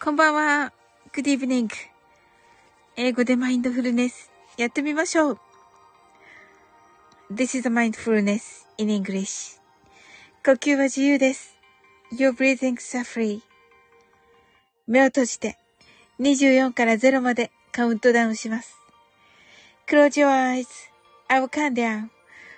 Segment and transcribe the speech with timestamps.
[0.00, 0.72] こんばんは。
[1.12, 1.68] Good evening.
[2.94, 4.30] 英語でマインドフルネス。
[4.56, 5.38] やってみましょう。
[7.32, 9.58] This is a mindfulness in English.
[10.44, 11.56] 呼吸は自由です。
[12.12, 13.40] Your breathings are free.
[14.86, 15.58] 目を閉じて
[16.20, 18.78] 24から0までカウントダウンします。
[19.88, 20.68] Close your eyes.
[21.26, 22.10] I will count down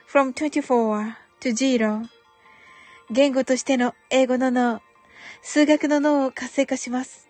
[0.06, 2.06] from 24 to 0.
[3.10, 4.82] 言語としての英語の脳、
[5.40, 7.29] 数学の脳を活性化します。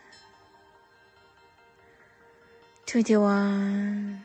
[2.91, 4.19] 21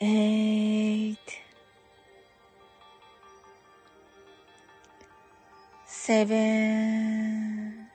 [0.00, 1.40] eight,
[5.86, 7.88] seven,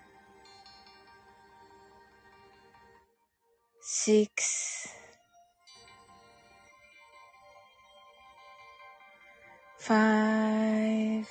[3.82, 4.88] six,
[9.78, 11.28] five,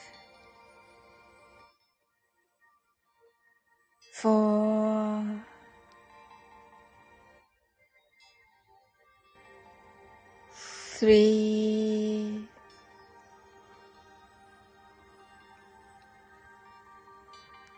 [11.02, 12.46] three,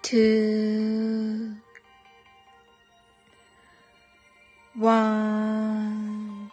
[0.02, 1.54] two,
[4.78, 6.50] one.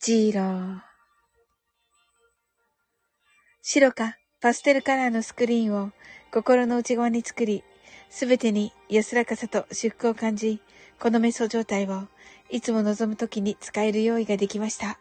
[0.00, 0.80] ジーロー。
[3.62, 5.92] 白かパステルカラーのスクリーンを
[6.32, 7.62] 心の内側に作り、
[8.08, 10.60] すべてに安らかさと至福を感じ、
[10.98, 12.08] この瞑想状態を
[12.50, 14.98] いつも望むときに使える用意ができました。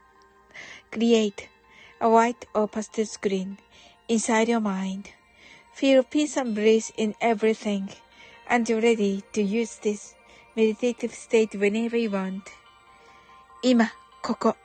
[0.91, 1.33] Create
[2.00, 3.57] a white or pastel screen
[4.07, 7.89] inside your mind.Feel peace and bliss in everything
[8.47, 10.15] and you're ready to use this
[10.56, 12.41] meditative state whenever you want.
[13.62, 13.91] 今、
[14.21, 14.56] ここ。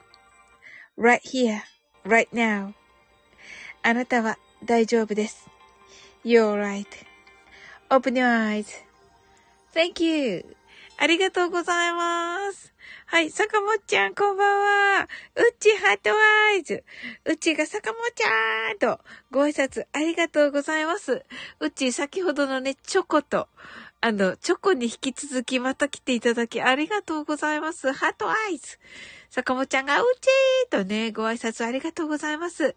[0.97, 1.61] right here,
[2.05, 2.73] right now.
[3.83, 5.47] あなたは大丈夫です。
[6.23, 6.59] You're
[7.89, 8.63] right.Open your
[9.73, 10.55] eyes.Thank you.
[10.97, 12.74] ありがとうございます。
[13.07, 15.07] はい、坂本ちゃん、こんばんは。
[15.35, 16.83] うち heart eyes。
[17.23, 18.99] うちが坂本ちゃんと
[19.31, 21.23] ご挨拶ありがとうございます。
[21.59, 23.47] うち、先ほどのね、チョコと、
[24.01, 27.93] あの、チョコに引き続きまた来ていただきありがとうございます。
[27.93, 28.79] heart eyes。
[29.29, 32.75] 坂本ちゃんがうちーとね、ご挨拶ありがとうございます。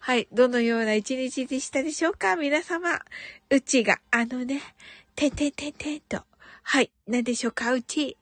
[0.00, 0.26] はい。
[0.32, 2.34] どのような一日でしたでしょうか？
[2.36, 3.00] 皆様。
[3.48, 4.60] うちが、あのね、
[5.14, 6.24] てんてんてんてんと。
[6.64, 6.90] はい。
[7.06, 7.72] 何でしょうか？
[7.72, 8.17] うち。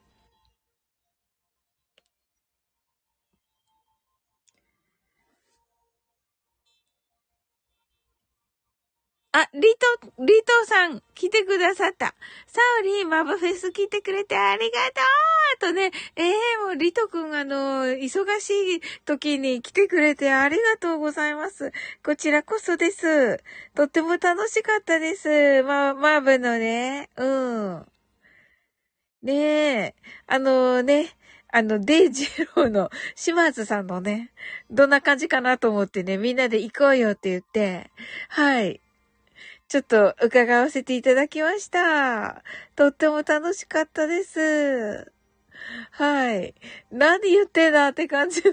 [9.39, 12.15] あ、リト、リトさん、来てくださった。
[12.47, 15.03] サオリー、マブフェス来てくれてありがと
[15.57, 21.71] うとね、ええー、もうリトくんあの、忙しい時に来てくれてありがとうございます。
[22.03, 23.45] こちらこそです。
[23.75, 25.63] とっても楽しかったです。
[25.65, 27.87] ま、マブのね、うん。
[29.23, 29.95] ねえ、
[30.29, 31.11] あのね、
[31.53, 34.33] あの、デイジローの島津さんのね、
[34.71, 37.91] どんな感じかなと思ってね、みんなで行こうよって言って、
[38.31, 38.81] はい。
[39.69, 42.45] ちょっと伺わせていただきました。
[42.77, 45.13] とっても楽しかったです。
[45.91, 46.55] はい。
[46.91, 48.53] 何言ってんだって感じの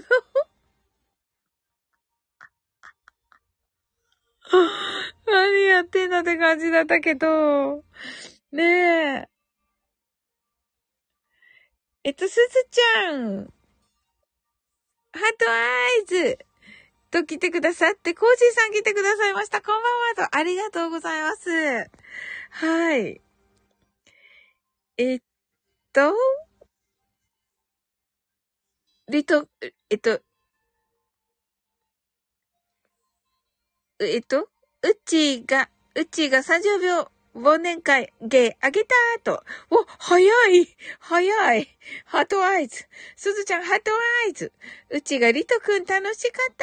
[5.26, 7.84] 何やってんだって感じだったけど。
[8.52, 9.28] ねえ。
[12.04, 13.46] えっと、すずちゃん。
[15.12, 16.38] ハートアイズ。
[17.14, 19.62] と来てくださって、コージーさん来てくださいました。
[19.62, 21.48] こんばんはと、ありがとうございます。
[22.50, 23.20] はい。
[24.98, 25.20] えっ
[25.92, 26.12] と、
[29.08, 29.46] リト、
[29.90, 30.20] えっと、
[34.00, 34.48] えっと、
[34.82, 39.42] うちが、うちが30秒忘年会、ゲー、あげたーと。
[39.70, 40.20] お、早
[40.50, 40.68] い
[41.00, 41.68] 早い
[42.04, 42.86] heart eyes。
[43.16, 43.90] すずちゃん、 heart
[44.26, 44.52] eyes。
[44.90, 46.54] うちがリトくん楽しかっ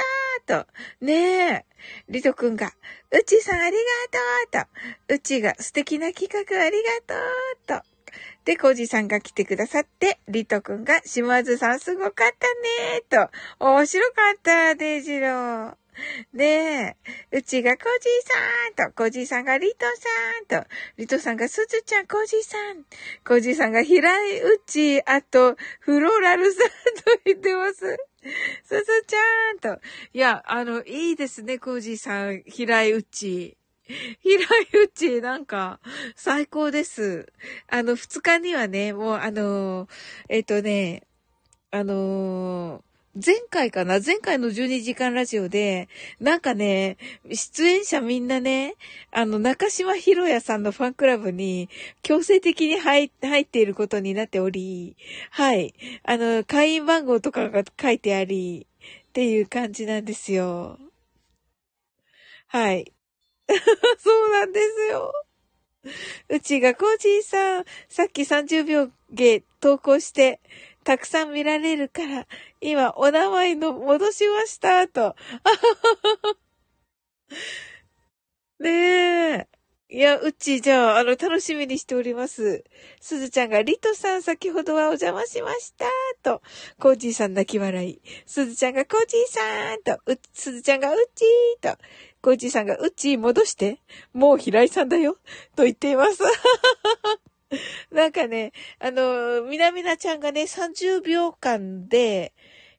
[0.45, 0.71] たーと。
[1.05, 1.65] ねえ。
[2.07, 2.71] リトくんが、
[3.11, 3.75] うちさんあり
[4.49, 4.65] がとう
[5.07, 5.15] と。
[5.15, 7.91] うちが素敵な企画ありがとうと。
[8.45, 13.29] で、コージさんが来てくださって、リトくんが、島津さんすごかったねーと。
[13.59, 15.75] 面白かった、デイジロー。
[16.33, 16.97] ね
[17.31, 19.85] え、うちがコジーさんと、コジーさんがリト
[20.49, 20.67] さんと、
[20.97, 22.85] リトさんがスズちゃん、コジーさん、
[23.25, 26.73] コジーさんが平井うち、あと、フローラルさんと
[27.25, 27.97] 言ってます。
[28.63, 29.81] すずちゃんと。
[30.13, 33.57] いや、あの、いいですね、コジーさん、平井うち。
[34.21, 35.79] 平井うち、なんか、
[36.15, 37.31] 最高です。
[37.67, 39.87] あの、二日にはね、もう、あの、
[40.29, 41.03] えっ、とね、
[41.71, 43.99] あのー前回かな？
[43.99, 45.89] 前回の12時間ラジオで、
[46.21, 46.97] なんかね、
[47.29, 48.75] 出演者みんなね、
[49.11, 51.67] あの、中島博也さんのファンクラブに
[52.03, 54.95] 強制的に入入っていることになっており、
[55.29, 55.73] はい。
[56.03, 58.65] あの、会員番号とかが書いてあり、
[59.09, 60.79] っていう感じなんですよ。
[62.47, 62.93] はい。
[63.99, 65.11] そうなんですよ。
[66.29, 70.39] うちがコージーさん、さっき30秒ゲ投稿して、
[70.83, 72.27] たくさん見られるから、
[72.59, 75.15] 今お名前の戻しました、と。
[78.59, 79.47] ねえ。
[79.93, 82.63] いや、うち、じゃあ、あの、楽しみにしております。
[83.01, 85.85] すずちゃんが、リトさん先ほどはお邪魔しました、
[86.23, 86.41] と。
[86.79, 88.01] コージーさん泣き笑い。
[88.25, 90.01] すずちゃんが、コージーさん、と。
[90.05, 91.77] う、すずちゃんが、うちー、と。
[92.21, 93.79] コージーさんが、うちー戻して。
[94.13, 95.17] もう平井さんだよ。
[95.57, 96.23] と言っています。
[97.91, 102.33] なんかね、あの、みなみなちゃんがね、30秒間で、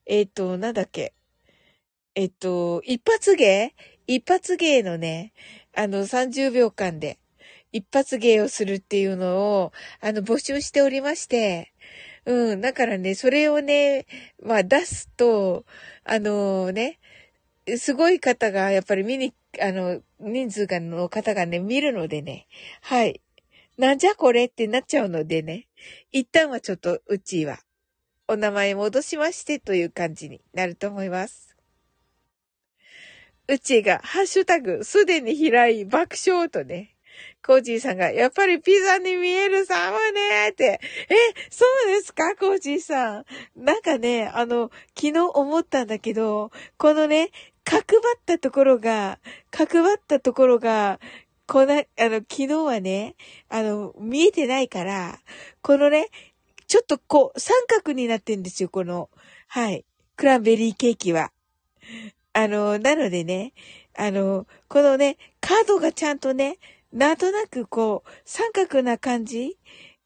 [0.06, 1.12] えっ、ー、と、なんだっけ。
[2.14, 3.74] えっ、ー、と、一発芸？
[4.06, 5.32] 一発芸のね、
[5.74, 7.18] あの、30秒間で、
[7.72, 11.72] 一発芸をするっていうのを、あの、募集しておりまして、
[12.24, 14.06] うん、だからね、それをね、
[14.42, 15.64] まあ出すと、
[16.04, 16.98] あのね、
[17.78, 22.46] すごい方がやっぱり見に、あの、人数がの方がね、見るのでね、
[22.80, 23.20] はい。
[23.78, 25.68] なんじゃこれってなっちゃうのでね、
[26.12, 27.58] 一旦はちょっとうちは
[28.28, 31.56] お名前戻しましてという感じになると思います。
[33.48, 36.94] うちがハッシュタグすでに開い爆笑とね、
[37.44, 40.80] コージーさんが、やっぱりピザに見えるサムネって。
[41.08, 41.14] え、
[41.50, 42.36] そうですか？
[42.36, 43.24] コージーさん。
[43.56, 47.30] なんかね、あの、昨日思ったんだけど、このね、
[47.64, 49.18] 角張ったところが、
[49.50, 51.00] 角張ったところが、
[51.52, 53.14] こな、あの、昨日はね、
[53.50, 55.18] あの、見えてないから、
[55.60, 56.08] このね、
[56.66, 59.10] ちょっとこう、三角になってんですよ、この、
[59.48, 59.84] はい、
[60.16, 61.30] クランベリーケーキは。
[62.32, 63.52] あの、なのでね、
[63.98, 66.56] あの、このね、角がちゃんとね、
[66.90, 69.58] なんとなくこう、三角な感じ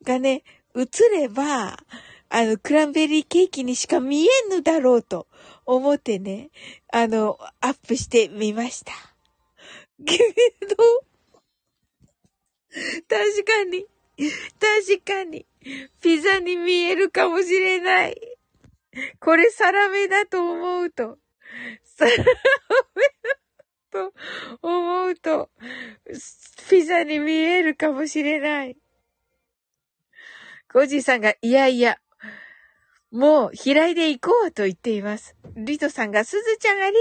[0.03, 0.43] がね、
[0.75, 1.79] 映れば、
[2.29, 5.29] あの、クランベリーケーキにしか見えんのだろうと
[5.65, 6.51] 思ってね、
[6.93, 8.93] あの、アップしてみました。
[10.05, 10.19] け
[10.77, 11.06] ど、
[13.09, 13.87] 確かに。
[14.61, 15.47] 確かに。
[16.01, 18.37] ピザに見えるかもしれない。
[19.21, 21.19] これサラメだと思うと、
[21.83, 22.33] サラメだ
[23.91, 24.15] と
[24.63, 25.51] 思うと、
[26.69, 28.77] ピザに見えるかもしれない。
[30.71, 31.99] コジーさんが、いやいや、
[33.17, 35.35] もう、平井で行こうと言っています。
[35.57, 36.93] リトさんが、すずちゃんあり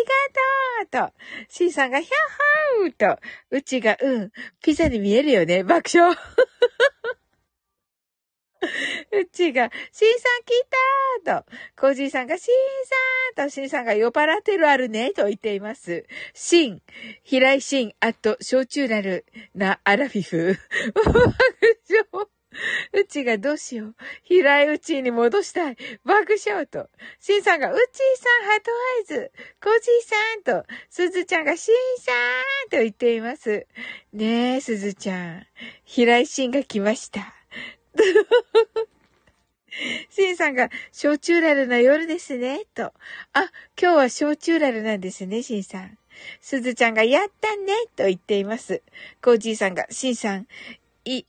[0.90, 1.14] がとうと、
[1.50, 4.32] シーさんが、ヒャッハーと、うちが、うん、
[4.64, 6.16] ピザに見えるよね、爆笑。
[9.12, 10.54] うちが、シンさん来
[11.26, 12.56] たーと、コージーさんが、シン
[13.36, 16.06] さんと、シンさんが酔っ払ってるあるねと言っています。
[16.34, 16.82] シン、
[17.24, 20.56] 平井シン、あと、焼酎なるなアラフィフ。
[20.96, 21.12] 爆
[22.14, 22.35] 笑。
[22.94, 23.96] うちがどうしよう。
[24.24, 25.78] 平井うちに戻したい。
[26.04, 26.90] 爆笑と。
[27.20, 27.84] しんさんが、うちー
[28.18, 29.32] さん、ハトアイズ。
[29.62, 29.92] コージー
[30.54, 32.12] さんと、すずちゃんが、しんさ
[32.68, 33.68] んと言っています。
[34.14, 35.46] ねえ、すずちゃん。
[35.84, 37.34] 平井しんが来ました。
[40.10, 42.94] しんさんが、焼酎ラルな夜ですね、と。
[43.34, 45.98] あ、今日は焼酎ラルなんですね、しんさん。
[46.40, 48.82] すずちゃんが、やったね、と言っています。
[49.22, 50.48] コージーさんが、しんさん、
[51.04, 51.26] い、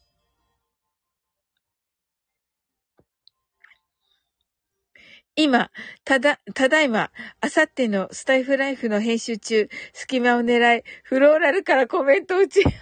[5.37, 5.71] 今、
[6.05, 7.11] ただ、ただいま、
[7.43, 12.63] あさってのスタイフライフの編集中、隙間を狙い、フローラルからコメント打ち。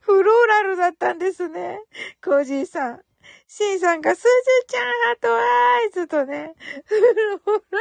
[0.00, 1.80] フローラルだったんですね。
[2.22, 3.02] コージーさん。
[3.48, 4.28] シンさんが、すず
[4.68, 5.40] ちゃん、ハートア
[5.86, 7.78] イズとね、フローラ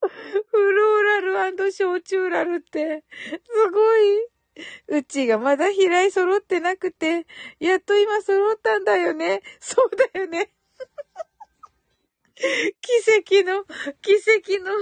[0.00, 0.18] ル？
[0.50, 1.02] フロー
[1.34, 4.37] ラル焼酎ラルって、すごい。
[4.88, 7.26] うちがまだ平井揃ってなくて、
[7.58, 9.42] やっと今揃ったんだよね。
[9.60, 10.52] そうだよね。
[12.36, 13.64] 奇跡の、
[14.00, 14.72] 奇跡の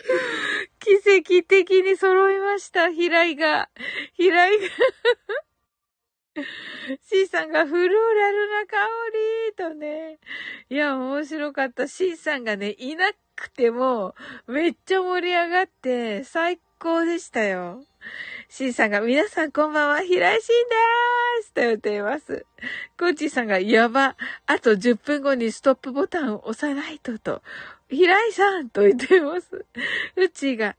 [0.80, 3.70] 奇跡的に揃いました、平井が。
[4.14, 4.66] 平井が
[7.02, 8.76] C さんがフローラルな香
[9.48, 10.18] りとね。
[10.68, 11.88] いや、面白かった。
[11.88, 14.14] C さんがね、いなくても、
[14.46, 17.82] めっちゃ盛り上がって、最高でしたよ。
[18.48, 22.46] C さんが、皆さんこんばんは、平井しんでーすと言っています。
[22.98, 27.42] コーチーさんが、やば、あと10分後にストップボタンを押さないとと、
[27.88, 29.66] 平井さんと言っています。
[30.16, 30.76] うちが、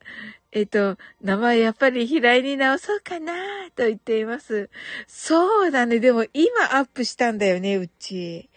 [0.54, 3.34] えっと、名前やっぱり平井に直そうかな
[3.76, 4.70] と言っています。
[5.08, 6.00] そうだね。
[6.00, 8.50] でも今アップしたんだよね、うち。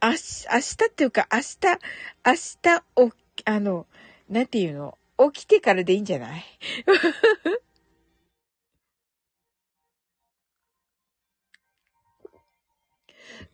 [0.00, 1.58] あし、明日っていうか明日、
[2.24, 3.10] 明日、お、
[3.46, 3.86] あの、
[4.28, 4.96] なんていうの？
[5.32, 6.44] 起きてからでいいんじゃない？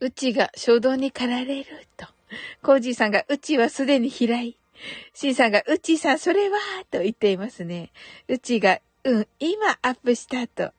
[0.01, 2.07] うちが衝動に駆られると。
[2.63, 4.57] コージーさんが、うちはすでに平井。
[5.15, 6.59] シンさんが、うちさん、それは、
[6.91, 7.93] と言っていますね。
[8.29, 10.73] うちが、うん、今アップしたと。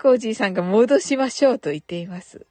[0.00, 2.46] コージーさんが戻しましょうと言っています。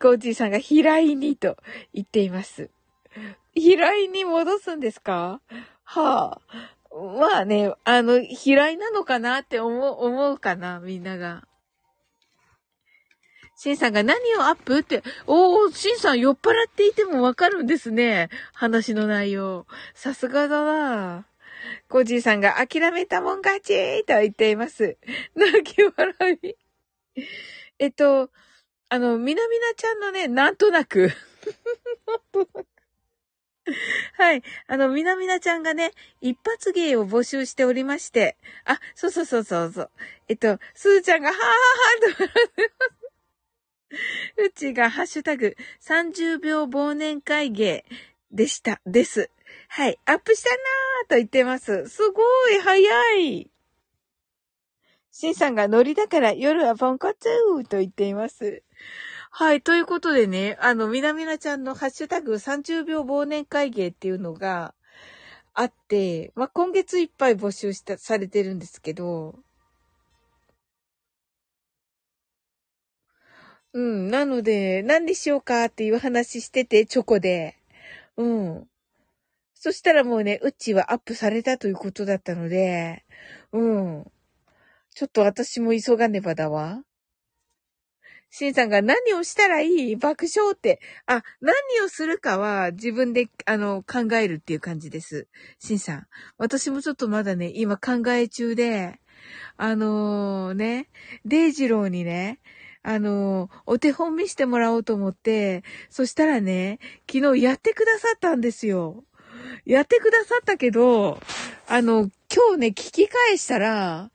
[0.00, 1.56] コージーさんが平井にと
[1.92, 2.70] 言っています。
[3.54, 5.40] 平井に戻すんですか？
[5.84, 6.40] はあ。
[6.94, 11.46] まあね、あの、平井なのかなって思う、思うかな、みんなが。
[13.64, 14.80] シンさんが何をアップ？
[14.80, 18.28] って、おー、シンさん酔っ払っていてもわかるんですね。
[18.52, 19.66] 話の内容。
[19.94, 21.24] さすがだな
[21.88, 24.98] コージーさんが諦めたもん勝ちと言っています。
[25.34, 26.56] 泣き笑い。
[27.78, 28.28] えっと、
[28.90, 31.10] あの、みなみなちゃんのね、なんとなく
[32.06, 32.66] なんとなく
[34.18, 34.42] はい。
[34.66, 38.36] あの、みなみなちゃんがね、一発芸を募集しておりまして。
[38.66, 39.90] あ、そうそうそうそうそう。
[40.28, 43.03] えっと、すずちゃんが、はぁはぁはぁと笑ってます。
[44.36, 47.84] うちがハッシュタグ30秒忘年会芸
[48.30, 49.30] でした、です。
[49.68, 49.98] はい。
[50.06, 51.88] アップしたなーと言ってます。
[51.88, 53.50] すごい、早い。
[55.10, 58.62] シンさんがノリだから夜はポンコツーと言っています。
[59.30, 59.62] はい。
[59.62, 64.74] ということでね、あの、みなみなちゃんのハッシュタグ30秒忘年会芸っていうのが
[65.52, 69.36] あって、まあ、今月いっぱい募集した、されてるんですけど、
[73.74, 74.08] うん。
[74.08, 77.56] なので、何にしようかっていう話してて、チョコで。
[78.16, 78.68] うん。
[79.54, 83.04] そしたらもうね、うちはアップされたということだったので、
[83.52, 84.06] うん。
[84.94, 86.84] ちょっと私も急がねばだわ。
[88.30, 90.80] シンさんが何をしたらいい爆笑って。
[91.06, 91.54] あ、何
[91.84, 95.26] をするかは自分で、あの、考えるっていう感じです。
[95.58, 96.06] シンさん。
[96.38, 99.00] 私もちょっとまだね、今考え中で、
[99.56, 100.88] あのー、ね、
[101.24, 102.40] デイジローにね、
[102.86, 106.78] あの、お手本見してもらおうと思って、そしたらね、
[107.10, 109.04] 昨日やってくださったんですよ。
[109.64, 111.18] やってくださったけど、
[111.66, 114.10] あの、今日ね、聞き返したら、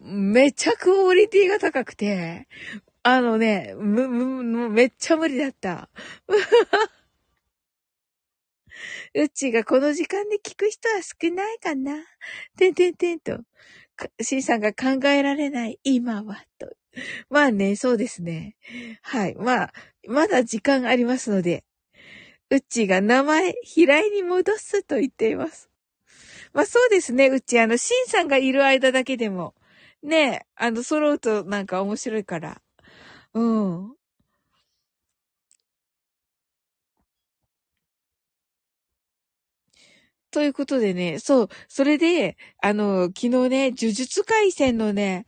[0.00, 2.46] めっちゃクオリティが高くて、
[3.02, 5.88] あのね、む、む、めっちゃ無理だった。
[9.14, 12.04] うちがこの時間で聞く人は少ないかな。
[12.58, 13.40] てんてんてんと。
[14.20, 16.79] C さんが考えられない今は、と。
[17.30, 18.56] まあね、そうですね。
[19.02, 19.34] はい。
[19.36, 19.72] まあ、
[20.08, 21.64] まだ時間ありますので、
[22.50, 25.70] うっちが名前、平井に戻すと言っています。
[26.52, 29.54] まあそうですね、うち、あの、シンさんがいる間だけでも、
[30.02, 32.62] ね、あの、揃うとなんか面白いから。
[33.34, 33.96] うん。
[40.32, 45.26] ということでね、そう、それで、あの、昨日ね、呪術回戦のね、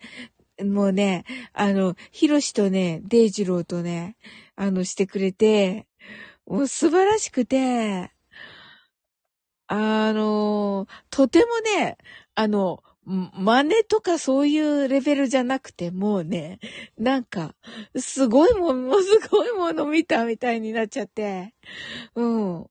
[0.61, 4.17] もうね、あの、ヒロシとね、デイジローとね、
[4.57, 5.87] あの、してくれて、
[6.47, 8.11] もう素晴らしくて、
[9.69, 11.47] あの、とても
[11.79, 11.97] ね、
[12.35, 16.61] あの、真似とかそういうレベルじゃなくて、もうね、
[16.99, 17.55] なんか、
[17.97, 21.55] すごいもん、もうすごいもの見たみたいになっちゃって、
[22.15, 22.67] うん。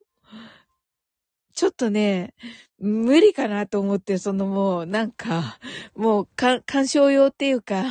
[1.62, 2.34] ちょっとね、
[2.80, 5.60] 無理かなと思って、そのもう、なんか、
[5.96, 7.84] もう、か、鑑賞用っていうか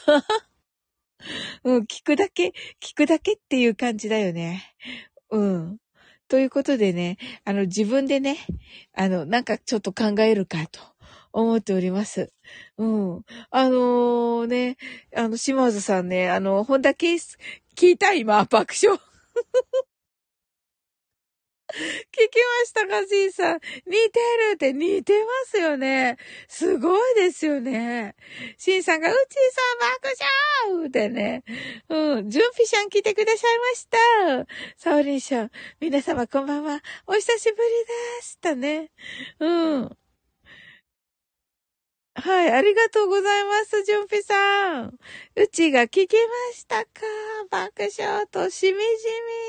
[1.62, 4.74] うん、聞くだけ、聞くだけっていう感じだよね。
[5.28, 5.76] うん。
[6.26, 8.38] ということでね、あの、自分でね、
[8.94, 10.80] あの、なんかちょっと考えるかと
[11.34, 12.32] 思っております。
[12.78, 13.24] うん。
[13.50, 14.78] あのー、ね、
[15.14, 17.36] あの、島津さんね、あの、本田ケース、
[17.76, 18.98] 聞いた今、爆笑。
[22.12, 23.60] 聞きましたか、じいさん。
[23.86, 26.16] 似てるって似てますよね。
[26.48, 28.14] すごいですよね。
[28.58, 31.44] しんさんが、うちーさん爆笑ってね。
[31.88, 32.30] うん。
[32.30, 33.98] じゅんぴしゃん来てくださいました。
[34.76, 35.50] サオリンシャン。
[35.80, 36.82] 皆様こんばんは。
[37.06, 37.68] お久しぶり
[38.18, 38.38] です。
[38.38, 38.90] とね。
[39.38, 39.99] うん。
[42.22, 44.98] はい、ありがとうございます、じゅんぴさん。
[45.36, 46.90] うちが聞きましたか？
[47.50, 48.84] 爆笑としみじ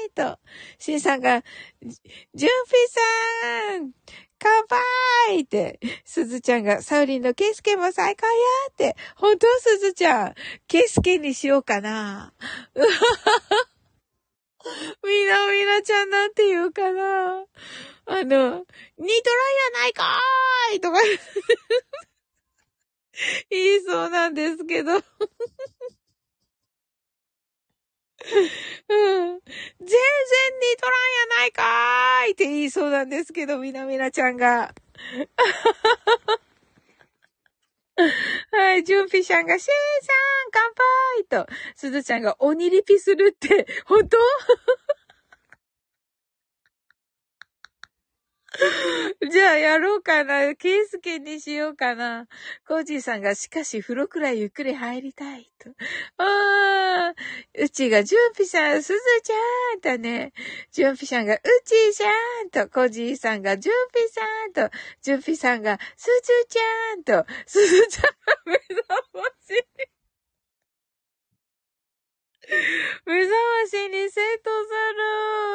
[0.06, 0.40] みと。
[0.80, 1.44] しんさんが、
[1.82, 3.92] じゅんぴさん
[4.40, 4.68] 乾
[5.28, 8.34] 杯って、すずちゃんが、サウリンのケイスケも最高や
[8.72, 10.36] って、本当すずちゃん、
[10.68, 12.34] ケイスケにしようかな。
[15.04, 17.44] みなみなちゃんなんて言うかな。
[18.06, 18.64] あの、ニトラや
[19.74, 21.00] ないかーいとか
[23.50, 24.94] 言いそうなんですけど。
[24.94, 25.02] うん。
[25.02, 25.10] 全
[28.90, 29.42] 然似
[30.78, 34.74] とらんやないかーいって言いそうなんですけど、みなみなちゃんが。
[38.52, 40.14] はい、ジュンピシャンが、シェーさ
[40.48, 40.74] ん、乾
[41.38, 44.18] 杯と、すずちゃんが鬼リピするって、本当？
[49.32, 50.56] じゃあやろうかな。
[50.56, 52.28] ケースケにしようかな。
[52.68, 55.70] コージーさんが、しかし風呂くらいゆっくり入りたいと。
[56.18, 57.16] ああ、
[57.58, 60.34] うちが、ジュンピさん、すずちゃんとね、
[60.72, 62.12] ジュンピさんが、うちーちゃ
[62.44, 68.84] んと、コージーさんが、ジュンピさんと、ジュンピさんが、すずちゃんと、すずちゃんが目覚
[69.14, 69.91] まし
[73.06, 73.34] 目覚
[73.64, 74.70] ましにセットす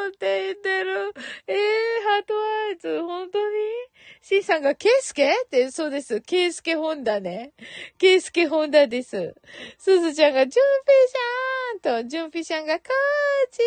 [0.09, 1.13] るって言ってる。
[1.45, 1.57] えー、
[2.03, 3.55] heart eyes、本当に
[4.21, 5.29] ?C さんが、ケイスケ？
[5.29, 6.21] って、そうです。
[6.21, 7.53] ケイスケホンダね。
[7.99, 9.35] ケイスケホンダです。
[9.77, 10.91] すずちゃんが、ジュンピ
[11.83, 12.87] シャーンと、ジュンピシャンが、カー
[13.51, 13.61] チ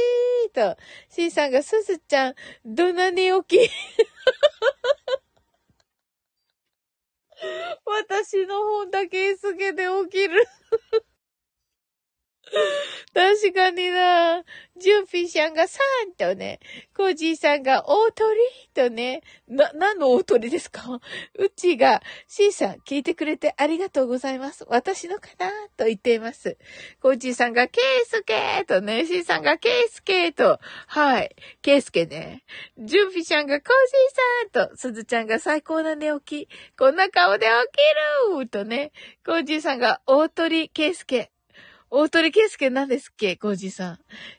[0.53, 3.71] ーと、C さんが、すずちゃん、どな寝起き
[7.87, 10.45] 私の本だけすけで起きる
[13.15, 14.45] 確かにな。
[14.77, 15.77] ジュンピーさんが3
[16.17, 16.59] とね、
[16.97, 18.39] コージーさんが大鳥
[18.73, 21.01] とね、な、何の大鳥ですか？
[21.35, 24.65] うちが、シーさん聞いてくれてありがとうございます。
[24.69, 26.57] 私のかなと言っています。
[27.01, 32.43] コージーさんがケイスケーとね、シーさんがケイスケーと、はい、ケイスケね。
[32.79, 33.69] ジュンピーさんがコー
[34.51, 36.49] ジーさんと、すずちゃんが最高な寝起き。
[36.79, 37.53] こんな顔で起
[38.33, 38.93] きるとね、
[39.27, 41.31] コージーさんが大鳥ケイスケ。
[41.92, 43.35] 大鳥圭介何ですっけ？
[43.35, 43.98] コージさん。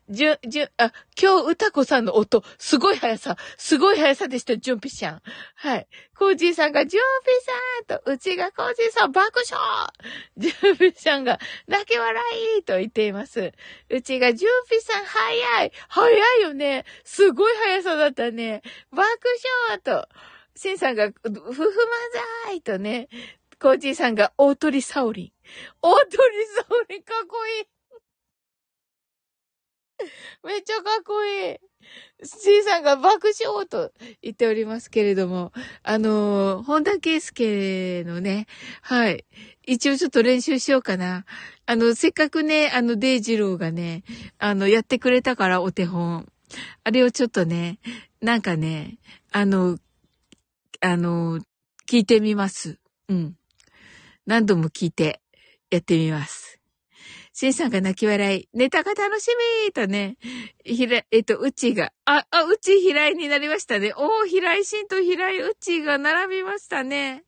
[0.09, 5.21] じゅ、じゅ、あ、今日歌子さんの音、すごい速さ、すごい速さでした、ジュンピシャン。
[5.55, 5.87] はい。
[6.17, 7.03] コージーさんが、ジュン
[7.83, 9.89] ピさんと、うちがコージーさん爆笑
[10.37, 12.23] ジュンピシャンが、泣き笑
[12.57, 13.51] いと言っています。
[13.89, 18.61] うちが、ジュンピさん早い早いよねすごい速さだったね。
[18.91, 19.03] 爆
[19.69, 20.07] 笑と、
[20.55, 21.53] シンさんが、ふふま
[22.45, 23.09] ざーいとね、
[23.61, 25.31] コージーさんが大鳥サオリン。
[25.83, 27.67] 大鳥サオリンかっこいい。
[30.43, 31.57] めっちゃかっこいい。
[32.23, 33.91] C さんが爆笑と
[34.23, 35.51] 言っておりますけれども、
[35.83, 38.47] あのー、本田圭介のね、
[38.81, 39.25] はい。
[39.67, 41.25] 一応ちょっと練習しようかな。
[41.67, 44.03] あの、せっかくね、あの、デイジローがね、
[44.39, 46.27] あの、やってくれたからお手本。
[46.83, 47.77] あれをちょっとね、
[48.21, 48.97] なんかね、
[49.31, 49.77] あの、
[50.79, 51.39] あの、
[51.87, 52.79] 聞いてみます。
[53.07, 53.35] うん。
[54.25, 55.21] 何度も聞いて、
[55.69, 56.59] やってみます。
[57.33, 59.27] シンさんが泣き笑い、ネタが楽し
[59.65, 60.17] みとね、
[60.65, 63.93] ひら、えっと、うちが、あ、あ、うち平井になりましたね。
[63.95, 67.23] おー、平井シンと平井うちが並びましたね。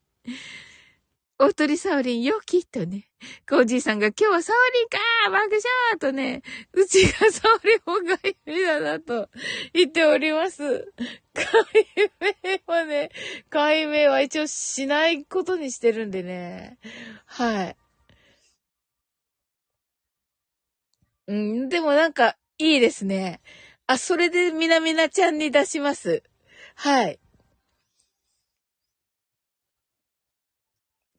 [1.45, 3.09] おとりサオリン、よきとね。
[3.49, 9.29] コージーさんが今日はサオリンかー爆笑とね、うちがサオリン本が夢だなと
[9.73, 10.93] 言っております。
[11.33, 11.45] 解
[12.47, 13.11] 明はね、
[13.49, 16.77] 解明は一応しないことにしてるんでね。
[17.25, 17.75] はい。
[21.27, 23.41] うん、でもなんか、いいですね。
[23.85, 26.23] あ、それでみなみなちゃんに出します。
[26.75, 27.19] はい。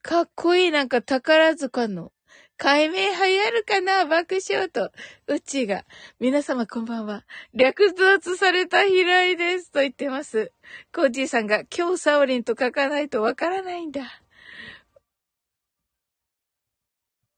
[0.07, 2.11] かっこいい、なんか宝塚の。
[2.57, 4.05] 解明流行るかな？
[4.05, 4.91] 爆笑と。
[5.25, 5.83] うちが。
[6.19, 7.25] 皆様こんばんは。
[7.55, 9.71] 略奪された平井です。
[9.71, 10.51] と言ってます。
[10.93, 14.03] コージーさんが、今日サオリンと書かないとわからないんだ。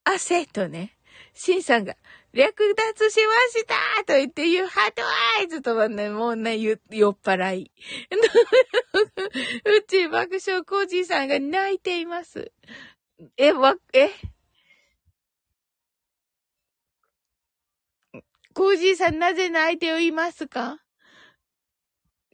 [0.04, 0.98] 汗とね。
[1.34, 1.96] シンさんが、
[2.38, 5.02] 略奪しましたと言って言うハト
[5.40, 6.80] アイズとはね、もうね、酔っ
[7.20, 7.72] 払い。
[9.66, 12.52] うち爆笑コージーさんが泣いています。
[13.38, 14.12] え、わ、え？
[18.54, 20.80] コージーさんなぜ泣いておりますか？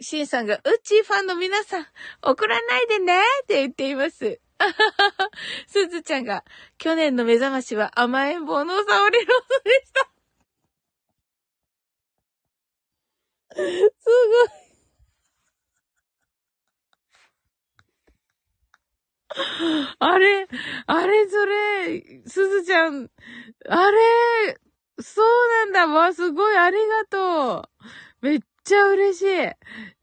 [0.01, 1.87] シンさんが、うちファンの皆さん、
[2.21, 4.41] 怒らないでねって言っています。
[5.67, 6.43] すずちゃんが、
[6.77, 10.09] 去年の目覚ましは甘えん坊の沙織ロードでした。
[13.55, 14.63] すごい。
[19.99, 20.47] あれ、
[20.87, 23.09] あれ、それ、すずちゃん、
[23.67, 24.57] あれ、
[25.01, 25.87] そうなんだ。
[25.87, 27.69] わ、すごい、ありがと
[28.21, 28.25] う。
[28.25, 29.27] めっちゃ嬉しい。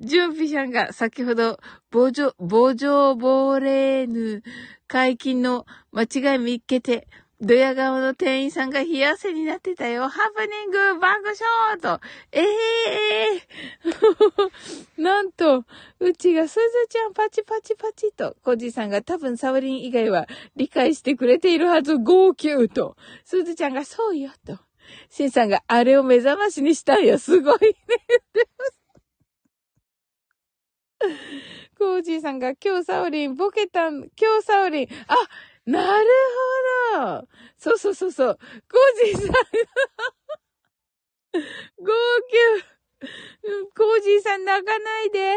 [0.00, 1.58] ジュンピシャンが先ほど、
[1.90, 4.42] ボジョ、ボジョボーレーヌ
[4.86, 7.08] 解禁の間違い見っけて、
[7.42, 10.08] ドヤ顔の店員さんが冷や汗になってたよ。
[10.08, 12.00] ハプニング爆笑と。
[12.32, 15.64] ええー、 なんと、
[16.00, 22.98] うちがすずちゃんパチパチパチと、コジさんが多分サウリン以外は理解してくれているはず、号泣と。
[23.24, 24.58] すずちゃんがそうよと。
[25.08, 27.18] シンさんがあれを目覚ましにしたんや。
[27.18, 27.76] すごいね。
[31.78, 35.16] コージーさんが今日サオリンボケたん、今日サオリン、あ、
[35.64, 36.08] なる
[36.94, 37.28] ほど。
[37.56, 38.38] そうそうそうそう。
[38.70, 39.32] コージーさん
[41.32, 41.42] 号
[41.82, 42.64] 泣。
[43.74, 45.36] コージーさん泣かないで。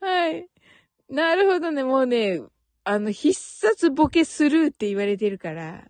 [0.00, 0.48] はい。
[1.08, 1.82] なるほどね。
[1.84, 2.42] もうね、
[2.84, 5.84] あの、必殺ボケスルーって言われてるから。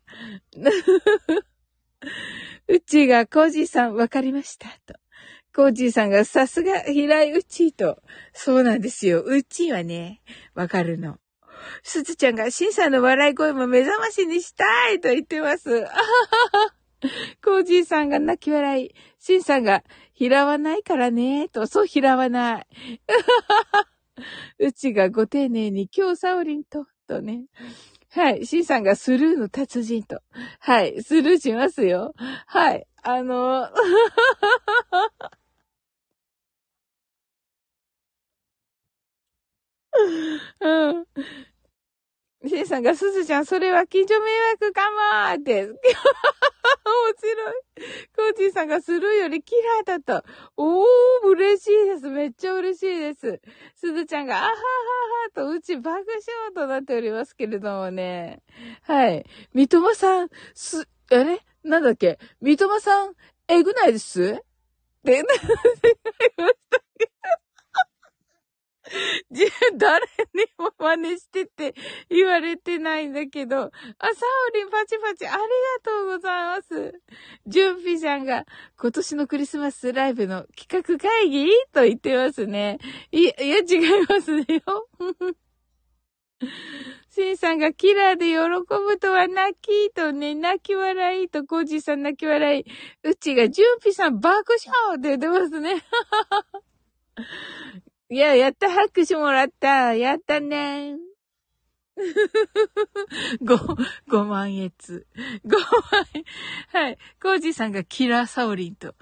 [2.69, 4.69] うちがコージーさんわかりました。
[4.87, 4.95] と。
[5.55, 8.03] コージーさんがさすが平井うちーと。
[8.33, 9.23] そうなんですよ。
[9.23, 10.23] うちーはね、
[10.55, 11.19] わかるの。
[11.83, 15.87] すずちゃんが、シンさんの笑い声も目覚ましにしたいと言ってます。
[17.45, 18.95] コージーさんが泣き笑い。
[19.19, 22.67] シンさんが、拾わないからね、と、そう拾わない。
[24.59, 27.47] うちがご丁寧に今日サオリンと、とね。
[28.15, 28.47] はい。
[28.47, 30.21] シンさんがスルーの達人と。
[30.61, 31.03] はい。
[31.03, 32.15] スルーしますよ。
[32.47, 32.87] はい。
[33.03, 33.69] あの、
[40.61, 41.07] うん。
[42.49, 45.65] シンさんが、すずちゃん、それは近所迷惑かもーって。
[46.85, 47.55] 面白い。
[48.17, 49.55] コーチーさんがスルーよりキ
[49.87, 50.27] ラーだと。
[50.57, 50.87] おー、
[51.29, 52.09] 嬉しいです。
[52.09, 53.41] めっちゃ嬉しいです。
[53.77, 54.55] すずちゃんが、あははは
[55.35, 56.05] と、うち爆笑
[56.55, 58.43] となっておりますけれどもね。
[58.83, 59.25] はい。
[59.53, 61.41] 三笘さん、す、あれ？
[61.63, 62.19] なんだっけ？
[62.41, 63.15] 三笘さん、
[63.49, 64.23] えぐないです？
[64.23, 64.43] っ
[65.05, 65.49] て、な、ました
[66.19, 66.45] けど。
[69.79, 71.75] 誰にも真似してって
[72.11, 73.57] 言われてないんだけど。
[73.59, 73.71] あ、サ
[74.51, 75.47] オリンパチパチありが
[75.83, 77.01] とうございます。
[77.47, 78.45] ジュンピちゃんが
[78.77, 82.79] 今年のクリスマスライブの企画会議と言ってますね。
[83.11, 84.45] い、いや、違いますよ。
[87.09, 92.65] シンさんがキラーで喜ぶとは泣きとね、泣き笑いとコージーさん泣き笑い。
[93.05, 95.83] うちがジュンピさん爆笑って言ってますね。
[98.15, 99.93] いや、やった、拍手もらった。
[99.97, 100.95] やったね。
[103.45, 103.59] ご、
[104.07, 104.73] ご万円。
[105.45, 106.25] ご万円。
[106.69, 106.99] はい。
[107.21, 108.95] コージーさんがキラーサオリンと。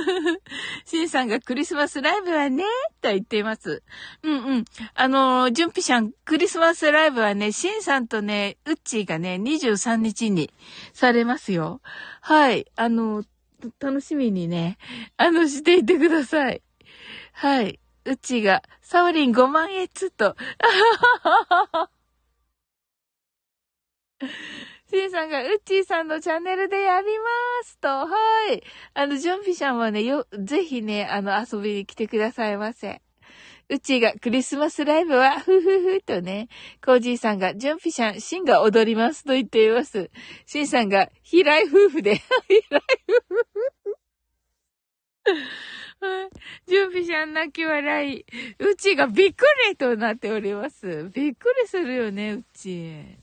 [0.84, 2.64] シンさんがクリスマスライブはね、
[3.00, 3.82] と言っています。
[4.22, 4.64] うんうん。
[4.92, 10.52] あの、ジュンピシャン、クリスマスライブはね、シンさんとね、ウッチーがね、23日に
[10.92, 11.80] されますよ。
[12.20, 12.66] はい。
[12.76, 13.24] あの、
[13.80, 14.76] 楽しみにね、
[15.16, 16.60] あの、していてください。
[17.32, 17.80] はい。
[18.06, 20.36] うちが、サオリン5万円つと。
[24.88, 27.24] シンさんが、ウッチーさんのチャンネルでやりま
[27.64, 28.06] すと、は
[28.52, 28.62] い。
[28.94, 33.02] あの、ジョンピシャンはね、よ、ぜひね、あの、遊びに来てくださいませ。
[33.68, 36.48] うッチーがクリスマスライブは、ふふふとね、
[36.84, 40.12] コージーさんが、ジョンピシャン、シンが踊りますと言っています。
[40.46, 42.82] シンさんが、平井夫婦で、平井
[43.28, 43.75] 夫婦。
[46.66, 48.24] ジュンピシャン泣き笑い。
[48.58, 51.10] うちがびっくりとなっております。
[51.12, 53.18] びっくりするよね、うち。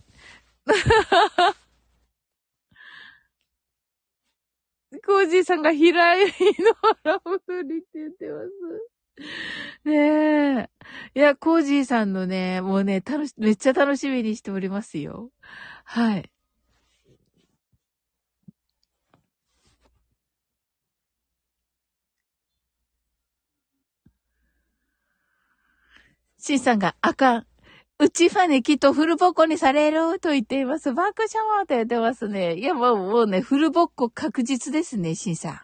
[5.05, 6.31] コージーさんが平井の
[7.03, 8.49] 腹を振りって言ってます。
[9.85, 10.69] ねえ。
[11.15, 15.31] いや、コージーさんのね、もうね、楽し、めっちゃ楽しみにしておりますよ。
[15.85, 16.32] はい。
[26.45, 27.47] シンさんがあかん。
[27.99, 30.91] うちファにきっとフルボッコにされると言っています。
[30.91, 32.55] バックシャワーと言ってますね。
[32.57, 35.61] いや、もう、もうね、フルボッコ確実ですね、シンさん。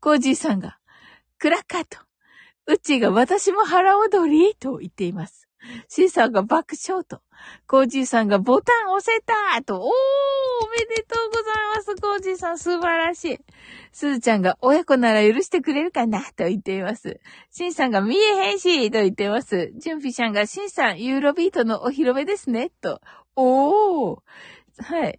[0.00, 0.76] コージーさんが、
[1.38, 1.96] クラッカーと、
[2.66, 5.41] うちが私も腹踊りと言っています。
[5.88, 7.20] シンさんが爆笑と、
[7.66, 11.44] コージーさんがボタン押せたと、おー、おめでとうござい
[11.76, 13.38] ます、コージーさん、素晴らしい。
[13.92, 17.20] すずちゃんが親子なら許してくれるかなと言っています。
[17.50, 19.72] シンさんが見えへんしと言っています。
[19.76, 23.00] ジュンピシャンがシンさん、ユーロビートのお披露目ですね、と。
[23.36, 24.18] おー。
[24.78, 25.18] はい。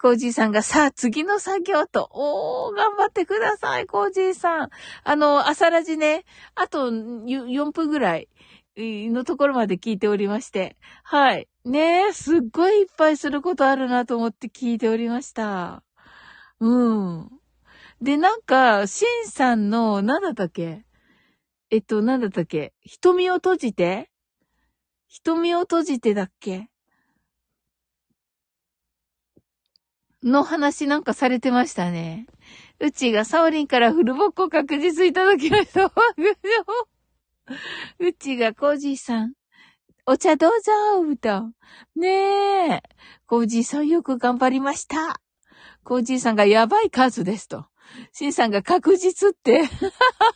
[0.00, 4.70] コージーさんが、さあ、次の作業と、おー、頑張ってください、コージーさん。
[5.04, 8.29] あの、朝ラジね、あと4分ぐらい
[9.10, 10.76] のところまで聞いておりまして。
[11.02, 11.48] はい。
[11.64, 15.82] ねえ、すっごいいっぱいすることあるなと思って聞いておりました。
[16.60, 17.30] うん。
[18.00, 20.84] で、なんか、シンさんの、なんだったっけ？
[21.70, 22.72] えっと、なんだったっけ？
[22.82, 24.10] 瞳を閉じて？
[25.08, 26.68] 瞳を閉じてだっけ？
[30.22, 32.26] の話なんかされてましたね。
[32.78, 35.92] うちがサオリンからフルボッコ確実いただきました。
[37.98, 39.34] うちがコージーさん、
[40.06, 41.52] お茶どうぞと。
[41.94, 42.82] ねえ。
[43.26, 45.20] コージーさんよく頑張りました。
[45.84, 47.66] コージーさんがやばい数ですと。
[48.12, 49.62] シンさんが確実って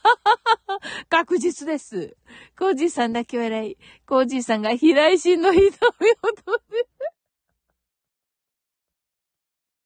[1.08, 2.16] 確実です。
[2.58, 3.78] コージーさん泣き笑い。
[4.06, 6.62] コージーさんが平井心の瞳を閉じ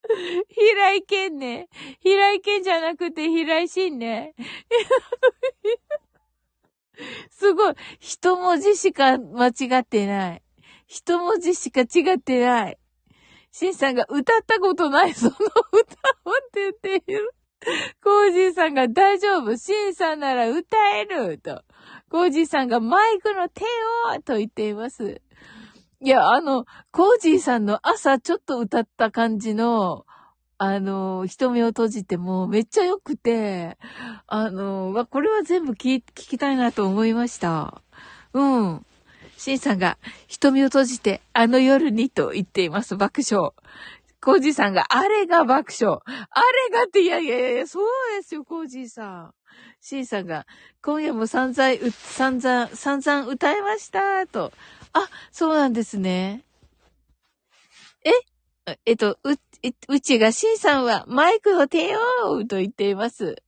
[0.49, 1.69] 平井堅ね。
[2.01, 4.35] 平井堅じゃなくて平井心ね。
[7.31, 7.75] すごい。
[8.01, 10.43] 一文字しか間違ってない。
[10.87, 12.79] 一文字しか違ってない。
[13.51, 17.35] シンさんが歌ったことないその歌をって言っている。
[18.03, 19.57] コージーさんが大丈夫。
[19.57, 21.63] シンさんなら歌えると。
[22.09, 23.65] コージーさんがマイクの手
[24.17, 25.21] をと言っています。
[26.01, 30.07] いや、あの、コージーさんの朝ちょっと歌った感じの、
[30.61, 33.79] あの、瞳を閉じてもめっちゃ良くて、
[34.27, 37.81] あの、わこれは全部聞聞きたいなと思いました。
[38.33, 38.85] うん。
[39.37, 42.97] シンさんが瞳を閉じてあの夜にと言っています。
[42.97, 43.53] 爆笑。
[44.21, 46.01] コージーさんが、あれが爆笑。
[46.05, 46.41] あ
[46.71, 49.35] れがって、いやいやいや、そうですよ、コージーさん。
[49.81, 50.45] シンさんが、
[50.83, 54.53] 今夜も散々、散々、散々歌いました、と。
[54.93, 56.43] あ、そうなんですね。
[58.05, 58.11] え？
[58.85, 59.39] えっと、う、
[59.89, 63.43] うちが C さんはマイクの手をと言っています。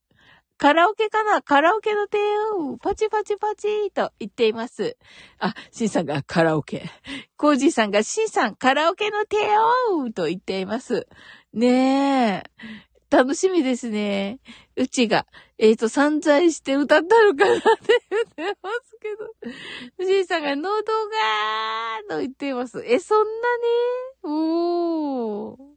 [0.61, 1.41] カラオケかな？
[1.41, 2.19] カラオケの手
[2.59, 4.99] をパチパチパチと言っています。
[5.39, 6.85] あ、C さんがカラオケ。
[7.39, 9.37] コージーさんが C さんカラオケの手
[9.95, 11.07] をと言っています。
[11.55, 12.51] ねえ。
[13.11, 14.39] 楽しみですね。
[14.77, 15.27] うちが、
[15.59, 18.03] えっ、ー、と、散財して歌ったのかなって
[18.37, 19.51] 言ってますけど。
[19.97, 22.85] 藤井さんが喉がーと言っています。
[22.87, 25.70] え、そんなにおー。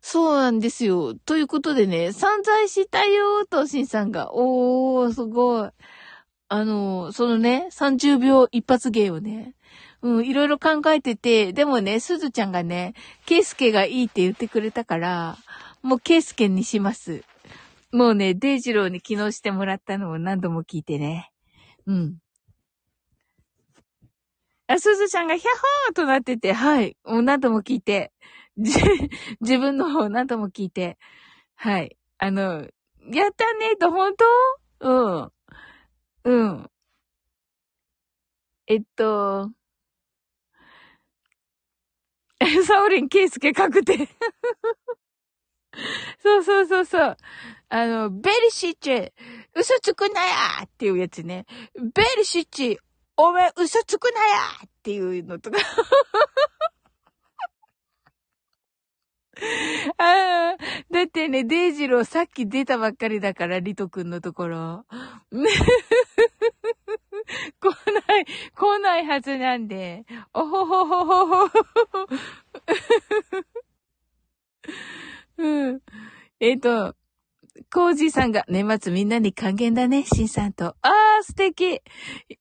[0.00, 1.14] そうなんですよ。
[1.14, 4.34] ということでね、散財したよーと、しんさんが。
[4.34, 5.70] おー、すごい。
[6.48, 9.54] あの、そのね、30秒一発芸をね、
[10.00, 12.94] うん、いろいろ考えてて、でもね、すずちゃんがね、
[13.26, 15.36] ケイスケがいいって言ってくれたから、
[15.82, 17.22] もうケイスケにします。
[17.92, 21.30] もうね、デイジローに昨日してもらったのを何度も聞いてね。
[21.86, 22.18] うん。
[24.68, 26.96] あ、すずちゃんがヒャッホーとなってて、はい。
[27.04, 28.12] もう何度も聞いて、
[29.40, 30.98] 自分の方何度も聞いて、
[31.56, 31.96] はい。
[32.18, 32.68] あの、
[33.12, 34.14] やったねと、本
[34.80, 34.80] 当？
[34.80, 35.32] うん。
[36.24, 36.70] うん。
[38.66, 39.50] えっと、
[42.66, 43.98] サオリン・ケイスケ確定
[46.20, 47.16] そうそうそうそう。
[47.68, 49.12] あの、ベリシッチ、
[49.54, 50.32] 嘘つくなや
[50.64, 51.46] っていうやつね。
[51.94, 52.78] ベリシッチ、
[53.16, 55.58] お前嘘つくなやっていうのとか
[59.98, 60.56] ああ、
[60.90, 64.84] だってね、デイジローさっき出たばっかりだから、リト君のところ。
[65.30, 65.48] ね
[67.60, 67.70] 来
[68.08, 70.04] ない、来ないはずなんで。
[70.32, 71.56] おほほほほほほ。
[75.38, 75.80] うん。
[76.40, 76.96] えっ、ー、と、
[77.72, 80.76] コージーさんが年末みんなに還元だね、シンさんと。
[80.82, 81.80] あー、素敵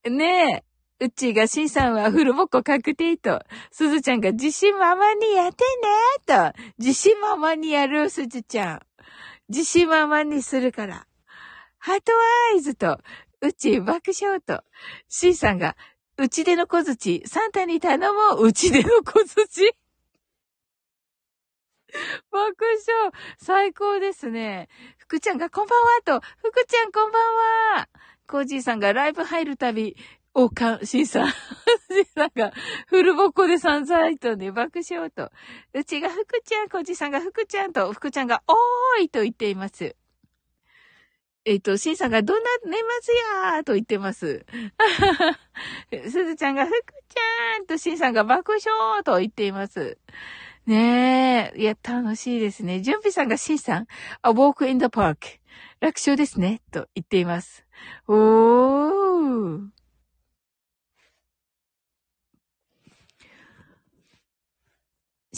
[0.10, 0.67] ねえ。
[1.00, 3.44] うっちーがシンさんはフルボッコ確定と。
[3.72, 5.64] すずちゃんが自信満々にやって
[6.34, 6.60] ねと。
[6.80, 8.80] 自信満々にやる、すずちゃん。
[9.48, 11.06] 自信満々にするから。
[11.78, 12.12] ハート
[12.54, 13.00] アイズと。
[13.42, 14.64] うち爆笑と。
[15.08, 15.78] シンさんが、
[16.18, 19.76] うちでの小槌、サンタに頼もう、うちでの小槌。
[22.32, 24.68] 爆笑最高ですね。
[24.98, 27.24] 福ちゃんがこんばんはと、福ちゃんこんばん
[27.78, 27.90] は。
[28.28, 29.96] コージーさんがライブ入るたび、
[30.40, 31.30] おかん、シーさん。
[31.32, 32.54] シーさんが、
[32.86, 35.32] フルボッコで散々とね、爆笑と。
[35.74, 39.96] うちが福ちゃん、コージーさんが福ちゃんと、福ちゃんが、おーいと言っています。
[41.44, 43.16] えっ、ー、と、シンさんがどんな年末
[43.50, 44.46] やーと言ってます。
[45.90, 49.98] すずちゃんが福ちゃんとシンさんが爆笑と言っています。
[50.68, 51.60] ねえ。
[51.60, 52.82] いや、楽しいですね。
[52.82, 53.88] 準備さんがシンさん、
[54.22, 55.40] a walk in the park.
[55.80, 56.62] 楽勝ですね。
[56.72, 57.66] と言っています。
[58.08, 59.77] おー。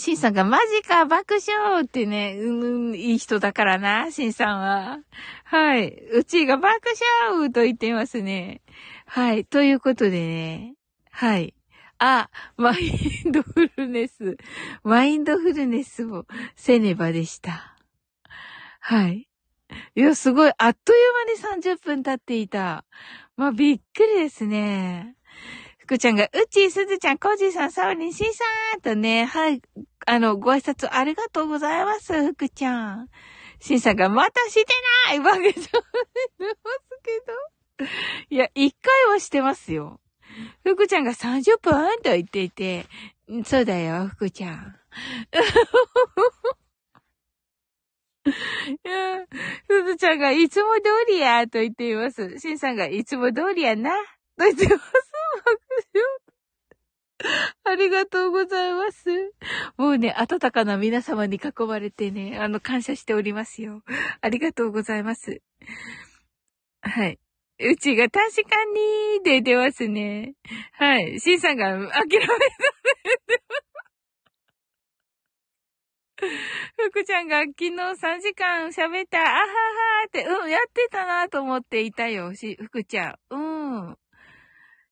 [0.00, 4.98] シンさんがマジか爆笑ってね、うん、いい人だからな、シンさんは。
[5.44, 5.88] はい。
[6.12, 6.80] うちが爆
[7.28, 8.62] 笑と言ってますね。
[9.06, 9.44] はい。
[9.44, 10.74] ということでね。
[11.10, 11.54] はい。
[11.98, 14.38] あ、マインドフルネス。
[14.82, 17.76] マインドフルネスをせねばでした。
[18.80, 19.28] はい。
[19.94, 22.84] いや、すごい、あっという間に30分経っていた。
[23.36, 25.16] まあ、びっくりですね。
[25.78, 28.44] 福ちゃんが、うち、すずちゃん、コージさん、サオリン、シーさ
[28.78, 29.60] んとね、はい、
[30.06, 33.08] あの、ご挨拶ありがとうございます、福ちゃん。
[33.60, 34.64] シンさんが、またして
[35.06, 35.70] ないわけじゃます
[37.02, 37.86] けど。
[38.30, 40.00] いや、一回はしてますよ。
[40.64, 42.86] 福ちゃんが30分と言っていて、
[43.44, 44.76] そうだよ、福ちゃん。
[48.26, 49.26] いや、
[49.68, 52.38] すずちゃんがいつも通りや、と言っています。
[52.38, 53.90] しんさんがいつも通りやな、
[54.36, 54.80] と言ってます。
[57.64, 59.08] ありがとうございます。
[59.76, 63.82] もうね、温かな皆様に囲まれてね、あの、感謝しておりますよ。
[64.20, 65.42] ありがとうございます。
[66.82, 67.18] はい。
[67.62, 70.34] うちが確かに、で出ますね。
[70.72, 71.20] はい。
[71.20, 72.32] シンさんが諦めた。
[76.76, 79.46] 福ちゃんが昨日3時間喋った、あはは
[80.06, 83.34] って、うん、やってたなと思っていたよ、し、福ちゃん。
[83.34, 83.36] う
[83.92, 83.96] ん。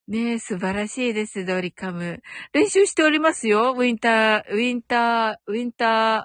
[0.09, 2.23] ねえ、素晴らしいです、ドリカム。
[2.55, 6.25] 練習しておりますよ、ウィンター、ウィンター、ウィンター、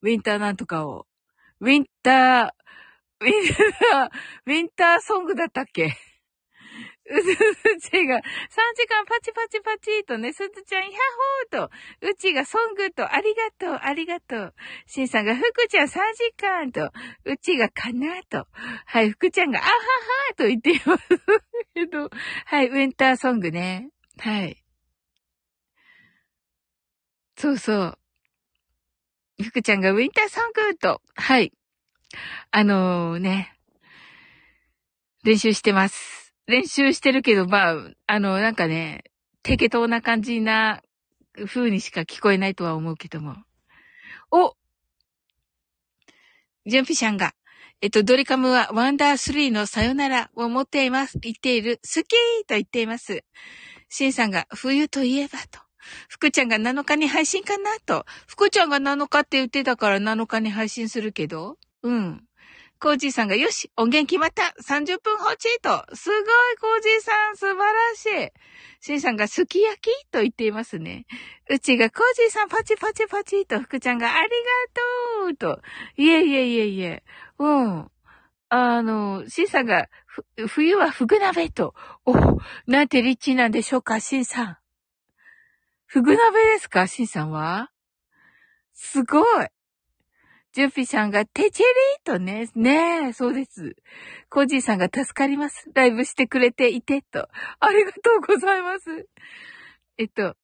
[0.00, 1.06] ウィンターなんとかを。
[1.60, 2.48] ウィンター、
[3.20, 3.32] ウィン
[3.90, 4.08] ター、
[4.46, 5.92] ウィンターソングだったっけ？
[7.10, 7.34] うずう
[7.80, 10.92] ちが3時間パチパチパチとね、すずちゃん、ヤッ
[11.50, 11.70] ホーと、
[12.06, 14.54] うちがソングと、ありがとう、ありがとう。
[14.86, 16.92] しんさんが、ふくちゃん3時間と、
[17.24, 18.46] うちがかなと。
[18.86, 19.74] はい、ふくちゃんが、あはは
[20.36, 21.08] と言っています
[21.74, 22.10] けど、
[22.46, 23.90] はい、ウィンターソングね。
[24.18, 24.62] はい。
[27.36, 27.98] そうそう。
[29.42, 31.52] ふくちゃんがウィンターソングと、はい。
[32.52, 33.56] あのー、ね、
[35.24, 36.29] 練習してます。
[36.46, 37.76] 練習してるけど、まあ、
[38.06, 39.04] あの、なんかね、
[39.42, 40.82] 適当な感じな
[41.46, 43.36] 風にしか聞こえないとは思うけども。
[44.30, 44.54] お
[46.66, 47.32] ジュンピシャンが、
[47.80, 51.18] えっと、ドリカムはワンダー3のさよならを持っています。
[51.18, 51.80] 言っている。
[51.82, 52.08] 好き
[52.46, 53.24] と言っています。
[53.88, 55.60] シンさんが、冬といえばと。
[56.08, 58.04] 福ちゃんが7日に配信かなと。
[58.26, 61.56] 福ちゃんが7日って言ってたから7日に配信するけど。
[61.82, 62.24] うん。
[62.80, 68.32] コージーさんが、よし音源決まった !30 分放置とすごいコージーさん素晴らしい
[68.80, 71.04] シンさんが、すき焼きと言っていますね。
[71.50, 74.34] うちが、コージーさんパチパチパチと、福ちゃんが、ありが
[75.20, 75.62] とうと。
[75.96, 77.04] いえいえいえいえ。
[77.38, 77.90] うん。
[78.48, 81.74] あの、シンさんが、ふ冬はふぐ鍋と。
[82.06, 82.14] お、
[82.66, 84.58] なんてリッチなんでしょうか、シンさん。
[85.84, 87.70] ふぐ鍋ですかしんさんは？
[88.72, 89.48] すごい。
[90.52, 93.76] ジュンピさんがてちりーとね、ねえ、そうです。
[94.28, 95.70] コージーさんが助かります。
[95.74, 97.28] ライブしてくれていて、と。
[97.60, 99.08] ありがとうございます。
[99.96, 100.34] えっと、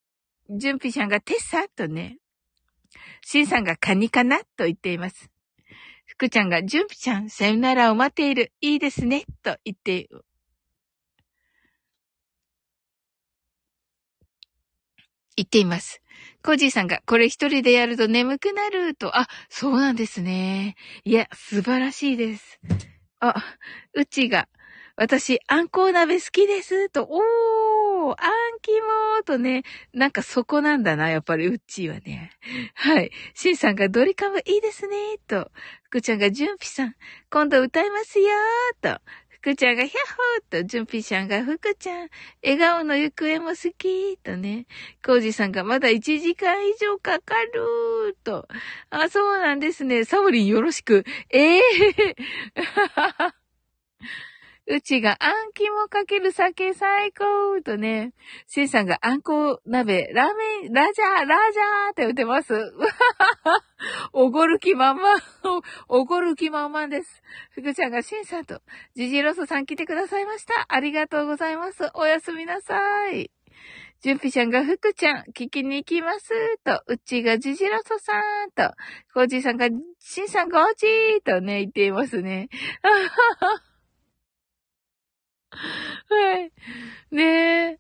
[0.49, 2.19] ジュンピさんがてっさ、とね。
[3.23, 5.29] シンさんがカニかなと言っています。
[6.05, 8.53] 福ちゃんが、ジュンピちゃん、さよならを待っている。
[8.61, 9.25] いいですね。
[9.43, 10.09] と言って
[15.37, 16.01] 言っています。
[16.47, 20.77] コジーさんが、これ一人でやると眠くなると、あ、そうなんですね。
[21.05, 22.61] いや、素晴らしいです。
[23.19, 23.35] あ、
[23.95, 24.49] うちが、
[24.95, 32.31] 私、あんこう鍋好きです、と、おー、あんきもーとね、なんかそこなんだな、やっぱりうっちーはね。
[32.75, 33.11] はい。
[33.35, 35.51] しんさんがドリカムいいですね、と。
[35.83, 36.95] 福ちゃんが、じゅんぴさん、
[37.29, 39.01] 今度歌いますよー、と。
[39.47, 42.09] くちゃんがヒャッホーと、じゅんぴーちゃんがふくちゃん、
[42.43, 44.67] 笑顔の行方も好きーとね、
[45.05, 48.49] コウジさんがまだ1時間以上かかるーと。
[48.91, 50.05] あ、そうなんですね。
[50.05, 51.05] サブリンよろしく。
[51.31, 53.37] ええー
[54.69, 58.13] うちがあん肝かける酒最高とね、
[58.49, 62.53] シンさんがあんこ鍋、ラーメン、ラジャー、ラジャーって言ってます。
[64.13, 65.09] おごる気満々、
[65.89, 67.23] おごる気満々です。
[67.51, 68.61] ふくちゃんがシンさんと、
[68.97, 70.67] ジジロスさん来てくださいました。
[70.69, 71.89] ありがとうございます。
[71.95, 73.31] おやすみなさい。
[74.01, 76.59] ジュンピちゃんがふくちゃん、聞きに行きます。
[76.65, 78.51] と、うちがジジロソさん。
[78.51, 78.75] と、
[79.15, 79.69] コージーさんが、
[80.01, 82.49] シンさんごーちーとね、言っていますね。
[86.09, 86.53] はい。
[87.11, 87.79] ね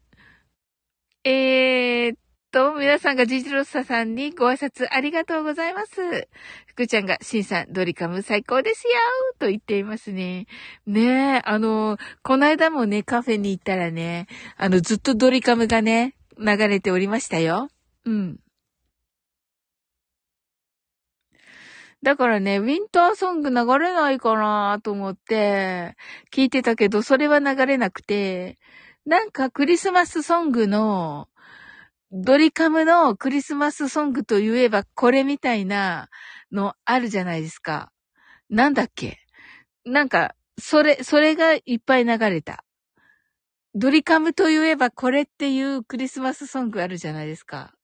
[1.25, 1.29] え。
[1.29, 2.19] えー、っ
[2.53, 6.29] と、皆さんがジジロッサさんにご挨拶ありがとうございます。
[6.67, 8.93] 福ちゃんが、シンさん、ドリカム最高ですよ
[9.39, 10.47] と言っていますね。
[10.87, 17.69] ねえ、あの、この間もね、カフェに行ったらね、あの、ずっとドリカムがね、流れておりましたよ。
[18.05, 18.39] うん。
[22.03, 25.97] だからね、ウィンターソング流れないかなと思って、
[26.33, 28.59] 聞いてたけど、それは流れなくて、
[29.07, 31.29] なんかクリスマスソングの、
[32.13, 36.09] ドリカムのクリスマスソングといえばこれみたいな
[36.53, 37.91] のあるじゃないですか。
[38.49, 39.19] なんだっけ？
[39.85, 42.65] なんか、それ、それがいっぱい流れた。
[43.75, 47.76] ドリカムといえばこれっていうクリスマスソングあるじゃないですか。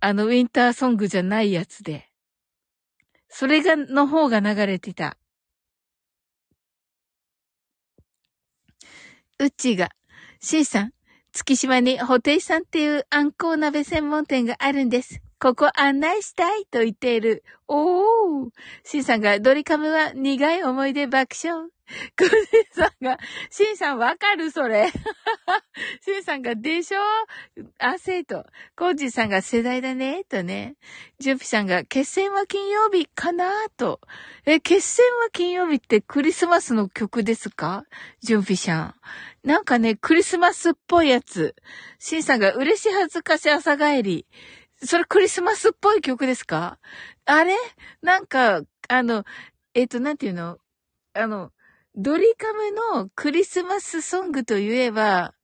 [0.00, 2.08] あのウィンターソングじゃないやつで。
[3.28, 5.18] それが、の方が流れてた。
[9.40, 9.90] うちが、
[10.40, 10.92] シーさん、
[11.32, 15.20] 月島にホテイさんっていうあんこう鍋専門店があるんです。
[15.40, 17.44] ここ案内したいと言っている。
[17.68, 18.50] おー。
[18.82, 21.68] シンさんがドリカムは苦い思い出爆笑。
[22.18, 22.34] コージ
[22.72, 23.18] さんが、
[23.48, 24.92] シンさんわかるそれ。
[26.04, 26.98] シンさんが、でしょ？
[27.78, 28.44] 汗と。
[28.76, 30.74] コージさんが世代だね、とね。
[31.18, 33.48] ジュピさんが、決戦は金曜日かな？
[33.76, 34.00] と。
[34.44, 37.84] え、決戦は金曜日ってクリスマスの曲ですか？
[38.20, 38.94] ジュンピさん。
[39.42, 41.54] なんかね、クリスマスっぽいやつ。
[41.98, 44.26] シンさんが、嬉しい恥ずかし朝帰り。
[44.82, 46.78] それクリスマスっぽい曲ですか？
[47.24, 47.56] あれ？
[48.02, 49.24] なんか、あの、
[49.74, 50.58] えっ、ー、と、なんていうの？
[51.14, 51.50] あの、
[51.96, 52.72] ドリカム
[53.02, 55.34] のクリスマスソングといえば、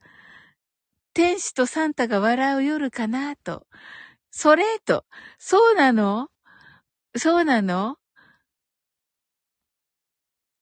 [1.14, 3.66] 天使とサンタが笑う夜かなと。
[4.30, 5.04] それと、
[5.38, 6.28] そうなの？
[7.16, 7.96] そうなの？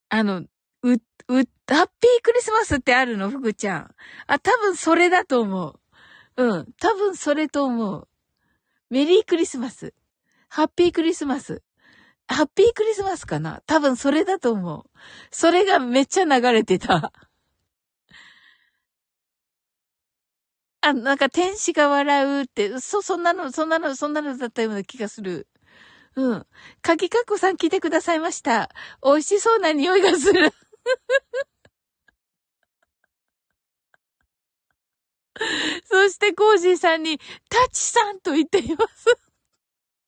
[0.08, 0.38] あの、
[0.82, 0.98] う、う、
[1.68, 3.30] ハッピークリスマスってあるの？
[3.30, 3.94] 福ちゃん。
[4.26, 5.68] あ、多分それだと思
[6.36, 6.42] う。
[6.44, 6.72] うん。
[6.80, 8.08] 多分それと思う。
[8.92, 9.94] メリークリスマス。
[10.50, 11.62] ハッピークリスマス。
[12.28, 13.62] ハッピークリスマスかな？
[13.66, 14.82] 多分それだと思う。
[15.30, 17.10] それがめっちゃ流れてた。
[20.82, 25.48] あ、なんか天使が笑うって、そ、そんなの、そんなの、そんなのだったような気がする。
[26.14, 26.46] うん。
[26.82, 28.68] かきかっこさん来てくださいました。
[29.02, 30.52] 美味しそうな匂いがする。
[35.84, 37.18] そしてコージーさんに、
[37.48, 39.16] タチさんと言っています。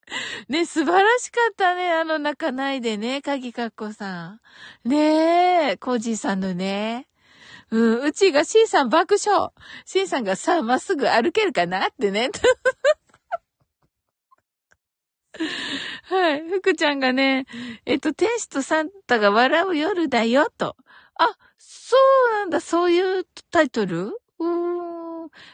[0.48, 1.90] ね、素晴らしかったね。
[1.92, 4.38] あの、泣かないでね、鍵かっこさ
[4.84, 4.88] ん。
[4.88, 7.08] ねえ、コージーさんのね。
[7.70, 9.50] うん、うちが C さん爆笑。
[9.84, 12.30] C さんがさ、まっすぐ歩けるかなってね。
[16.04, 16.42] はい。
[16.48, 17.46] 福ちゃんがね、
[17.86, 20.76] えっと、天使とサンタが笑う夜だよ、と。
[21.16, 21.96] あ、そ
[22.28, 24.18] うなんだ、そういうタイトル？
[24.38, 24.93] うーん。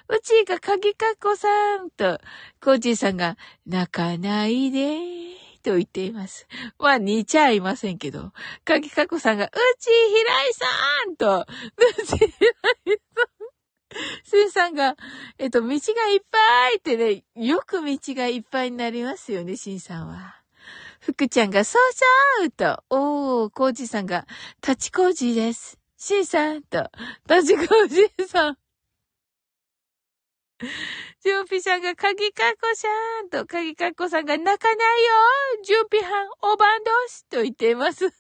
[0.09, 2.21] うちが鍵かっこさんと、
[2.63, 4.99] コージーさんが、泣かないで
[5.63, 6.47] と言っています。
[6.79, 8.33] まあ、似ちゃいませんけど、
[8.65, 10.67] 鍵かっこさんが、うち、平井さ
[11.11, 13.51] んと、うち、平井さん。
[14.25, 14.97] スンさんが、
[15.39, 20.37] えっと、道がいっぱいってね、よく道がいっぱいになりますよね、シンさんは。
[21.01, 21.83] 福ちゃんが、そう
[22.41, 24.27] そうと、おー、コージさんが、
[24.63, 25.79] 立ちコージです。
[25.97, 26.91] シンさんと、
[27.29, 28.59] 立ちコージさん。
[31.25, 32.89] ジュンピさんが、鍵かっこさ
[33.23, 35.11] んと、鍵かっこさんが、泣かないよ
[35.65, 38.09] ジュンピはん、おばんどすと言っています。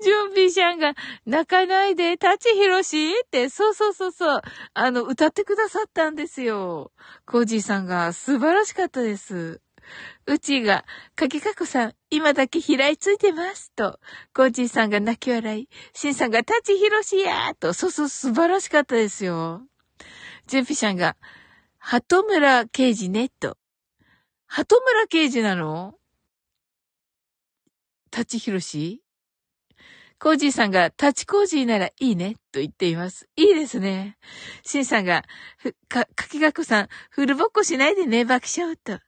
[0.00, 4.42] ジュンピーシャンが、泣かないで、立ちひろしって、そうそうそうそう、
[4.74, 6.92] あの、歌ってくださったんですよ。
[7.26, 9.60] コージーさんが、素晴らしかったです。
[10.28, 13.70] うちが、かけかこさん、今だけ平井ついてます。
[13.76, 14.00] と、
[14.34, 19.62] コージーさんが泣き笑い、シンさんが、立ちひろしやと、そうそう、素晴らしかったですよ。
[20.48, 21.16] ジュンピシャンが、
[21.78, 23.56] 鳩村刑事ね、と。
[24.46, 25.94] 鳩村刑事なの？
[28.10, 29.02] 立ちひろし？
[30.18, 33.28] コージーさんが、タチコージーならいいね、と言っています。
[33.36, 34.16] いいですね。
[34.64, 35.24] シンさんが、
[35.88, 38.98] か、かきがこさん、フルボッコしないでね、爆笑と。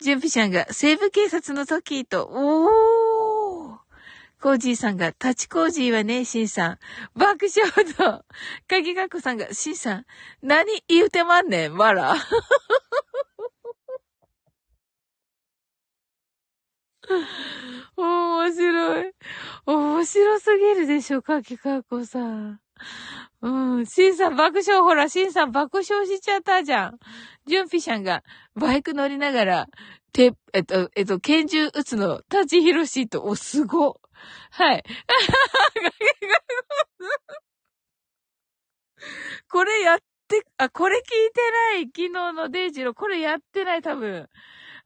[0.00, 3.80] ジュンピシャンが、西部警察の時と、おー
[4.40, 6.78] コージーさんが、タチコージーはね、シンさん。
[7.14, 8.24] 爆笑と、
[8.66, 10.06] かきがこさんが、シンさん、
[10.42, 12.16] 何言うてまんねん、わら。
[17.96, 19.12] 面白い。
[19.66, 22.60] 面白すぎるでしょ、かきかこさん。
[23.42, 23.86] うん。
[23.86, 26.98] シンさん爆笑、ほら、シンさん爆笑しちゃったじゃん。
[27.46, 28.22] ジュンピシャンが
[28.54, 29.66] バイク乗りながら、
[30.12, 34.00] て、えっと、えっと、拳銃撃つの、タチヒロシと、お、すご。
[34.50, 34.84] はい。
[39.48, 41.86] これやって、あ、これ聞いてない。
[41.86, 44.28] 昨日のデイジロー、これやってない、多分。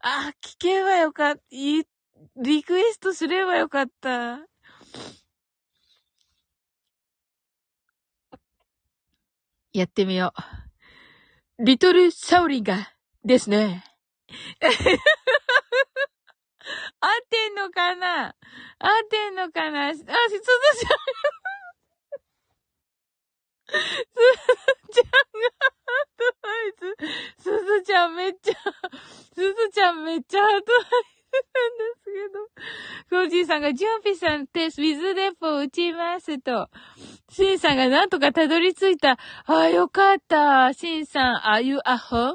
[0.00, 1.42] あ、聞けばよかった。
[2.36, 4.38] リクエストすればよかった。
[9.74, 10.32] やってみよ
[11.58, 11.64] う。
[11.64, 12.92] リトルサウリンが、
[13.24, 13.82] ですね。
[14.62, 14.70] 合っ
[17.28, 18.26] てんのかな？
[18.26, 18.34] 合っ
[19.10, 19.88] てんのかな？
[19.88, 20.14] あ、すずちゃん。
[23.66, 23.82] すず
[24.92, 27.42] ちゃんが、アドバイス。
[27.42, 28.54] すずちゃんめっちゃ、
[29.34, 31.13] すずちゃんめっちゃアドバイス。
[31.34, 32.04] なんです
[33.10, 33.20] けど。
[33.22, 36.68] コージーさんが、ジュンピさんってウィズレポを打ちますと。
[37.30, 39.12] シンさんがなんとかたどり着いた。
[39.12, 40.72] ああ、よかった。
[40.72, 42.34] シンさん、are you at home?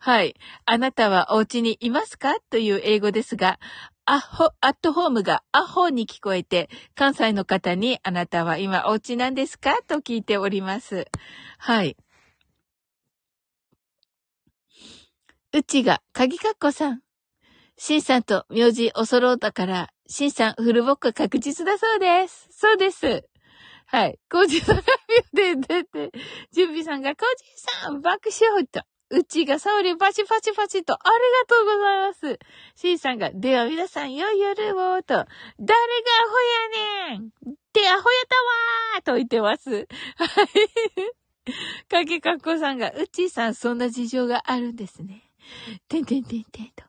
[0.00, 0.34] はい。
[0.66, 2.34] あなたはお家にいますか？
[2.50, 3.58] という英語ですが、
[4.04, 9.78] アホ、アットホームがアホに聞こえて、関西の方にあなたは今お家なんですか？
[9.86, 11.06] と聞いております。
[11.56, 11.96] はい。
[15.54, 17.00] うちが、鍵かっこさん。
[17.76, 22.48] シンさんと名字お揃ったから、シンさんフルボッコ確実だそうです。
[22.50, 23.24] そうです。
[23.86, 24.18] はい。
[24.30, 24.82] コージさんが
[25.32, 26.10] で出て、
[26.52, 27.44] 準備さんがコージ
[27.82, 28.82] さん爆笑と。
[29.10, 31.10] うちがサオリパチパチパチと、あり
[31.48, 32.38] がとうございます。
[32.74, 35.26] シンさんが、では皆さん、良い夜を、と、誰がア
[35.60, 35.68] ホ
[37.08, 37.30] やねん
[37.72, 38.36] で、アホやた
[38.96, 39.70] わーと言ってます。
[39.70, 39.86] はい。
[41.88, 45.30] かけかっこさんが、うちさん、そんな事情があるんですね。
[45.88, 46.84] てんてんてんてんと。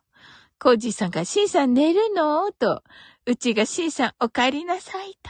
[0.65, 2.51] コージーさんが、シンさん寝るの？
[2.51, 2.81] と、
[3.27, 5.29] うちがシンさんお帰りなさいと。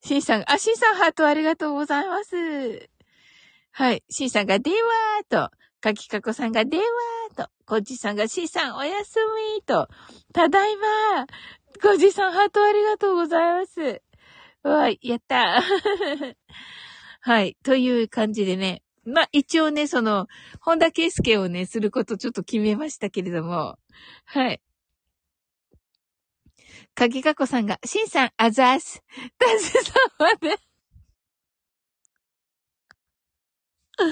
[0.00, 2.88] シンさん、あ、シンさんハートありがとうございます。
[3.72, 4.04] はい。
[4.08, 9.16] シンさんが電話と、かきかこさんが電話と、コージーさんがシンさんおやす
[9.56, 9.88] みーと、
[10.32, 11.82] ただいまー。
[11.82, 14.02] コージーさんハートありがとうございます。
[14.62, 15.60] わい、やった。
[17.22, 17.56] はい。
[17.64, 20.28] という感じでね、まあ、一応ね、その、
[20.60, 23.78] 本田圭介をね、することちょっと決めましたけれども、
[24.26, 24.60] はい。
[26.94, 29.02] 鍵かこさんが、しんさん、あざーす。
[29.38, 30.56] たちさんまで。
[33.96, 34.04] た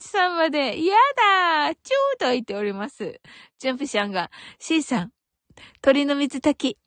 [0.00, 3.20] ちさんまで、やだーチューと言っております。
[3.58, 5.12] ジャンプシャンが、しんさん、
[5.82, 6.78] 鳥の水炊き、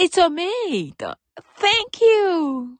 [0.00, 0.92] It's a me!
[0.94, 2.78] と、Thank you!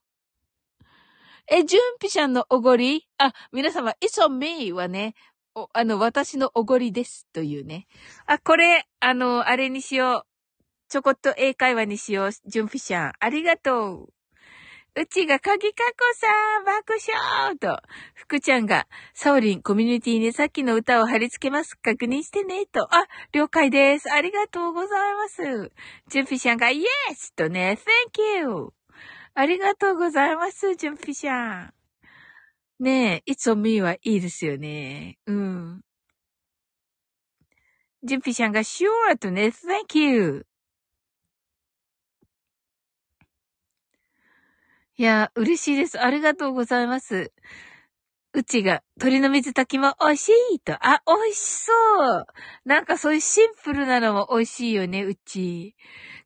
[1.47, 3.07] え、ジュンピシャンのおごり？
[3.19, 5.15] あ、皆様、It's on me はね、
[5.55, 7.27] お、あの、私のおごりです。
[7.33, 7.87] というね。
[8.27, 10.63] あ、これ、あの、あれにしよう。
[10.89, 12.31] ちょこっと英会話にしよう。
[12.47, 13.13] ジュンピシャン。
[13.19, 14.13] ありがとう。
[14.95, 17.81] うちが鍵かこさん、爆笑と、
[18.15, 21.79] 福ちゃんが、サオリンコミュニティにさっきの歌を貼り付けます。
[21.79, 22.95] 確認してね、と。
[22.95, 24.13] あ、了解です。
[24.13, 25.73] ありがとうございます。
[26.09, 27.79] ジュンピシャンが、イエスとね、
[28.15, 28.75] thank you.
[29.35, 31.82] ありがとうございます、ジュンピシャン。
[32.83, 35.17] ねえ、It's on me はいいですよね。
[35.27, 35.83] うん。
[38.03, 39.53] ジュンピシャンが Sure とね、
[39.89, 40.47] Thank you.
[44.97, 46.01] いや、嬉しいです。
[46.01, 47.33] ありがとうございます。
[48.35, 50.73] うちが、鶏の水炊きも美味しいと。
[50.85, 51.73] あ、美味しそ
[52.19, 52.27] う。
[52.65, 55.77] なんかそういうシンプルなのも美味しいよね、うち。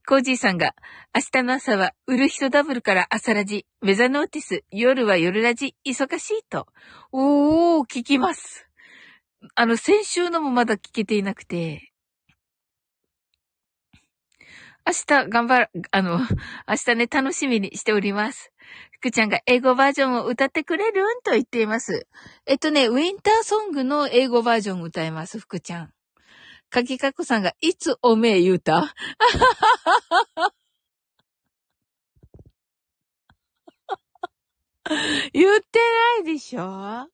[0.09, 0.77] コージーさんが、
[1.13, 6.69] 明日の朝は、売る人ダブルから朝ラジ、ウェザノーティス、夜は夜ラジ、忙しいと。
[7.11, 8.69] おー、聞きます。
[9.57, 11.93] あの、先週のもまだ聞けていなくて。
[14.87, 18.53] 明日頑張る、あの、明日ね、楽しみにしております。
[18.93, 22.07] 福ちゃんが英語バージョンを歌ってくれるんと言っています。
[22.47, 25.96] えっとね、ウィンターソングの英語バージョンを歌います、福ちゃん。
[26.77, 28.95] かきかこさんが、いつおめえ言うた？
[35.33, 35.79] 言って
[36.23, 37.09] ないでしょ？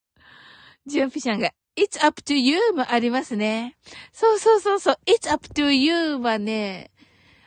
[0.84, 3.76] ジュンピシャンが、It's up to you もありますね。
[4.12, 4.98] そうそうそうそう。
[5.06, 6.90] It's up to you はね、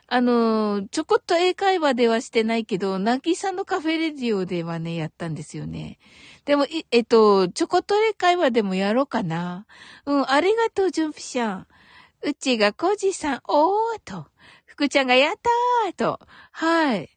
[0.07, 5.99] あの、ちょこっと英会話ではしてないけど、ナギさんのカフェレディオではね、やったんですよね。
[6.45, 9.68] でも、えっと、ちょこっと英会話でもやろうかな。
[10.05, 11.68] うん、ありがとう、ジュンピシャン。
[12.26, 14.26] うちがコジさん、おーと。
[14.65, 16.19] 福ちゃんがやったーと。
[16.51, 17.11] はい。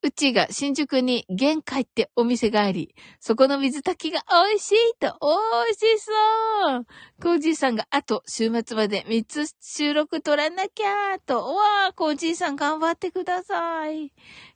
[0.00, 6.12] うちが新宿に玄海ってお店があり、そこの水炊きが美味しいと、美味しそ
[6.78, 6.86] う
[7.20, 14.12] コージーさんが、あと、週末まで3つ収録撮らなきゃーと、わー、コージーさん頑張ってください。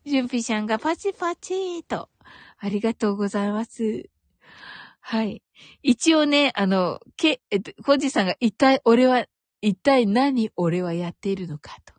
[0.07, 2.09] ジュンピシャンがパチパチーと、
[2.59, 4.09] ありがとうございます。
[5.01, 5.43] はい。
[5.83, 9.27] 一応ね、あの、け、えっと、コージーさんが一体俺は、
[9.61, 11.95] 一体何俺はやっているのかと。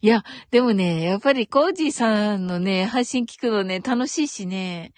[0.00, 4.92] いや、でもね、やっぱりコージーさんのね、配信聞くのね、楽しいしね、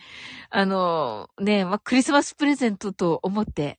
[0.51, 3.79] あの、ね、まあ、クリスマスプレゼントと思って、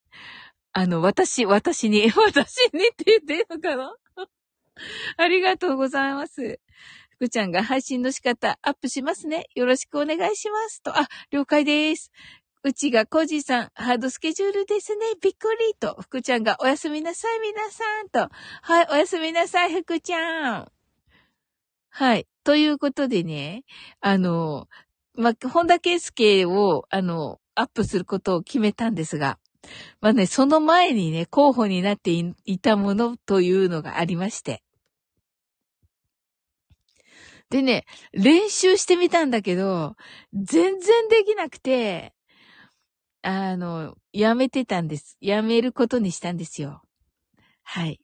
[0.74, 3.96] あの、私、私に、 私にって言ってんのかな？
[5.18, 6.60] ありがとうございます。
[7.10, 9.46] 福ちゃんが配信の仕方アップしますね。
[9.54, 10.82] よろしくお願いします。
[10.82, 12.12] と、あ、了解です。
[12.64, 15.06] うちがコージさん、ハードスケジュールですね。
[15.20, 18.30] びっくりと、福ちゃんがおやすみなさい、皆さんと。
[18.62, 20.72] はい、おやすみなさい、福ちゃん。
[21.90, 22.28] はい。
[22.44, 23.64] ということでね、
[24.00, 24.68] あの、
[25.16, 29.40] ま本田圭介を、あの、アップすることを決めたんですが、
[30.00, 34.62] まあね、その前にね、候補になっていたものというのがありまして。
[37.50, 39.96] でね、練習してみたんだけど、
[40.34, 42.14] 全然できなくて、
[43.24, 45.18] あの、やめてたんです。
[45.22, 46.82] やめることにしたんですよ。
[47.64, 48.00] はい。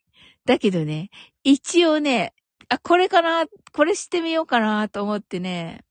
[0.46, 1.10] だけどね、
[1.44, 2.34] 一応ね、
[2.70, 5.86] あ、これかなこれしてみようかなと思ってね、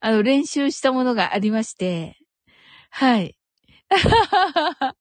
[0.00, 2.18] あの、練習したものがありまして、
[2.90, 3.36] はい。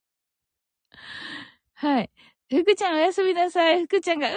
[1.76, 2.12] はい。
[2.54, 3.86] 福ちゃんおやすみなさい。
[3.86, 4.36] 福ちゃんがうち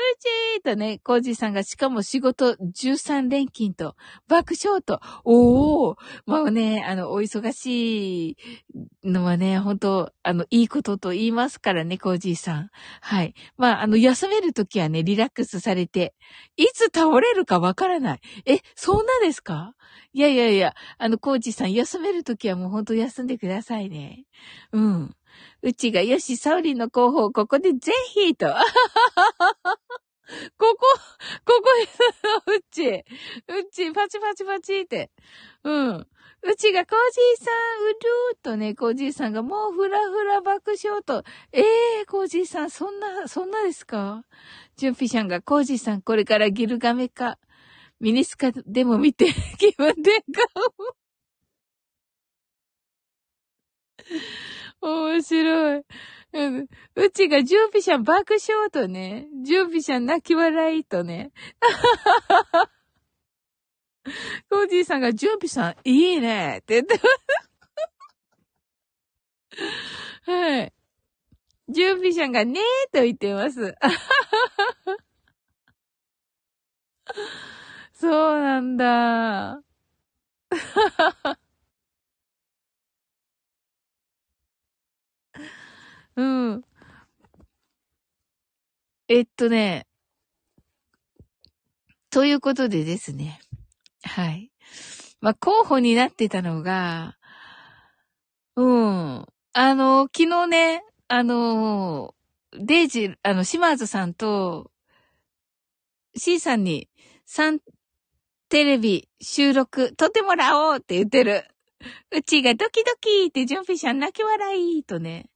[0.60, 3.96] ーとね、コージーさんがしかも仕事13連勤と
[4.28, 5.00] 爆笑と。
[5.24, 8.36] おーもうね、あの、お忙しい
[9.02, 12.70] のはね、本当あの、いいことと言いますからね、コージーさん。
[13.00, 13.34] はい。
[13.56, 16.14] まあ、あの、休めるときはね、リラックスされて、
[16.56, 18.20] いつ倒れるかわからない。
[18.46, 19.74] え、そんなですか？
[20.12, 24.24] いやいやいや、あの、コージーさん休めるときはもう本当休んでくださいね。
[24.72, 25.16] うん。
[25.62, 28.46] うちがよし、サウリンの候補をここでぜひと。
[30.56, 30.76] ここ、
[31.44, 31.64] ここ
[32.46, 33.02] うち、う
[33.70, 35.10] ち、パチパチパチって。
[35.64, 36.06] うん。
[36.46, 36.98] うちがコー
[37.38, 41.24] ジーさん、うるーとね、コージーさんがもうふらふら爆笑と。
[41.52, 44.24] ええー、コージーさん、そんな、そんなですか？
[44.76, 47.38] ジュンピシャンがコージーさん、これからギルガメか、
[48.00, 49.26] ミニスカでも見て、
[49.58, 50.22] 気分転換
[50.90, 50.94] を。
[54.86, 55.84] 面白い。
[56.34, 56.68] うん。
[56.96, 61.32] うちがジュンピシャン爆笑とね、ジュンピシャン泣き笑いとね。
[64.50, 67.00] コージーさんがジュンピさんいいねって言ってま
[69.56, 69.64] す。
[70.30, 70.72] はい。
[71.68, 73.74] ジュンピシャンがねーと言ってます。
[77.94, 79.62] そうなんだ。
[86.16, 86.64] うん。
[89.08, 89.86] えっとね、
[92.10, 93.40] ということでですね。
[94.04, 94.50] はい。
[95.20, 97.16] まあ、候補になってたのが、
[98.56, 99.26] うん。
[99.52, 102.14] あの、昨日ね、あの、
[102.52, 104.70] デイジー、あの、島津さんと、
[106.16, 106.88] C さんに、
[107.28, 107.58] 3
[108.48, 111.44] テレビ収録撮ってもらおうって言ってる。
[112.12, 115.26] うちがドキドキってジュンピシャン泣き笑いとね。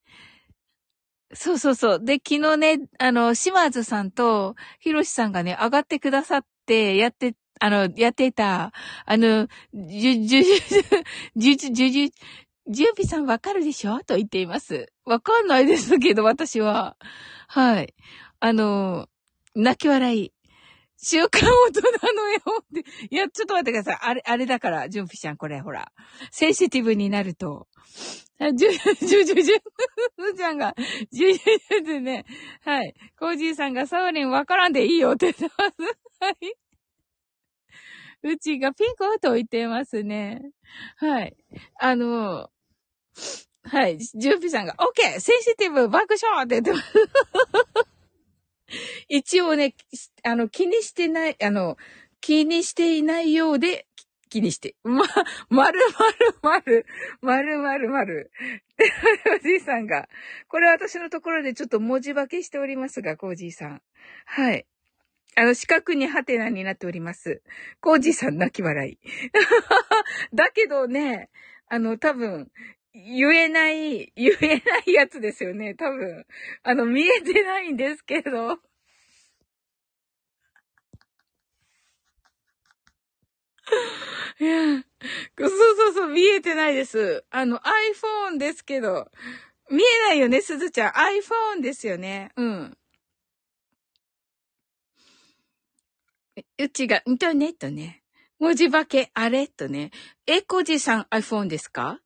[1.34, 2.04] そうそうそう。
[2.04, 8.72] で、昨日ね、あの、島津さんと、ひろしさんがね、上がってくださって、やって、あの、やってた、
[9.04, 10.54] あの、じゅ、じゅ、じゅ、
[11.36, 12.08] じゅ、じゅ、じゅ、
[12.70, 13.98] じゅうびさんわかるでしょ？
[14.04, 14.92] と言っています。
[15.04, 16.96] わかんないですけど、私は。
[17.46, 17.94] はい。
[18.40, 19.08] あの、
[19.54, 20.32] 泣き笑い
[21.00, 22.84] 週刊大人の絵本って。
[23.10, 23.98] いや、ちょっと待ってください。
[24.02, 25.92] あれ、あれだから、ジュンピちゃん、これ、ほら。
[26.32, 27.68] センシティブになると。
[28.40, 29.60] ジュ、ジュ、ジュ、ジュ、
[30.16, 30.74] ふちゃんが、
[31.12, 32.24] ジュ、ジュ、ジュってね。
[32.62, 32.94] はい。
[33.16, 35.54] コージーさんがサウリンわからんでいいよって言ってます。
[36.20, 36.54] はい。
[38.24, 40.42] うちがピンコと言ってますね。
[40.96, 41.36] はい。
[41.80, 42.50] あの、
[43.62, 43.98] はい。
[43.98, 47.87] ジュンピさんが、オッケーセンシティブ爆笑って言ってます。
[49.08, 49.74] 一応ね、
[50.24, 51.76] あの、気にしてない、あの、
[52.20, 53.86] 気にしていないようで、
[54.28, 54.76] 気にして。
[54.84, 55.04] ま、
[55.48, 56.86] まるまるまる、
[57.22, 58.30] まるまるまる。
[59.34, 60.08] おじいさんが、
[60.48, 63.82] これ私のところでちょっと文字化けしておりますが、コージーさん。
[64.26, 64.66] はい。
[65.34, 67.42] あの、四角にハテナになっております。
[67.80, 68.98] コージーさん泣き笑い。
[70.34, 71.30] だけどね、
[71.68, 72.50] あの、多分、
[73.06, 76.26] 言えない、言えないやつですよね、多分。
[76.64, 78.58] あの、見えてないんですけど。
[84.40, 84.82] いや、
[85.38, 87.24] そうそうそう、見えてないです。
[87.30, 89.10] あの、iPhone ですけど。
[89.70, 90.92] 見えないよね、すずちゃん。
[90.92, 92.32] iPhone ですよね。
[92.36, 92.78] うん。
[96.58, 98.02] うちが、インターネットね。
[98.38, 99.46] 文字化け、あれ？
[99.48, 99.90] とね。
[100.26, 102.00] え、こじさん iPhone ですか？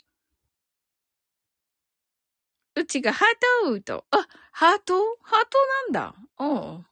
[2.77, 4.05] うちがハートと。
[4.11, 4.95] あ、ハート？
[5.23, 5.59] ハート
[5.93, 6.15] なんだ。
[6.39, 6.85] おう。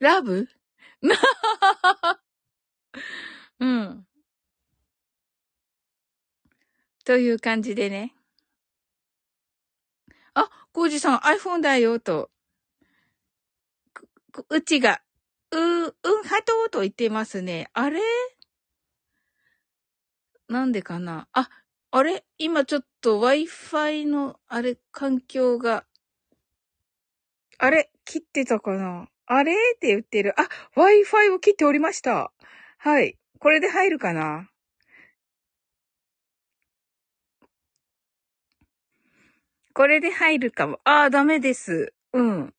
[0.00, 0.48] ラブ？
[1.02, 1.14] な
[3.60, 4.06] うん。
[7.04, 8.14] という感じでね。
[10.34, 12.30] あ、コージさん iPhone だよと。
[14.48, 15.02] うちが、
[15.50, 15.92] う、うん、
[16.24, 17.68] ハトと言ってますね。
[17.74, 18.00] あれ？
[20.48, 21.28] なんでかな？
[21.32, 21.48] あ、
[21.94, 22.24] あれ？
[22.38, 25.84] 今ちょっと Wi-Fi の、あれ、環境が、
[27.58, 27.90] あれ？
[28.06, 29.08] 切ってたかな？
[29.26, 29.52] あれ？
[29.52, 30.34] って言ってる。
[30.40, 32.32] あ、Wi-Fi を切っておりました。
[32.78, 33.18] はい。
[33.38, 34.48] これで入るかな？
[39.74, 40.80] これで入るかも。
[40.84, 41.92] ああ、ダメです。
[42.14, 42.54] うん。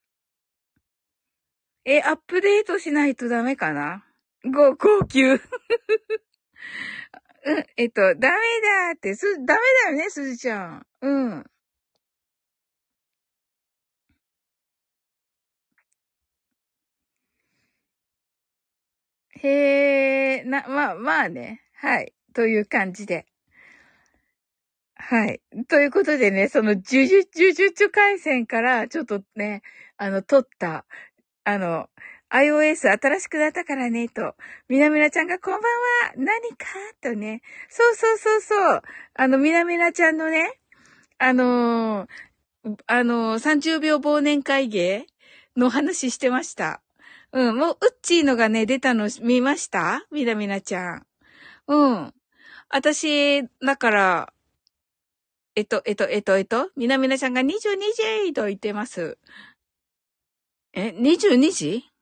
[1.86, 4.06] え、アップデートしないとダメかな？
[4.46, 5.42] ご、号泣。
[7.46, 10.86] うん、えっと、ダメだって、す、ダメだよね、すずちゃん。
[11.02, 11.46] うん。
[19.42, 21.62] へえ、な、まあ、まあね。
[21.76, 22.14] はい。
[22.34, 23.26] という感じで。
[24.98, 25.42] はい。
[25.68, 29.62] ということでね、その、呪術、呪術回戦からちょっとね、
[29.98, 30.86] あの、撮った、
[31.44, 31.90] あの、
[32.34, 34.36] iOS 新しくなったからね、と。
[34.68, 35.68] みなみなちゃんがこんばんは
[36.18, 36.66] 何か？
[37.00, 37.44] とね。
[37.70, 38.82] そうそうそうそう。
[39.14, 40.60] あの、みなみなちゃんのね、
[41.20, 45.06] あのー、あのー、30秒忘年会芸
[45.56, 46.82] の話してました。
[47.34, 50.04] うん、もう、うっちーのがね、出たの見ました？
[50.12, 51.06] みなみなちゃん。
[51.68, 52.14] うん。
[52.70, 54.34] 私、だから、
[55.56, 57.54] えっと、えっと、えっと、えっと、みなみなちゃんが22
[58.26, 59.20] 時と言ってます。
[60.74, 61.93] え、22時？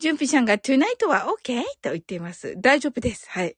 [0.00, 1.60] ジュンピさんが、トゥナイトは OK?
[1.82, 2.54] と言っています。
[2.60, 3.28] 大丈夫です。
[3.30, 3.56] はい。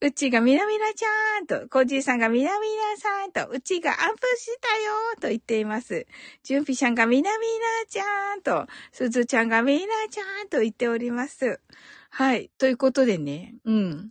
[0.00, 4.06] うちがみなみなちゃんと、コージーさんがみなみなさんと、うちがアップ
[4.38, 6.06] したよと言っています。
[6.44, 11.60] ジュンピさんがみなみなちゃんと、すずちゃんがみなちゃんと言っております。
[12.08, 12.50] はい。
[12.56, 14.10] ということでね、うん。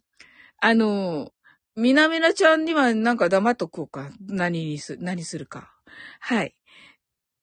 [0.59, 1.31] あの、
[1.75, 4.11] みなみなちゃんにはなんか黙っとこうか。
[4.27, 5.73] 何にす、何するか。
[6.19, 6.55] はい。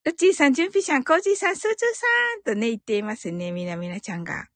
[0.05, 2.07] うっちーさん、じゅんぴさん、こうじーさん、すーずさ
[2.41, 4.47] んとね、言っていますね、みなみなちゃんが。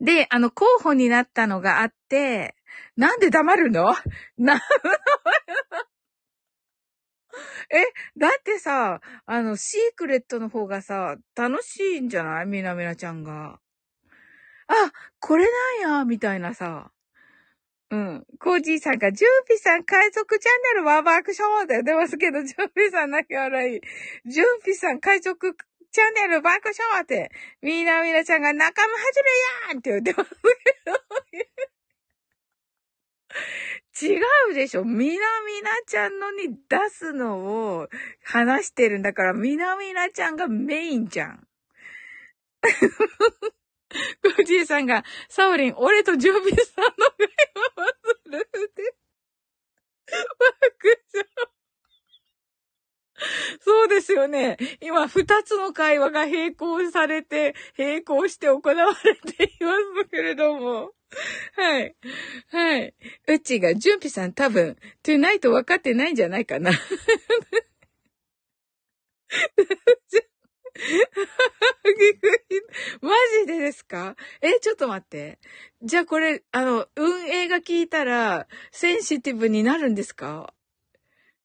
[0.00, 2.54] で、あの、候補になったのがあって、
[2.96, 3.94] なんで黙るの？
[4.38, 4.54] な、
[7.70, 7.84] え、
[8.18, 12.46] だってさ、あの、シークレットの方がさ、楽しいんじゃない？
[12.46, 13.60] みなみなちゃんが。
[14.68, 15.44] あ、これ
[15.80, 16.92] なんや、みたいなさ。
[17.90, 18.26] うん。
[18.38, 23.80] コージーさんが、ジュンピさん海賊チャンネルワーバークショーって出ますけど、ジュンピさん泣き笑い。
[24.30, 25.56] ジュンピさん海賊
[25.90, 27.32] チャンネル爆笑って、
[27.62, 29.30] みなみなちゃんが仲間始め
[29.72, 30.92] やーって言ってますけど。
[34.02, 34.20] 違
[34.50, 35.12] うでしょみな
[35.44, 37.88] みなちゃんのに出すのを
[38.24, 41.46] 話してるんだから、みなみなちゃんがメインじゃん。
[44.22, 47.86] コージーさんが、サオリン、俺とジョビさんの会話を
[48.24, 48.94] するって。
[50.06, 51.26] 爆笑。
[53.60, 54.56] そうですよね。
[54.80, 58.74] 今、二つの会話が並行されて、並行して行わ
[59.04, 59.72] れていま
[60.02, 60.92] すけれども。
[61.56, 61.94] はい。
[62.50, 62.94] はい。
[63.26, 66.70] うちが、じゅんぴさん多分、トゥナイト分かってないんじゃないかな。
[73.02, 73.10] マ
[73.40, 74.16] ジでですか？
[74.40, 75.38] え、ちょっと待って。
[75.82, 80.54] じゃあこれ、あの、運営が聞いたら、センシティブになるんですか？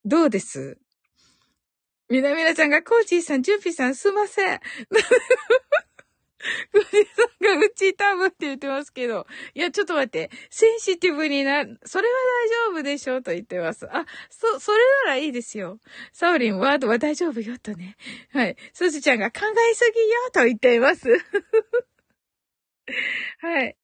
[0.05, 0.77] どうです？
[2.09, 4.59] みなみなちゃんが、コーチーさん、ジュンピーさん、すいません。
[6.71, 9.25] ふじさんがうち多分って言ってますけど。
[9.53, 10.29] いや、ちょっと待って。
[10.49, 12.13] センシティブにな、それは
[12.71, 13.21] 大丈夫でしょ？
[13.21, 13.87] と言ってます。
[13.91, 15.79] あ、そ、それならいいですよ。
[16.13, 17.95] サオリン、ワードは大丈夫よとね。
[18.31, 18.55] はい。
[18.73, 19.41] すずちゃんが考
[19.71, 21.09] えすぎよと言っています。
[23.39, 23.75] はい。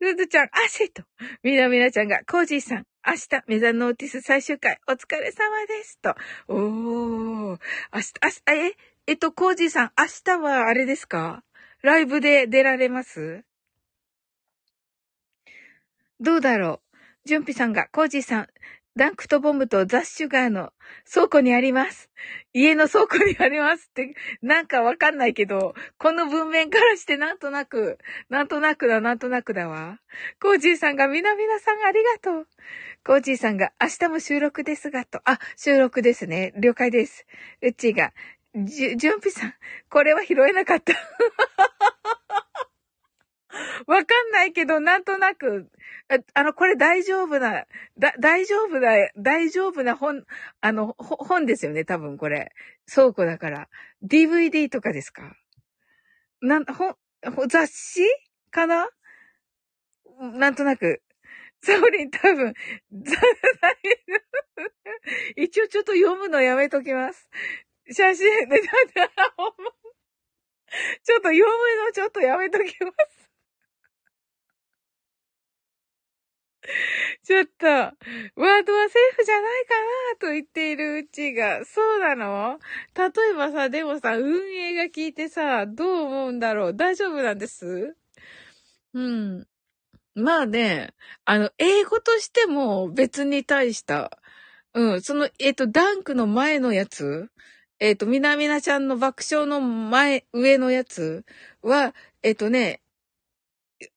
[0.00, 1.02] すずちゃん、汗と。
[1.42, 5.98] みなみなちゃんが、コージーさん、明日、メザノーティス最終回、お疲れ様です。
[5.98, 6.14] と。
[6.46, 7.58] おー。
[7.92, 8.76] 明日、明日、え、
[9.08, 11.42] えっと、コージーさん、明日はあれですか？
[11.82, 13.44] ライブで出られます？
[16.20, 16.80] どうだろ
[17.24, 17.28] う？
[17.28, 18.46] ジュンピさんが、コージーさん、
[18.96, 20.72] ダンクとボムとザ・シュガーの
[21.12, 22.10] 倉庫にあります。
[22.52, 27.98] 家の倉庫にありますって、なんかわかんないけど、この文面からしてなんとなく、
[28.28, 30.00] なんとなくだ、なんとなくだわ。
[30.42, 32.48] コージーさんが、みなみなさんありがとう。
[33.04, 35.20] コージーさんが、明日も収録ですが、と。
[35.24, 36.52] あ、収録ですね。
[36.56, 37.24] 了解です。
[37.62, 38.12] うっちーが、
[38.64, 39.54] じゅ、じゅんぴさん、
[39.90, 40.94] これは拾えなかった。
[43.86, 45.70] わかんないけど、なんとなく、
[46.08, 47.64] ああの、これ大丈夫な、
[47.98, 50.24] だ、大丈夫な、大丈夫な本、
[50.60, 52.52] あの、本ですよね、多分これ。
[52.92, 53.68] 倉庫だから。
[54.02, 55.36] DVD とかですか？
[56.40, 56.96] なん、本、
[57.48, 58.02] 雑誌
[58.50, 58.88] かな？
[60.20, 61.02] なんとなく。
[61.60, 62.54] サオリン多分、
[65.36, 67.28] 一応ちょっと読むのやめときます。
[67.90, 69.12] 写真で、ちょっと、
[71.04, 73.28] ちょっと読むのちょっとやめときます。
[77.24, 77.94] ちょっと、ワー
[78.36, 79.74] ドはセーフじゃないか
[80.12, 82.58] なと言っているうちが、そうなの。
[82.94, 86.76] 例えばさ、でもさ、運営が聞いてさ、どう思うんだろう。
[86.76, 87.96] 大丈夫なんです？
[88.92, 89.46] うん。
[90.14, 90.92] まあね、
[91.24, 94.18] あの、英語としても別に対した、
[94.74, 97.30] うん、その、えっ、と、ダンクの前のやつ？
[97.80, 101.24] えっ、と、みなみなちゃんの爆笑の前、上のやつ
[101.62, 102.80] は、えっ、とね、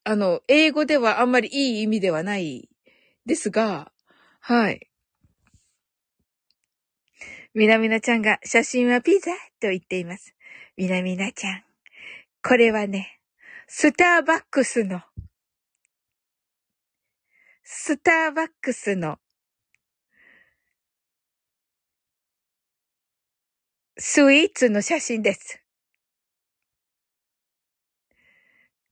[0.03, 2.69] あの、英語ではあんまりいい意味ではない
[3.25, 3.91] ですが、
[4.39, 4.87] はい。
[7.53, 10.35] みなみなちゃんが写真はピザと言っています。
[10.77, 11.63] みなみなちゃん。
[12.43, 13.19] これはね、
[13.67, 15.01] スターバックスの、
[17.63, 19.17] スターバックスの
[24.03, 25.61] スイーツの写真です。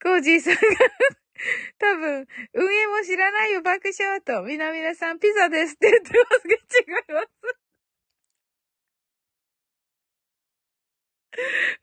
[0.04, 0.60] コージーさんが
[1.80, 4.44] 多分、運営も知らないよ、爆笑と。
[4.44, 6.56] みなみなさん、ピザですって言ってますけ
[6.86, 7.50] ど、違います。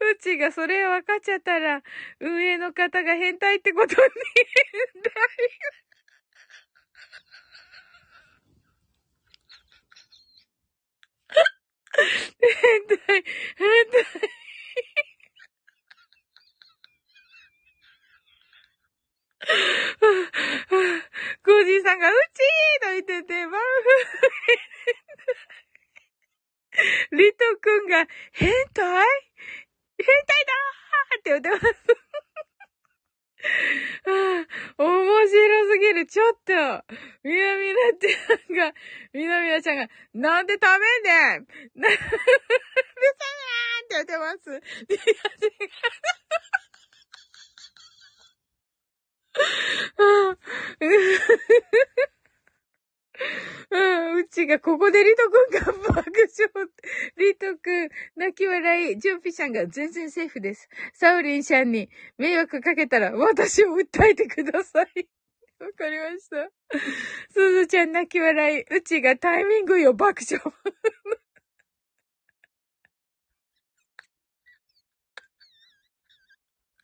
[0.01, 1.83] うちがそれ分かっちゃったら、
[2.21, 3.97] 運営の方が変態ってことに、
[4.95, 5.13] 変態。
[11.97, 13.25] 変態、
[13.57, 14.31] 変態。
[21.45, 23.51] コージーさんが、うちーと言ってて、バン
[27.11, 29.07] フリト君が、変態
[29.99, 32.26] 変態だーって言ってます。
[34.79, 36.07] 面白すぎる。
[36.07, 36.53] ちょっと、
[37.23, 38.11] みなみなちゃ
[38.53, 38.75] んが、
[39.13, 44.61] みなみなちゃんが、なんで食べんねんな、うるさいなーって言ってます。
[53.71, 53.77] う。
[53.77, 56.26] ん、うちがここでリト君が爆。
[57.27, 58.99] リト君、泣き笑い。
[58.99, 60.69] ジュンピシャンが全然セーフです。
[60.95, 64.87] サウリンシャンに迷惑かけたら私を訴えてください。
[65.59, 66.51] わかりました。
[67.31, 68.63] すずちゃん泣き笑い。
[68.63, 70.41] うちがタイミングよ爆笑。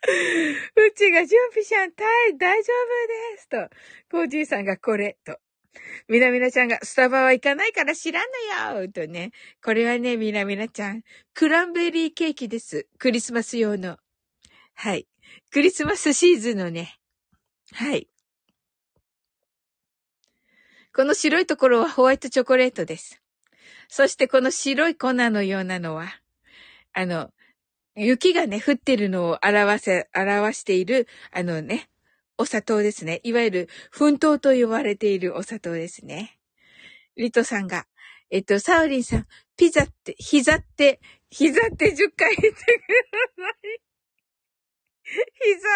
[0.05, 2.87] うちがジュンピシャン、タイ、大丈夫
[3.37, 3.49] です。
[3.49, 3.69] と、
[4.11, 5.39] コージーさんがこれ、と。
[6.09, 8.27] みなみなちゃんが、スタバは行かないから知らん
[8.75, 9.33] のよとね。
[9.65, 11.03] これはね、みなみなちゃん、
[11.35, 12.87] クランベリーケーキです。
[12.99, 13.99] クリスマス用の。
[14.75, 15.07] はい。
[15.51, 16.99] クリスマスシーズンのね。
[17.73, 18.09] はい。
[20.95, 23.23] この白いところはホワイトチョコレートです。
[23.89, 26.09] そしてこの白い粉のようなのは、
[26.93, 27.31] あの、
[27.95, 31.89] 雪がね、降ってるのを表せ、表している、あのね、
[32.43, 33.21] お砂糖ですね。
[33.23, 36.41] いわゆる、粉糖と呼ばれているお砂糖ですね。
[37.17, 37.87] リトさんが、
[38.31, 39.27] えっと、サウリンさん、
[39.57, 42.67] ピザって、膝って、膝って10回言ってく
[43.39, 43.81] ださい。
[45.05, 45.69] 膝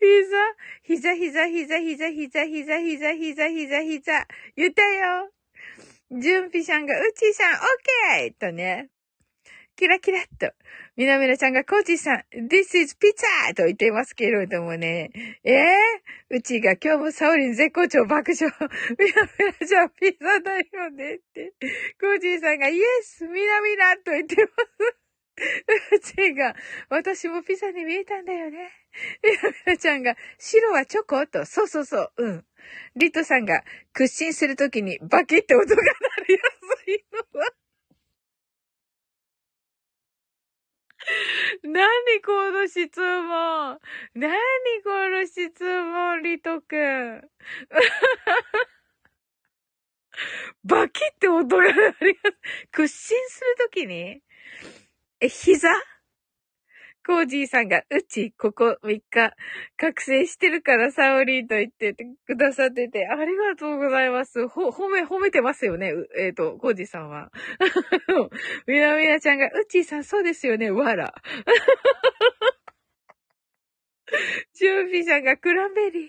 [0.00, 5.30] 膝、膝、膝、膝、膝、膝、膝、膝、膝、膝、膝、言ったよ。
[6.10, 7.58] ジュンピさんが、うちーさん、オッ
[8.18, 8.88] ケーとね。
[9.76, 10.52] キラキラっと。
[10.98, 13.54] みなみなちゃんが、コーチさん、This is pizza!
[13.54, 15.12] と言ってますけれどもね。
[15.44, 18.50] ええー、うちが今日もサオリン絶好調爆笑。
[18.98, 21.52] みなみなちゃん、ピザだよねって。
[22.00, 24.96] コーチさんが、イエスみなみなと言ってます。
[25.94, 26.56] うちが、
[26.88, 28.68] 私もピザに見えたんだよね。
[29.22, 31.24] みなみなちゃんが、白はチョコ？
[31.28, 32.44] と、そうそうそう、うん。
[32.96, 35.82] リトさんが、屈伸するときにバキって音が鳴
[36.26, 36.40] りや
[36.84, 37.46] すいのは
[41.62, 41.88] 何
[42.22, 43.78] この質問
[44.14, 44.32] 何
[44.84, 47.28] この質問、リトくん。
[50.64, 51.78] バキって音が鳴り
[52.22, 52.36] ます。
[52.72, 54.22] 屈伸するときに？
[55.20, 55.68] え、膝？
[57.08, 59.34] コージーさんが、うち、ここ3日、
[59.78, 61.94] 覚醒してるからサオリーと言って
[62.26, 64.46] くださってて、ありがとうございます。
[64.46, 65.94] ほ、褒め、褒めてますよね。
[66.18, 67.32] えっ、ー、と、コージーさんは。
[68.68, 70.70] みなみなちゃんが、うちーさん、そうですよね。
[70.70, 71.14] わら。
[74.52, 76.04] ジュンピさんが、クランベリ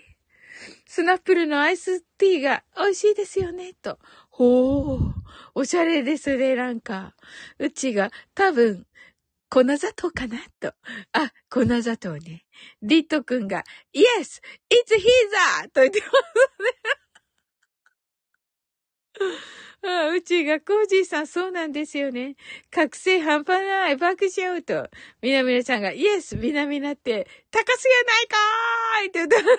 [0.84, 3.98] スナップルのアイスティーが美味しいですよね、と。
[4.28, 5.12] ほー。
[5.54, 7.14] おしゃれですね、なんか。
[7.58, 8.86] うちが多分、
[9.50, 10.38] 粉砂糖かな？
[10.60, 10.72] と。
[11.12, 12.44] あ、粉砂糖ね。
[12.82, 14.40] リット君が、Yes!
[14.70, 15.68] It's Hither!
[15.72, 16.12] と言ってます
[19.22, 19.30] ね。
[19.82, 22.36] あうちがコージーさん、そうなんですよね。
[22.70, 24.88] 覚醒半端ない、爆笑と。
[25.22, 29.36] みなみなちゃんが、イエス、みなみなって、高すぎないかーいって言った。
[29.36, 29.54] 面白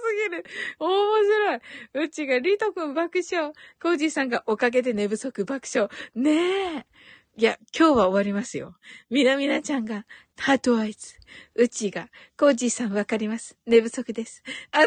[0.00, 0.44] すぎる。
[0.78, 1.54] 面白
[2.02, 2.04] い。
[2.04, 3.52] うちが、リト君爆笑。
[3.80, 5.88] コージーさんが、おかげで寝不足爆笑。
[6.14, 6.86] ねえ。
[7.34, 8.76] いや、今日は終わりますよ。
[9.08, 10.04] みなみなちゃんが、
[10.36, 11.14] heart eyes。
[11.54, 13.56] うちが、コージーさんわかります。
[13.64, 14.42] 寝不足です。
[14.70, 14.86] あの、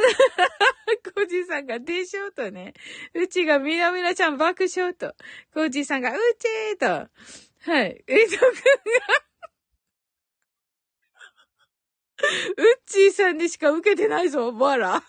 [1.12, 2.76] コージーさんが、でしょとね。
[3.16, 5.16] うちが、みなみなちゃん爆笑と。
[5.56, 6.86] コージーさんが、うちーと。
[7.72, 8.04] はい。
[8.06, 8.52] えとくんが
[12.58, 15.04] うっちーさんにしか受けてないぞ、わら。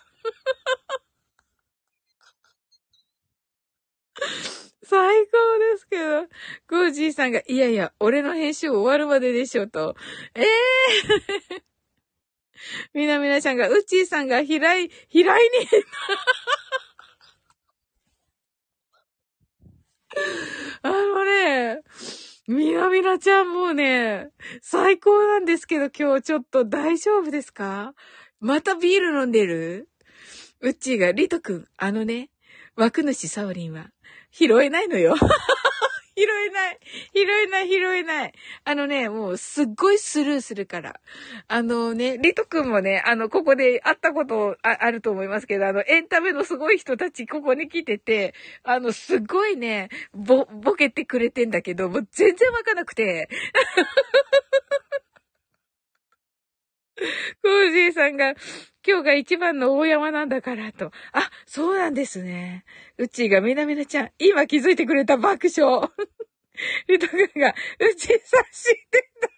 [4.89, 5.33] 最高
[5.73, 6.29] ですけど、
[6.69, 9.97] コージーさんが、いやいや、俺の編集終わるまででしょ、と。
[10.35, 10.47] ええー。
[12.95, 15.49] みなみなちゃんが、うっちーさんが、平い、平いに。
[20.83, 21.83] あのね、
[22.47, 24.31] みなみなちゃんもうね、
[24.63, 27.93] 最高なんですけど、今日ちょっと大丈夫ですか？
[28.39, 29.89] またビール飲んでる？
[30.61, 32.31] うっちーが、リトくん、あのね、
[32.77, 33.91] 枠主サオリンは、
[34.39, 35.15] 拾えないのよ。
[36.15, 36.79] 拾えない。
[37.15, 38.35] 拾えない、拾えない。
[38.65, 41.01] あのね、もうすっごいスルーするから。
[41.49, 53.31] あのね、リト君もね、あの、ここで会ったことああると思いますけど、あの、エンタメのすごい人たちここに来てて、あの、すっごいね、ぼ、ボケてくれてんだけど、もう全然わかなくて。
[57.43, 58.35] コージーさんが、
[58.87, 60.93] 今日が一番の大山なんだからと。
[61.13, 62.65] あ、そうなんですね。
[62.99, 65.91] うちがみなみなちゃん、今気づいてくれた爆笑。
[66.87, 68.15] リト君が、うちさ
[68.53, 69.29] してた。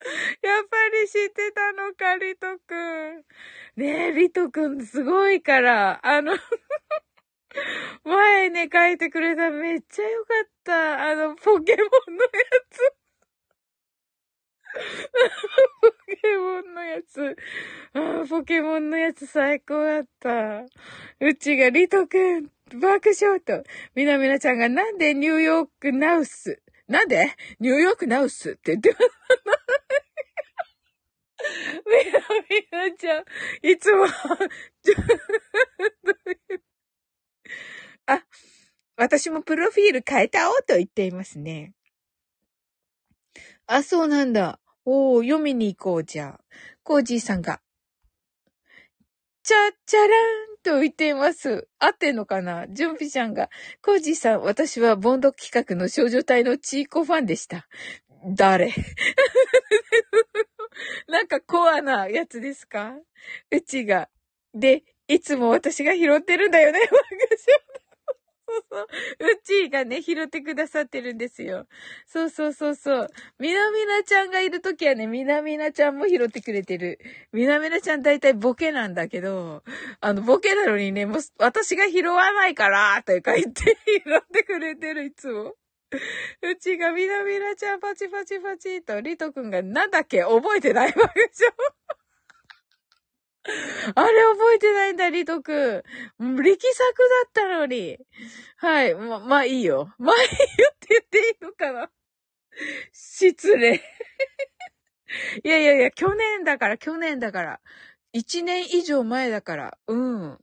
[0.42, 3.24] やっぱり知ってたのか、リトくん。
[3.76, 6.36] ねえ、リトくんすごいから、あの
[8.04, 11.10] 前ね、書いてくれためっちゃよかった。
[11.10, 12.30] あの、ポケモンのや
[12.70, 12.97] つ。
[15.80, 17.36] ポケモンのやつ。
[17.94, 20.64] あポケモンのやつ最高だった。
[21.20, 22.50] うちがリトくん、
[22.80, 23.64] 爆笑と。
[23.94, 26.62] みなみなちゃんがなんでニューヨークナウス？
[26.86, 27.34] なんで？
[27.60, 29.02] ニューヨークナウスって言ってます。
[31.86, 32.18] みな
[32.50, 33.24] みなちゃん、
[33.62, 34.06] いつも
[38.06, 38.22] あ、
[38.96, 41.72] 私もプロフィール変えたおうと言っていますね。
[43.70, 44.60] あ、そうなんだ。
[44.86, 46.44] おー、読みに行こうじゃあ。
[46.82, 47.60] コージーさんが、
[49.42, 50.10] チャッチャラーン
[50.62, 51.68] と言っています。
[51.78, 52.66] 合ってんのかな？
[52.68, 53.50] ジュンピちゃんが、
[53.82, 57.68] コージーさん、私はボンド企画の少女隊のチーコファンでした。
[58.34, 58.72] 誰？
[61.08, 62.94] なんかコアなやつですか？
[63.50, 64.08] うちが。
[64.54, 66.80] で、いつも私が拾ってるんだよね、
[68.48, 68.86] そうそう。
[69.30, 71.66] うっちーがね、拾ってくださってるんですよ。
[72.06, 73.08] そうそうそうそう。
[73.38, 76.98] みなみなちゃんがいるときはね、みなみなちゃんも拾ってくれてる。
[77.32, 79.62] みなみなちゃん大体ボケなんだけど、
[80.00, 85.54] あの、ボケなのにね、もう、私が拾わないから、とか言って拾ってくれてる、いつも。
[86.42, 91.52] うちがみなみなちゃんパチパチパチと、りとくんがなんだっけ覚えてないわけでしょ
[93.94, 95.84] あれ覚えてないんだ、リトく
[96.20, 96.36] ん。
[96.36, 97.98] 力作だったのに。
[98.56, 98.94] はい。
[98.94, 99.94] ま、まあいいよ。
[99.98, 101.90] まあいいよって言っていいのかな
[102.92, 103.76] 失礼。
[105.44, 107.60] いやいやいや、去年だから、去年だから。
[108.12, 109.78] 一年以上前だから。
[109.86, 110.38] うん。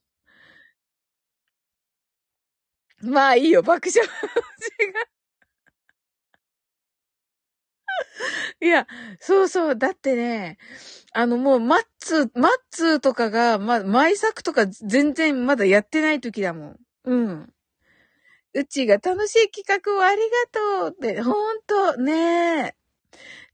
[3.01, 4.07] まあいいよ、爆笑。
[8.61, 8.87] いや、
[9.19, 9.77] そうそう。
[9.77, 10.57] だってね、
[11.13, 16.79] あのもう、マッツー、マッツーとかが、ま、毎作とか全然まだやってない時だもん。
[17.05, 17.53] うん。
[18.53, 22.75] うちが楽しい企画をありがとうって、ほんと、ねえ。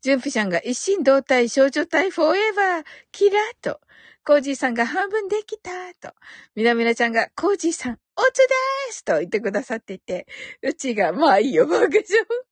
[0.01, 3.79] ジュンピシャンが一心同体少女隊 forever、キラーと。
[4.23, 6.15] コージーさんが半分できたと。
[6.55, 10.27] みなみなちゃんが、コージーさん、おつでーすと言ってくださっていて、
[10.61, 12.50] うちが、まあいいよ、爆笑。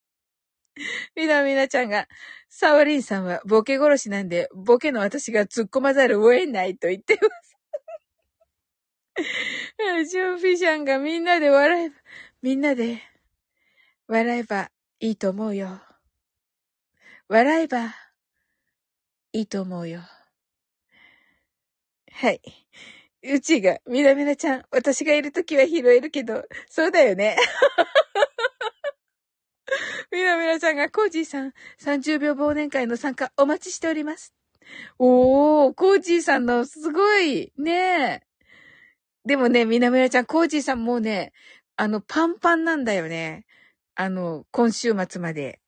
[1.16, 2.08] みなみなちゃんが、
[2.48, 7.58] サオリンさんはボケ殺しなんで、ボケの私が突っ込まざるを得ないと言ってます。
[10.10, 11.96] ジュンフィシャンがみんなで笑えば、
[12.42, 13.02] みんなで
[14.08, 15.82] 笑えばいいと思うよ。
[17.28, 17.96] 笑えば
[19.34, 20.02] いいと思うよ。
[22.12, 22.42] はい。
[23.22, 27.36] うちが、みなみなちゃん、私がいるときは拾えるけど、そうだよね。
[30.12, 34.34] みなみなさんが、コージーさん、30秒忘年会の参加お待ちしております。
[34.98, 38.22] おー、コージーさんの、すごい、ねえ。
[39.26, 41.34] でもね、みなみなちゃん、コージーさんもうね、
[41.76, 43.46] あの、パンパンなんだよね。
[43.96, 45.59] あの、今週末まで。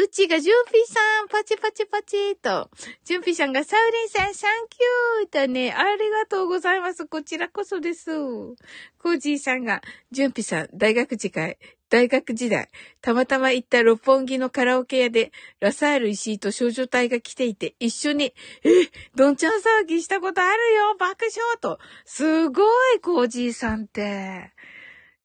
[0.00, 2.70] うちがジュンピさん、パチパチパチと。
[3.04, 7.06] ジュンピさんがさおりんさん、サンキューとね、ありがとうございます。
[7.06, 8.12] こちらこそです。
[8.12, 9.82] コージーさんが、
[10.12, 11.58] ジュンピさん、大学時代、
[11.90, 12.68] 大学時代、
[13.00, 18.32] たまたま行った六本木のカラオケ屋で、ラサール石井と少女隊が来ていて、一緒に、
[18.62, 18.70] え、
[19.16, 21.80] どんちゃん騒ぎしたことあるよ爆笑と。
[22.04, 22.62] すご
[22.94, 24.52] い、コージーさんって。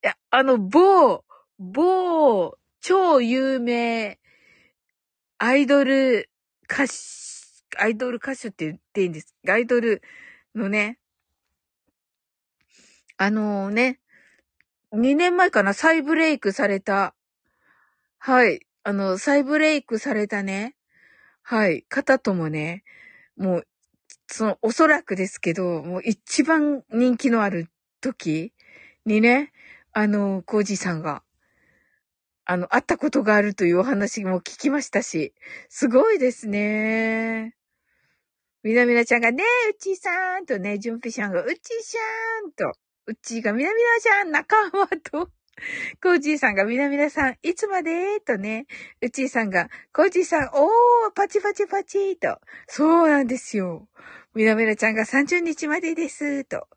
[0.03, 1.23] いや、あの、某、
[1.59, 4.17] 某、超有名、
[5.45, 6.29] アイドル
[6.71, 6.93] 歌手、
[7.77, 9.35] アイドル歌手って言っていいんです。
[9.45, 10.01] アイドル
[10.55, 10.99] のね、
[13.17, 13.99] あのね、
[14.93, 17.13] 2年前かな、再ブレイクされた、
[18.19, 20.77] はい、あの、再ブレイクされたね、
[21.41, 22.85] はい、方ともね、
[23.35, 23.67] もう、
[24.27, 27.67] その、おそらくですけど、もう一番人気のある
[27.99, 28.53] 時
[29.05, 29.51] にね、
[29.91, 31.21] あの、コージさんが、
[32.45, 35.33] あの、会ったことがあるというお話も聞きましたし、
[35.69, 37.55] すごいですね。
[38.63, 42.77] みなみなちゃんがね、うちさんとね、じゅんぴしゃんがうちしゃーんと、
[43.07, 45.29] うちがみなみなちゃん仲間と、
[46.01, 48.19] コージーさんがみなみなさん、いつまで？
[48.21, 48.65] とね、
[49.01, 53.87] うちーさんが、コージーさん、おー、パチパチパチと、そうなんですよ。
[54.33, 56.67] みなみなちゃんが30日までです、と。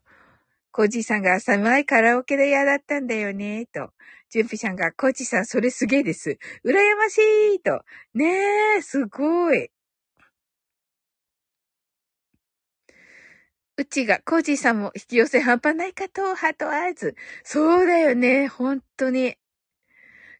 [0.71, 3.91] コージーさんが寒いカラオケで嫌だったんだよね、と。
[4.29, 6.37] ジュンピさんが、コーチさん、それすげえです。
[6.65, 7.17] 羨まし
[7.55, 7.83] いと。
[8.13, 9.69] ねえ、すごい。
[13.77, 17.15] うちが、コージさんも引き寄せ半端ないかと、ハートアイズ。
[17.43, 19.37] そうだよね、本当に。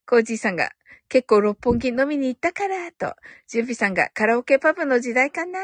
[0.06, 0.72] コージさんが、
[1.08, 3.16] 結構六本木飲みに行ったから、と。
[3.48, 5.60] ジュンピさんが、カラオケパブの時代かな、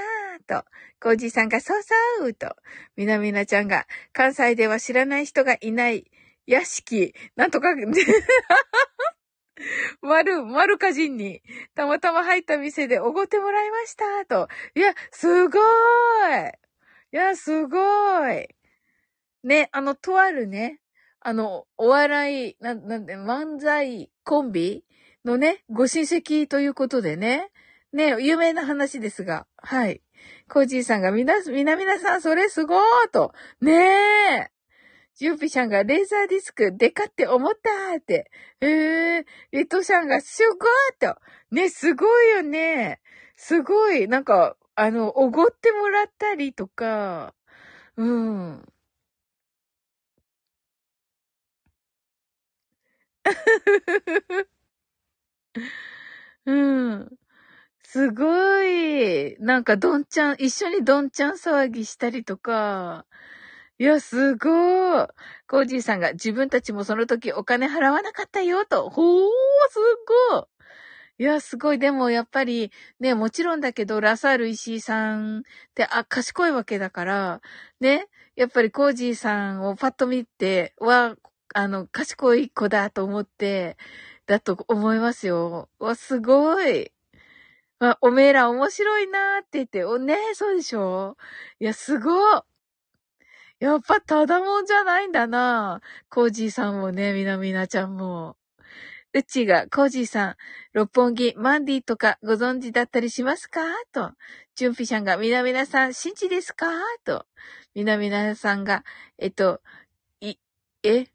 [0.48, 0.64] と。
[1.02, 1.82] コージさんが、そう
[2.20, 2.56] そう、と。
[2.96, 6.10] みなみなちゃんが、関西では知らない人がいない。
[6.46, 7.74] 屋敷、なんとか、
[10.02, 11.42] 丸、丸かじんに、
[11.76, 14.48] たまたま入った店でおごってもらいました、と。
[14.76, 16.54] いや、すごーい。
[17.14, 18.50] いや、すごーい。
[19.44, 20.80] ね、あの、とあるね、
[21.20, 24.86] あの、お笑い、な、なんで、漫才コンビ
[25.24, 27.52] のね、ご親戚ということでね、
[27.94, 30.02] ね、有名な話ですが、はい。
[30.50, 33.34] コージーさんがみな、みなみなさん、それすごーと。
[33.62, 34.53] ねえ。
[35.16, 38.32] ジュンピシャンがレーザーディスクでかって思ったーって。
[38.62, 41.22] えー、リトシャンがすごーと。
[41.52, 43.00] ね、すごいよね。
[43.36, 44.08] すごい。
[44.08, 47.36] なんか、あの、おごってもらったりとか、
[47.98, 48.66] うん。
[56.46, 56.54] う
[56.96, 57.10] ん。
[57.84, 59.38] すごい。
[59.40, 63.06] なんかどんちゃん、一緒にどんちゃん騒ぎしたりとか。
[63.80, 64.50] いや、すご
[65.04, 65.08] い。
[65.48, 68.90] コージーさんが自分たちもその時お金払わなかったよと。
[68.92, 69.26] ほー、
[69.70, 69.80] す
[70.32, 70.44] ごい。
[71.20, 71.80] いや、すごい。
[71.80, 75.44] でも、やっぱり、ね、もちろんだけど、ラサール石井さんっ
[75.76, 77.42] て、あ、賢いわけだから、
[77.80, 81.16] ね、やっぱりコージーさんをパッと見て、は、
[81.56, 83.78] あの、賢い子だと思って、
[84.28, 85.70] だと思いますよ。
[85.80, 86.92] わ、すごい。
[87.80, 91.18] あ、おめえら面白いなーって言って、おねそうでしょ？
[91.60, 92.42] いや、すごい。
[93.64, 95.80] やっぱただもんじゃないんだな
[96.10, 98.36] コージーさんもね、みなみなちゃんも。
[99.14, 100.36] うちが、コージーさん、
[100.74, 103.62] 六本木、マンディとかご存知だったりしますか？
[103.94, 104.12] と。
[104.56, 106.68] ジュンピシャンが、みなみなさん、新地ですか？
[107.06, 107.26] と。
[107.74, 108.84] みなみなさんが、
[109.18, 109.62] えっと、
[110.20, 110.36] い、
[110.84, 111.06] え？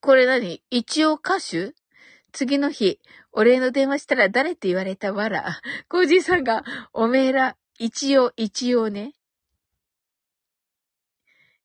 [0.00, 0.62] これ何？
[0.70, 1.74] 一応歌手？
[2.38, 3.00] 次の日、
[3.32, 5.60] お礼の電話したら誰って言われたわら。
[5.88, 6.62] コージーさんが、
[6.92, 9.14] おめえら、一応、一応ね。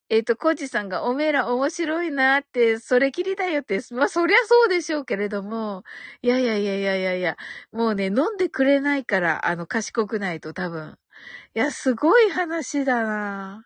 [0.08, 5.84] えっ、ー、と、コージさんがおめえら面白いなって、それきりだよって、まあ、そりゃそうでしょうけれども、
[6.22, 7.36] いやいやいやいやいやいや、
[7.70, 10.98] もうね、飲んでくれないから、あの、賢くないと多分。
[11.54, 13.64] いや、すごい話だな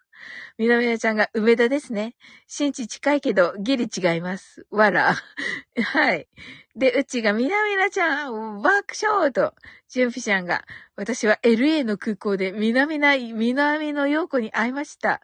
[0.58, 2.14] みなみなちゃんが梅田ですね。
[2.46, 4.66] 新地近いけど、ギリ違います。
[4.70, 5.14] わら。
[5.82, 6.28] はい。
[6.76, 9.54] で、うちがみなみなちゃん、ワークショーと、
[9.88, 10.64] ジュンフィシャンが、
[10.96, 15.20] 私は LA の空港でみなみな、みなみの陽子に会いました。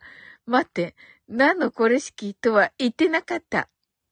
[0.46, 0.94] 待って、
[1.28, 3.68] 何のこれ式とは言ってなかった。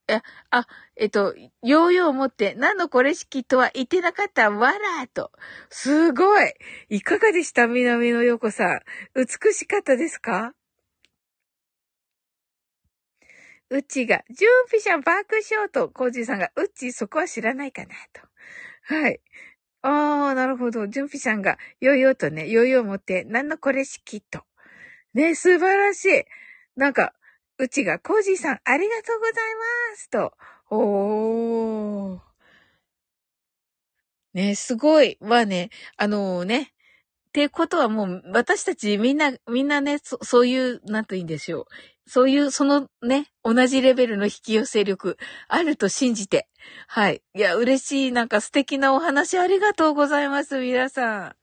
[0.09, 4.51] あ、あ、えっと、ヨーヨーを持って何のこれ式とは言ってなかった。
[4.51, 5.31] わらーと。
[5.71, 6.55] すごい。
[6.89, 7.67] いかがでした？
[7.67, 8.81] 南野陽子さん。
[9.15, 10.55] 美しかったですか？
[13.73, 15.89] うちが、ジュンピシャンバークショート。
[15.89, 18.21] コージーさんが、うちそこは知らないかなと。
[18.83, 19.21] はい。
[19.81, 20.87] あー、なるほど。
[20.89, 24.43] ジュンピシャンが、ヨーヨーとね、ヨーヨーを持って、何のこれ式と。
[25.15, 26.25] ね、素晴らしい。
[26.77, 27.15] なんか、
[27.57, 29.35] うちが、コージーさん、ありがとうござい
[29.91, 30.33] ますと。
[30.71, 32.21] おー。
[34.35, 35.17] ね、すごい。
[35.23, 36.75] まあね、あのー、ね。
[37.29, 41.67] ってことはもう、私たちみんな、みんなね、そそういう、なんと言うんでしょう。
[42.07, 45.17] そういう、そのね、同じレベルの引き寄せ力、
[45.49, 46.49] あると信じて。
[46.87, 47.23] はい。
[47.35, 48.13] いや、嬉しい。
[48.13, 51.37] なんか素敵なお話ありがとうございます、皆さん。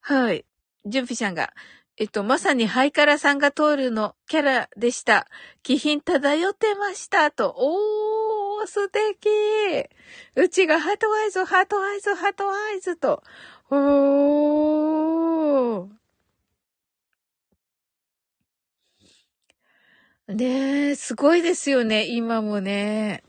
[0.00, 0.44] はい。
[0.86, 1.52] ジュンピシャンが、
[1.98, 5.26] えっと、まさにハイカラさんが通るのキャラでした。
[5.62, 7.30] 気品漂ってました。
[7.30, 7.54] と。
[7.58, 9.28] おー、素敵。
[10.34, 13.22] うちが heart eyes、heart eyes、heart eyes と。
[13.70, 15.99] おー。
[20.30, 23.24] ねえ、すごいですよね、今もね。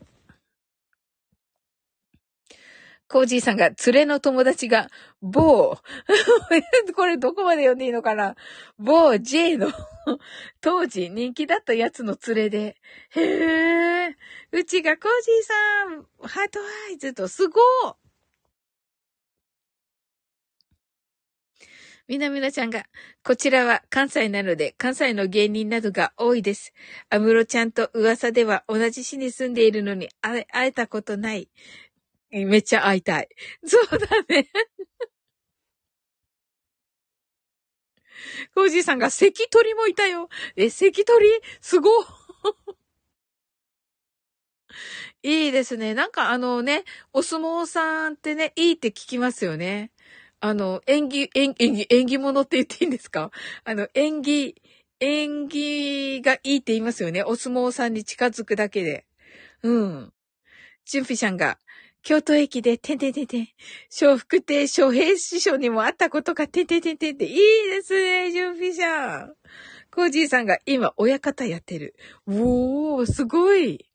[3.08, 4.88] コージーさんが、連れの友達が、
[5.20, 5.76] 某、
[6.94, 8.36] これどこまで読んでいいのかな？
[8.78, 9.70] 某 J の。
[10.60, 12.76] 当時人気だったやつの連れで、
[13.10, 13.20] へ
[14.10, 14.16] え、
[14.52, 18.01] うちがコージーさん、ハートアイズと、すごー
[22.08, 22.84] みなみなちゃんが、
[23.24, 26.72] こちらは関西なので、関西の芸人などが多いです。
[27.10, 31.48] アムロちゃんと噂では同じ市に住んでいるのに会え会えたことない。
[32.30, 33.28] めっちゃ会いたい。
[33.64, 34.48] そうだね。
[38.54, 40.28] コージーさんが関取もいたよ。
[40.56, 41.26] え、関取？
[41.60, 41.90] すご
[45.22, 45.94] いいですね。
[45.94, 49.91] なんかあのね、お相撲さんってね、いいって聞きますよね。
[50.44, 53.30] あの、演技、演演技、演技物って言っていいんですか？
[53.62, 54.56] あの、演技、
[54.98, 57.22] 演技がいいって言いますよね。
[57.22, 59.06] お相撲さんに近づくだけで。
[59.62, 60.12] うん。
[60.84, 61.58] チュンピシャンが、
[62.02, 63.48] 京都駅で、てんてんてんてん。
[64.00, 67.36] 笑福亭小平師匠にも会ったことが、てんてんてんてんて、いい
[67.70, 69.28] ですね、ジュンフィシャー。
[69.94, 71.94] コージーさんが今、親方やってる。
[72.26, 73.88] おー、すごい。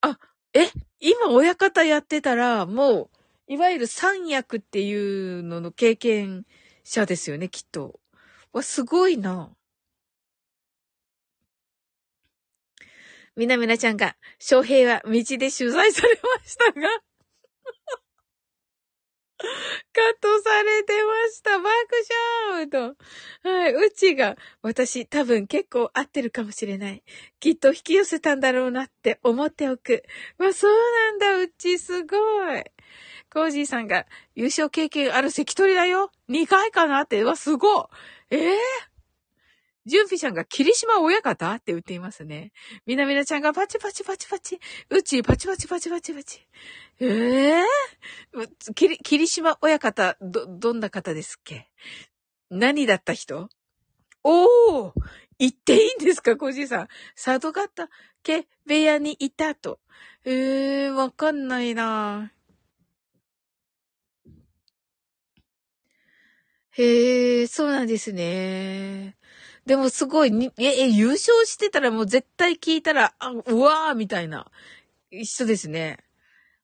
[0.00, 0.16] あ、
[0.54, 0.68] え？
[1.00, 3.21] 今、親方やってたら、もう、
[3.52, 6.46] いわゆる三役っていうのの経験
[6.84, 8.00] 者ですよね、きっと。
[8.54, 9.54] わ、すごいな。
[13.36, 16.88] みなみなちゃんが、翔平は道で取材されましたが
[19.92, 21.58] カットされてました。
[21.58, 21.68] 爆
[22.48, 22.96] 笑と。
[23.46, 23.74] はい。
[23.74, 27.02] うちが、私多分結構合ってるかもしれない。
[27.38, 30.04] きっと引き寄せたんだろうなって思っておく。
[30.38, 32.16] わ、そうなんだ、うちすご
[32.56, 32.64] い。
[33.32, 34.04] コージーさんが、
[34.34, 37.86] 優勝経験ある関取だよ !2 回かなって、わ、すごい
[38.30, 38.56] ええー？
[39.84, 42.52] ジュンピシャンが霧島親方って言っていますね。
[42.86, 44.60] みなみなちゃんがパチパチパチパチ。
[44.90, 46.46] うちパチパチパチパチパチ。
[47.00, 51.68] ええー、霧島親方、ど、どんな方ですっけ？
[52.50, 53.48] 何だった人？
[54.22, 54.92] おー
[55.38, 56.88] 言っていいんですかコージーさん。
[57.16, 57.88] 佐渡型
[58.22, 59.80] 家部屋にいたと。
[60.24, 62.41] ええー、わかんないなぁ
[66.72, 69.16] へえ、そうなんですね。
[69.66, 74.50] でもすごいに、え、え、優勝してたらもう絶対聞いたら、あ、うわーみたいな。
[75.10, 75.98] 一緒ですね。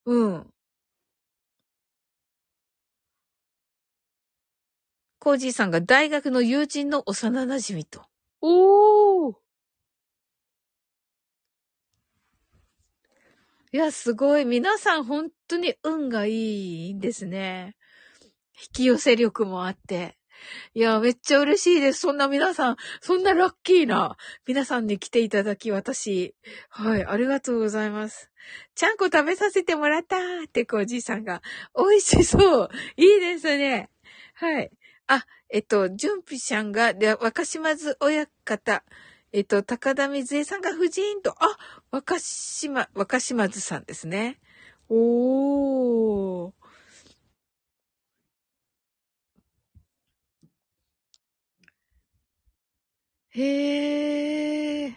[0.06, 0.54] うん。
[5.20, 8.02] コージーさんが大学の友人の幼馴染と。
[8.40, 9.36] おー
[13.72, 14.44] いや、すごい。
[14.44, 17.76] 皆さん本当に運がいいんですね。
[18.60, 20.16] 引き寄せ力もあって。
[20.74, 22.00] いや、めっちゃ嬉しいです。
[22.00, 24.16] そんな皆さん、そんなラッキーな
[24.46, 26.34] 皆さんに来ていただき、私。
[26.68, 28.30] はい、ありがとうございます。
[28.74, 30.20] ちゃんこ食べさせてもらったっ
[30.50, 31.42] て、こうおじいさんが。
[31.76, 32.70] 美味しそう。
[32.96, 33.90] いいですね。
[34.34, 34.70] はい。
[35.08, 38.84] あ、えっと、じゅんぴしゃんが、で、若島津親方。
[39.32, 41.56] えっと、高田水江さんが夫人と、あ、
[41.90, 44.38] 若島、若島津さんですね。
[44.88, 46.57] おー。
[53.38, 54.94] へえ。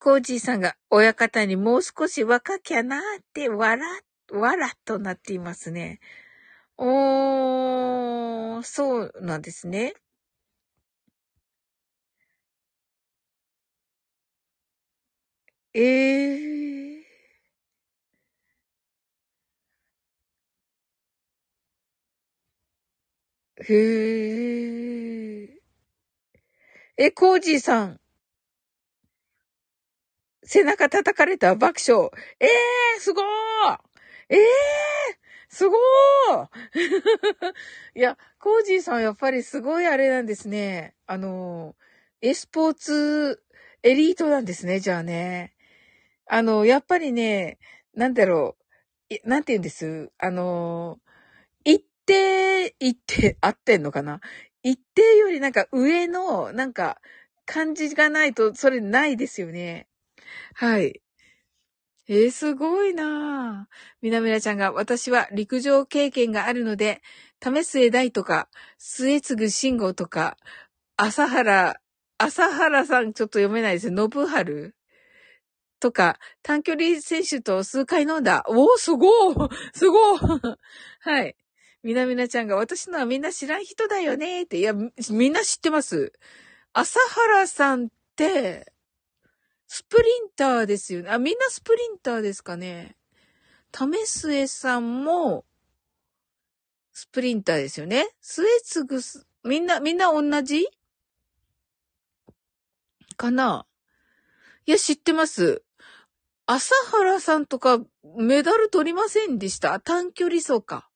[0.00, 3.80] コージーさんが親方にもう少し若きゃなーって笑、
[4.32, 6.00] 笑となっていますね。
[6.78, 9.94] おー、そうなんですね。
[15.74, 16.87] ええー。
[23.60, 25.48] へえ。
[26.96, 28.00] え、コージーさん。
[30.44, 32.10] 背中叩かれた爆笑。
[32.40, 33.24] ええー、すごー
[34.30, 34.44] ええー、
[35.48, 35.78] すごー
[37.94, 40.94] いや、コージーさんやっぱりすごいあれなんですね。
[41.06, 41.76] あの、
[42.20, 43.42] エスポーツ
[43.82, 45.54] エリートなんですね、じゃあね。
[46.26, 47.58] あの、やっぱりね、
[47.94, 48.56] なんだろ
[49.10, 50.10] う、なんて言うんです？
[50.18, 50.98] あの、
[52.08, 54.20] 定、一定、合ってんのかな？
[54.62, 56.98] 一定よりなんか上の、なんか、
[57.46, 59.88] 感じがないと、それないですよね。
[60.54, 61.00] はい。
[62.08, 63.74] えー、すごいなぁ。
[64.02, 67.02] みなみなちゃんが、私は陸上経験があるので、
[67.40, 68.48] 為末大とか、
[68.78, 70.36] 末継信号とか、
[70.96, 71.76] 朝原、
[72.18, 74.10] 朝原さんちょっと読めないですよ。
[74.10, 74.74] 信春？
[75.80, 78.44] とか、短距離選手と数回飲んだ。
[78.48, 80.56] おー、すごー すごー
[81.00, 81.36] はい。
[81.82, 84.58] みなみなちゃんが私のはみんな知らん人だよねって。
[84.58, 86.12] いや、みんな知ってます。
[86.72, 88.72] 朝原さんって、
[89.66, 91.10] スプリンターですよね。
[91.10, 92.96] あ、みんなスプリンターですかね。
[93.72, 95.44] 為末さんも、
[96.92, 98.08] スプリンターですよね。
[98.20, 100.66] 末継す、みんな、みんな同じ？
[103.16, 103.66] かな？
[104.66, 105.62] いや、知ってます。
[106.46, 107.78] 朝原さんとか
[108.16, 109.78] メダル取りませんでした？
[109.80, 110.87] 短距離走か。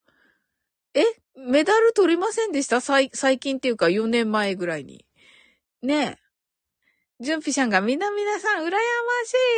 [0.95, 1.05] え
[1.37, 2.81] メダル取りませんでした？
[2.81, 5.05] 最、最近っていうか4年前ぐらいに。
[5.83, 6.19] ねえ。
[7.21, 8.77] ジュンピシャンがみなみなさん、羨ま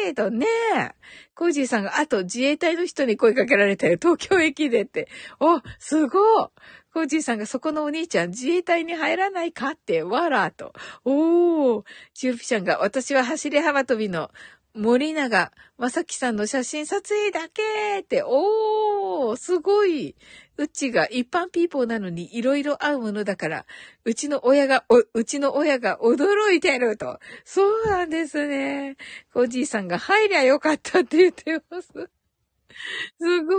[0.05, 0.47] しいとね
[0.77, 0.91] え。
[1.35, 3.97] コージーさんが、あと自衛隊の人に声かけられたよ。
[4.01, 5.09] 東京駅でって。
[5.41, 6.49] お、すごい。
[6.93, 10.75] コージーさんがそこのお兄ちゃん自衛隊に入らないかって、わらと。
[11.07, 11.85] おー。
[12.13, 14.31] ジュンピシャンが、私は走り幅跳びの
[14.75, 20.17] 森永正樹さんの写真撮影だけって、おー、すごい。
[20.57, 23.67] うちが一般ピーポーなのに色々合うものだから、
[24.05, 24.85] うちの親が、
[25.15, 27.21] うちの親が驚いてると。
[27.45, 28.97] そうなんですね。
[29.33, 31.89] コージーさんが入りゃよかったって言ってます。
[31.93, 33.55] すご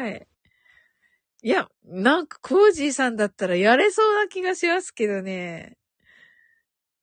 [0.00, 0.26] ーい。
[1.44, 5.76] いや、なんかコージーさんだったらやれそうな気がしますけどね。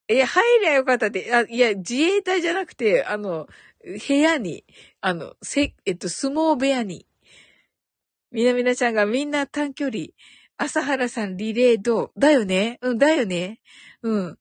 [0.10, 3.48] いや、入りゃよかったって、あいや、自衛隊じゃなくて、あの、
[4.08, 4.66] 部屋に、
[5.02, 7.06] あの、せ、えっと、相撲部屋に。
[8.32, 10.08] みなみなちゃんがみんな短距離。
[10.58, 12.12] 朝原さんリレーどう？
[12.20, 12.80] だよね？
[12.82, 13.60] うん、だよね
[14.04, 14.40] うん。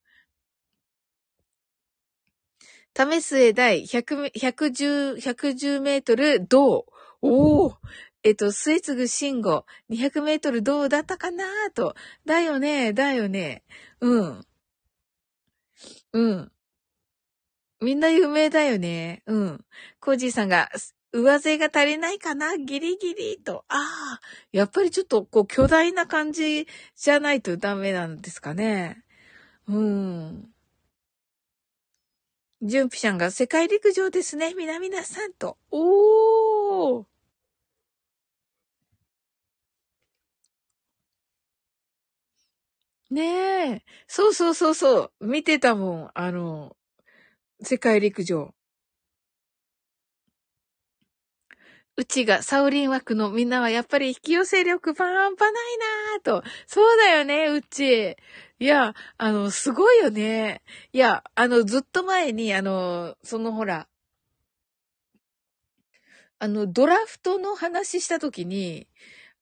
[2.95, 6.85] 為末大100、110、メートルどう？
[7.21, 7.73] おお
[8.23, 11.95] えっと、末継信号200メートルどうだったかなと。
[12.25, 13.63] だよねだよね
[14.01, 14.48] うん。
[16.13, 16.51] うん。
[17.81, 19.23] みんな有名だよね。
[19.25, 19.65] うん。
[19.99, 20.69] コージーさんが、
[21.11, 22.55] 上背が足りないかな？
[22.57, 23.65] ギリギリと。
[23.67, 24.21] ああ、
[24.51, 29.03] やっぱりちょっとこう巨大な感じじゃないとダメなんですかね。
[29.67, 30.49] うん。
[32.61, 34.53] ジュンピシャンが世界陸上ですね。
[34.53, 35.57] みなみなさんと。
[35.71, 37.05] おー。
[43.11, 43.85] ねえ。
[44.07, 45.27] そうそうそうそう。
[45.27, 46.11] 見てたもん。
[46.13, 46.75] あの、
[47.63, 48.53] 世界陸上。
[51.97, 55.51] うちがサウリン枠のみんなはやっぱり引き寄せ力半端ない
[56.15, 56.43] なぁと。
[56.67, 58.15] そうだよね、うち。
[58.59, 60.61] いや、あの、すごいよね。
[60.93, 63.87] いや、あの、ずっと前に、あの、そのほら、
[66.39, 68.87] あの、ドラフトの話したときに、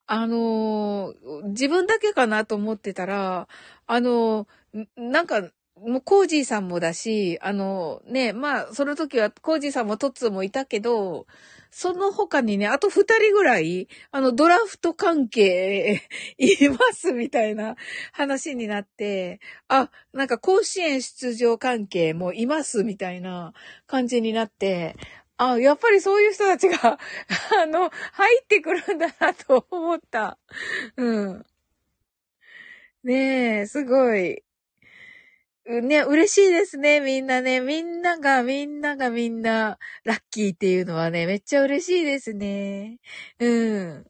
[0.07, 1.13] あの
[1.45, 3.47] 自分だけかなと思ってたら、
[3.85, 4.47] あの
[4.95, 5.41] なんか、
[5.79, 11.27] もうコージーさんもだし、あの、ね、まあ、その時はコージーさんもトッツーもいたけど、
[11.69, 16.01] その他にね、あと二人ぐらい、あの、ドラフト関係
[16.37, 17.75] いますみたいな
[18.11, 23.53] 話になって、あ、なんか甲子園出場関係もいますみたいな
[23.85, 24.95] 感じになって、
[25.37, 26.97] あ、やっぱりそういう人たちが
[27.61, 30.37] あの、入ってくるんだなと思った。
[30.97, 31.45] うん。
[33.03, 34.43] ねえ、すごい。
[35.65, 37.59] ね、嬉しいですね、みんなね。
[37.59, 42.99] みんなが、みんながみんな、ラッキーっていうのはね、めっちゃ嬉しいですね。
[43.39, 43.47] う
[43.83, 44.05] ん。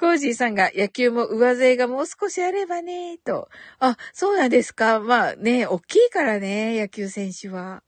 [0.00, 3.48] コージーさんが野球も上背がもう少しあればね、と。
[3.80, 5.00] あ、そうなんですか。
[5.00, 7.82] まあね、大きいからね、野球選手は。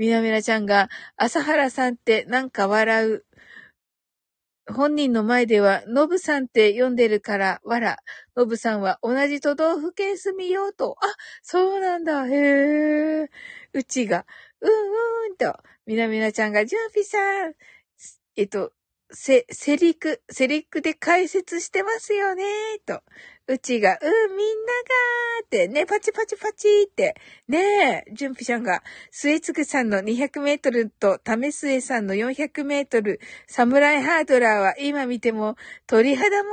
[0.00, 3.26] みなみなちゃんが、朝原さんってなんか笑う。
[4.66, 7.98] 本人の前では、のぶさんって読んでるから、わら。
[8.34, 10.96] のぶさんは同じ都道府県住みようと。
[11.02, 11.06] あ、
[11.42, 12.26] そうなんだ。
[12.26, 12.30] へ
[13.24, 13.30] え。
[13.74, 14.24] うちが、
[14.62, 15.54] うんうんと。
[15.84, 17.18] みなみなちゃんが、ジュンピさ
[17.48, 17.52] ん。
[18.36, 18.72] えっと、
[19.12, 22.44] せ、セリク、セリクで解説してますよね、
[22.86, 23.02] と。
[23.46, 27.16] うちが、うん、みんながーって、ね、パチパチパチって、
[27.48, 35.56] ねえ、ジュンピシャンが、末継さんの200メートルと、タメスエさんの400メートル、サムライハードラーは今見ても
[35.88, 36.50] 鳥肌も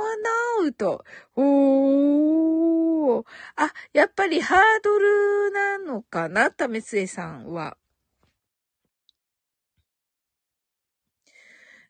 [0.64, 1.04] のーと、
[1.36, 3.24] おー。
[3.56, 7.76] あ、やっぱりハードルなのかな、タメスエさんは。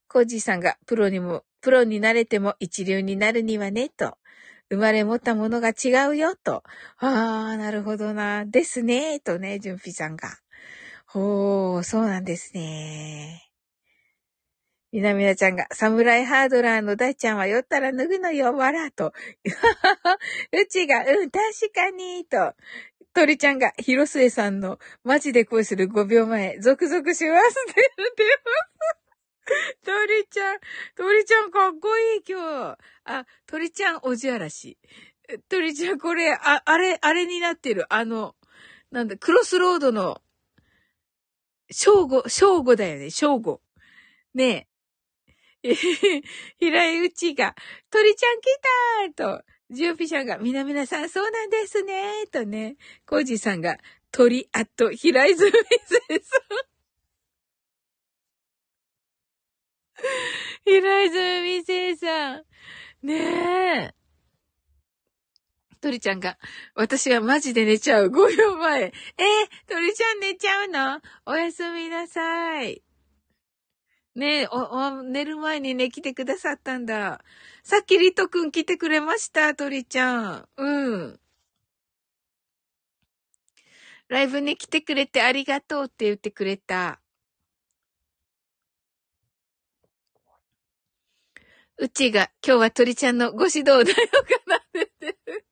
[0.09, 4.17] コージーさんがプロにも、プロになれても一流になるにはね、と。
[4.71, 6.63] 生まれ持ったものが違うよ、と。
[6.99, 8.45] ああ、なるほどな。
[8.45, 10.29] ですね、とね、純ピさんが。
[11.07, 13.49] ほー、そうなんですね。
[14.91, 19.13] みなみなちゃんが、サムライハードラーの大ちゃんは酔ったら脱ぐのよ、わら、と。
[20.53, 21.43] うちが、うん、確
[21.75, 22.55] かに、と。
[23.13, 28.31] 鳥ちゃんが、広末さんの、マジで恋する5秒前、続々しますって言ってま
[28.95, 28.99] す。
[29.85, 30.59] 鳥ちゃん、
[30.97, 32.41] 鳥ちゃんかっこいい今
[32.75, 32.79] 日。
[33.05, 34.79] あ、鳥ちゃんおじあらし。
[35.49, 37.93] 鳥ちゃんこれ、あ、あれ、あれになってる。
[37.93, 38.35] あの、
[38.91, 40.23] なんだ、クロスロードの、
[41.70, 43.61] 正午、正午だよね、正午。
[44.35, 44.69] ね
[45.62, 45.73] え。
[46.59, 47.55] 平井うちが、
[47.91, 52.77] 鳥ちゃん来たーと、ジューピシャンが、みなみなさん、そうなんですねーとね、
[53.07, 53.77] コージさんが、
[54.11, 55.61] 鳥、あと、平泉先
[56.09, 56.78] 生。
[60.65, 62.45] 平泉聖さん。
[63.03, 63.95] ねえ。
[65.81, 66.39] 鳥ちゃんが、
[66.75, 68.09] 私はマジで寝ちゃう。
[68.09, 68.83] 5秒前。
[68.83, 68.93] えー、
[69.69, 71.01] 鳥ちゃん寝ちゃうの？
[71.27, 72.83] おやすみなさい。
[74.15, 77.23] ねえ、お、お、寝る前にね、来てくださったんだ。
[77.62, 80.49] さっきリトくん来てくれました、鳥ちゃん。
[80.57, 81.20] うん。
[84.09, 87.01] ライブに来てくれてありがとうって言ってくれた。
[91.81, 93.93] うちが今日は鳥ちゃんのご指導だよか
[94.47, 95.47] なって言ってる。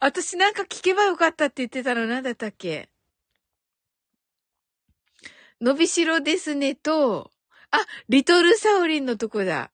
[0.00, 2.88] 私なんか聞けばよかったって言ってたの何だったっけ？
[5.60, 7.30] 伸びしろですねと、
[7.70, 9.70] あ、リトルサウリンのとこだ。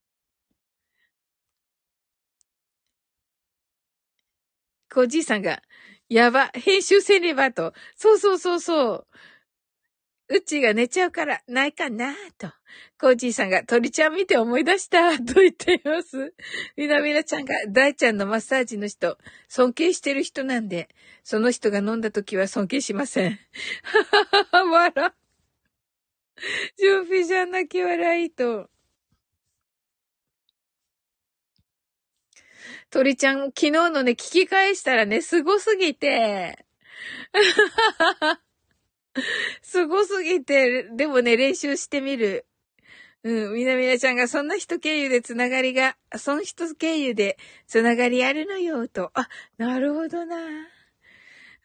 [4.95, 5.63] おじいさんが、
[6.09, 7.73] やば、編集せねばと。
[7.97, 9.07] そうそうそうそう。
[10.35, 12.51] うちが寝ちゃうから、ないかなと。
[12.99, 16.35] コージーさんが鳥ちゃん見て思い出したと言っています。
[16.77, 19.19] みなみなちゃんが大ちゃんのマッサージの人、
[19.49, 20.89] 尊敬してる人なんで、
[21.23, 23.39] その人が飲んだ時は尊敬しません。
[23.83, 24.05] は
[24.51, 25.13] ははは、笑。
[26.79, 28.71] ジョーフィじゃ泣き笑いと。
[32.91, 36.65] 鳥ちゃん、昨日のね、聞き返したらね、すごすぎて。
[39.63, 42.47] すごすぎて、でもね、練習してみる。
[43.25, 49.11] うん、みなみなちゃんがそんな人経由でつながりが、その人経由でつながりあるのよ、と。
[49.15, 49.29] あ、
[49.59, 50.37] なるほどな。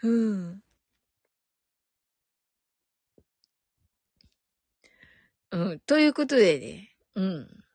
[0.03, 0.61] うん。
[5.51, 6.95] うん、ということでね。
[7.15, 7.66] うん。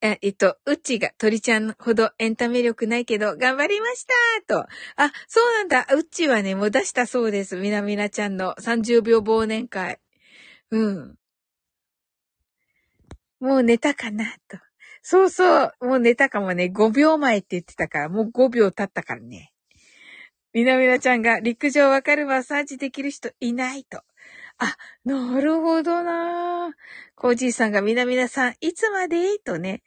[0.00, 4.06] え、っと、うっちが鳥ちゃんほどエンタメ力ないけど、頑張りまし
[4.46, 4.60] たと。
[4.96, 5.86] あ、そうなんだ。
[5.92, 7.56] うっちはね、もう出したそうです。
[7.56, 9.98] みなみなちゃんの30秒忘年会。
[10.70, 11.18] うん。
[13.40, 14.58] もう寝たかなと。
[15.02, 15.74] そうそう。
[15.80, 16.70] もう寝たかもね。
[16.72, 19.52] 5秒前って言ってたから、もう5秒経ったからね。
[20.52, 24.02] みなみなちゃんが陸上わかるマッサージできる人いないと。
[24.58, 26.74] あ、なるほどな
[27.14, 29.38] コージーさんがみなみなさん、いつまで？
[29.38, 29.82] とね。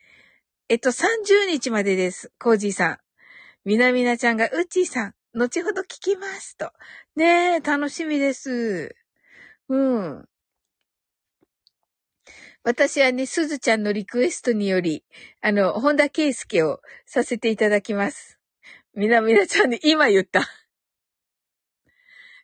[0.70, 2.32] えっと、30日までです。
[2.40, 2.98] コージーさん。
[3.66, 6.72] みなみなちゃんが、うっちーさん、後ほど聞きますと。
[7.16, 8.96] ねえ、楽しみです。
[9.68, 10.26] うん。
[12.64, 15.04] 私はね、すずちゃんのリクエストにより、
[15.42, 18.40] あの、本田圭介をさせていただきます。
[18.96, 20.48] みなみなちゃんに今言った。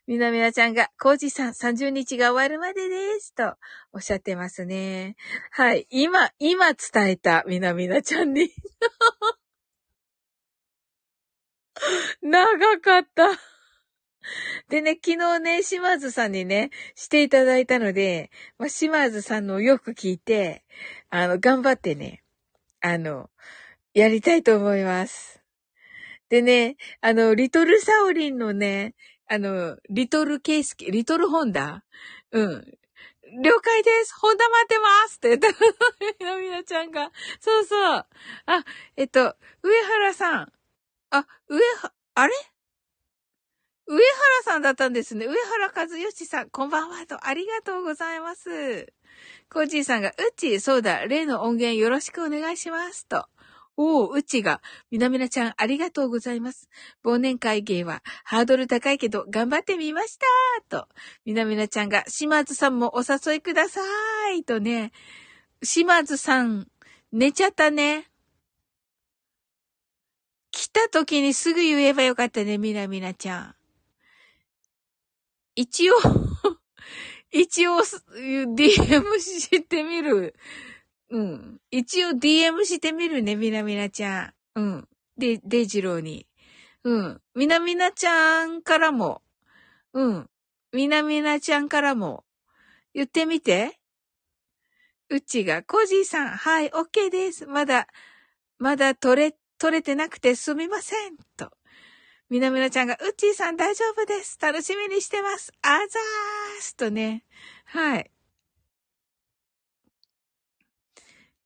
[0.08, 3.36] みなみなちゃんが、コージさん30日が終わるまでです。
[3.36, 3.56] と
[3.92, 5.18] おっしゃってますね。
[5.52, 5.86] はい。
[5.90, 8.50] 今、今伝えた、みなみなちゃんに。
[12.22, 13.28] 長かった。
[14.70, 20.64] でね、昨日ね、島津さんにね、していただいたので、まあ、島津さんのをよく聞いて、
[21.10, 22.24] あの、頑張ってね、
[22.80, 23.30] あの、
[23.94, 25.42] やりたいと思います。
[26.30, 28.96] でね、あの、リトルサオリンのね、
[29.30, 31.84] あの、リトルケイスケ、リトルホンダ？
[32.32, 32.78] うん。
[33.44, 34.16] 了解です。
[34.16, 35.48] ホンダ待ってますって言った。
[36.20, 37.12] みなみなちゃんが。
[37.42, 37.80] そうそう。
[37.98, 38.08] あ、
[38.96, 40.54] えっと、上原さん。
[41.10, 41.60] あ、上、
[42.16, 42.34] あれ？
[43.88, 44.04] 上原
[44.44, 45.26] さんだったんですね。
[45.26, 48.94] 上原和義さん、こんばんはと、ありがとうございます。
[49.50, 53.08] コーチーさんが、うっち、そうだ、例の音源よろしくお願いします。
[53.08, 53.28] と。
[53.80, 56.68] おう、うちが、みなみなちゃん、ありがとうございます。
[57.06, 60.26] 忘年会芸は、ハードル高いけど、頑張ってみました
[60.68, 60.88] と、
[61.26, 63.80] みなみなちゃんが、島津さんもお誘いくださ
[64.36, 64.92] いとね、
[65.62, 66.68] 島津さん、
[67.12, 68.10] 寝ちゃったね。
[70.50, 73.56] 来た時にすぐ言えばよかったね、みなみなちゃん。
[75.56, 75.96] 一応
[77.32, 80.34] 一応、DM してみる。
[81.10, 81.62] うん。
[81.72, 84.60] 一応 DM してみるね、みなみなちゃん。
[84.60, 84.88] うん。
[85.18, 86.28] で、デイジローに。
[86.84, 87.22] うん。
[87.36, 89.22] みなみなちゃんからも。
[89.94, 90.30] うん。
[90.74, 92.24] みなみなちゃんからも。
[92.94, 93.80] 言ってみて。
[95.10, 97.46] うちが、コージーさん、はい、オッケーです。
[97.46, 97.88] まだ、
[98.58, 101.18] まだ取れ、取れてなくてすみません。
[101.38, 101.52] と。
[102.30, 104.38] みなみなちゃんが、うちーさん大丈夫です。
[104.42, 105.54] 楽しみにしてます。
[105.62, 107.24] あざーすとね。
[107.66, 108.12] はい。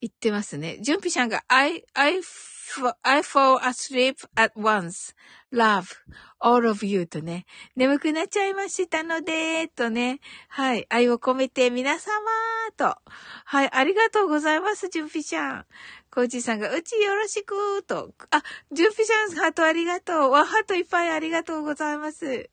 [0.02, 0.80] 言ってますね。
[0.82, 2.22] ジュンピさんが、I, I,
[3.03, 5.14] I fall asleep at once.
[5.53, 5.95] Love,
[6.40, 7.45] all of you とね。
[7.76, 10.19] 眠くなっちゃいましたので、とね。
[10.48, 10.88] はい。
[10.90, 12.11] 愛を込めて皆様
[12.76, 12.98] と。
[13.45, 13.69] はい。
[13.72, 15.65] ありがとうございます、ジュンピちゃん。
[16.11, 18.11] コーチさんが、うちよろしくと。
[18.32, 18.41] あ、
[18.72, 20.32] ジュンピちゃん、ハートありがとう。
[20.32, 22.49] わ、ハートいっぱいありがとうございます。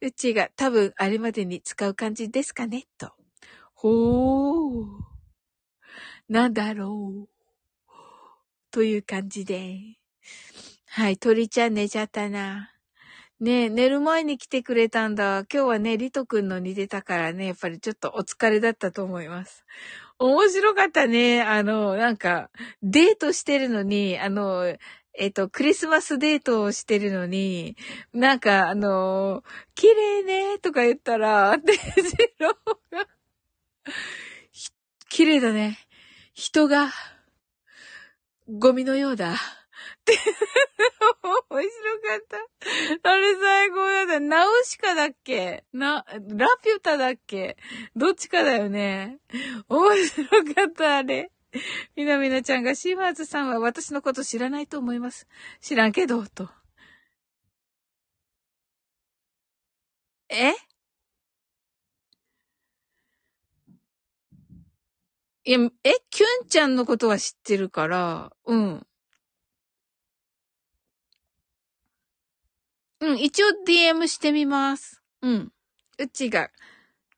[0.00, 3.10] うちが多分あれまでに使う感じですかねと。
[3.74, 5.13] ほー。
[6.28, 7.28] なんだろう。
[8.70, 9.78] という感じで。
[10.88, 12.70] はい、鳥ちゃん寝ちゃったな。
[13.40, 15.44] ね寝る前に来てくれたんだ。
[15.52, 19.66] 今日はね、リトくんのに出たからね、やっぱりちょっとお疲れだったと思います。
[20.18, 21.42] 面白かったね。
[21.42, 22.50] あの、なんか、
[22.82, 24.74] デートしてるのに、あの、
[25.16, 27.76] えっ、と、クリスマスデートをしてるのに、
[28.14, 29.44] なんか、あの、
[29.74, 31.80] 綺麗ね、とか言ったら、デジ
[32.38, 33.06] ローが、
[35.10, 35.83] 綺麗だね。
[36.34, 36.90] 人が、
[38.48, 39.34] ゴミのようだ。
[39.34, 39.36] っ
[40.04, 40.12] て、
[41.22, 42.20] 面白かっ
[43.02, 43.10] た。
[43.10, 44.20] あれ最高だった。
[44.20, 45.64] ナウシカだっけ？
[45.72, 47.56] な、ラピュタだっけ？
[47.94, 49.18] どっちかだよね。
[49.68, 51.30] 面白かった、あれ。
[51.94, 55.28] みなみなちゃんが、シーマーズさんは私のこと知らないと思います。
[55.60, 56.50] 知らんけど、と。
[60.28, 60.52] え？
[65.46, 68.86] いや、え、キュンちゃんのことは知ってるから、うん。
[73.00, 75.02] うん、一応 DM してみます。
[75.22, 75.52] うん。
[75.98, 76.50] うちが、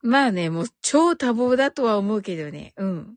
[0.02, 2.72] まあね、もう超多忙だとは思うけどね。
[2.76, 3.16] うん。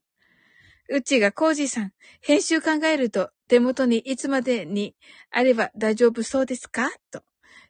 [0.90, 4.95] うちが、コージさん、編集考えると手元にいつまでに
[5.31, 6.90] あれば大丈夫そうですか？
[7.11, 7.23] と。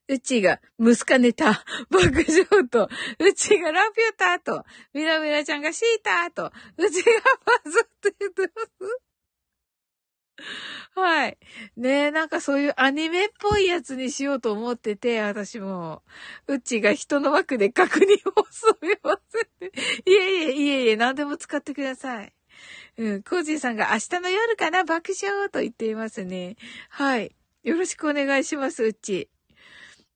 [0.09, 7.11] うちが、ムスカネタ、爆笑と、うちがラピュタと、ミラミラちゃんがシータと、うちが
[7.63, 8.99] バズって言ってます。
[10.95, 11.37] はい。
[11.77, 16.03] ねえ、なんかそういうアニメっぽいやつにしようと思ってて、私も。
[16.47, 19.69] うちが人の枠で確認をすみません。
[20.09, 22.33] いえいえ、いえいえ、何でも使ってください。
[22.97, 26.57] うん、コージーさんが明日の夜かな爆笑と言っていますね。
[26.89, 27.35] はい。
[27.63, 29.29] よろしくお願いします、うち。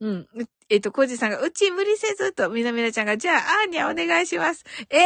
[0.03, 0.27] うん。
[0.69, 4.65] えっ、と、コージさんが、うち無理せずと、みなみなちゃんが、じゃあ、あーにゃお願いします。
[4.89, 5.01] ええ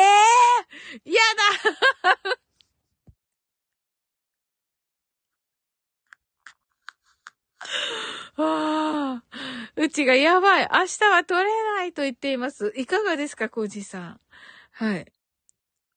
[1.06, 1.22] ー、や
[2.04, 2.38] だ
[8.44, 9.24] ああ、
[9.76, 10.68] うちがやばい。
[10.72, 12.74] 明日は取れないと言っています。
[12.76, 14.20] いかがですか、コージさん。
[14.72, 15.14] はい。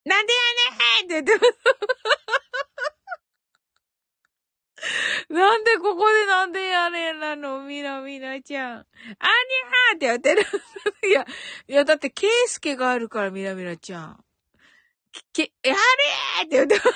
[0.05, 1.59] なんでやねんって言ってます。
[5.29, 8.79] なんでここでなんでやねんなのみなみなちゃん。
[8.79, 10.43] あにゃーってやってる。
[11.09, 11.27] いや、
[11.69, 14.25] いや、だって、ケイスケがあるから、みなみなちゃん。
[15.33, 16.91] け、やれーって言ってます。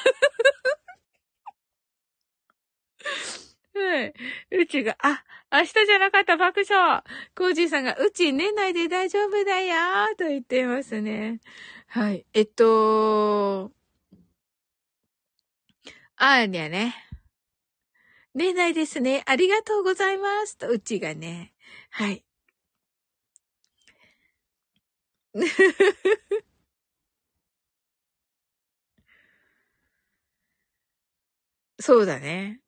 [3.74, 4.14] はい。
[4.52, 7.02] うちが、あ、明日じゃなかった爆笑。
[7.36, 11.40] コージーさんが、うち年内で大丈夫だよーと言っていますね。
[11.88, 12.24] はい。
[12.32, 13.72] えっと、
[16.16, 17.03] あーにゃね。
[18.34, 19.22] 年内ですね。
[19.26, 20.56] ありがとうございます。
[20.58, 21.52] と、うちがね。
[21.90, 22.24] はい。
[31.80, 32.60] そうだね。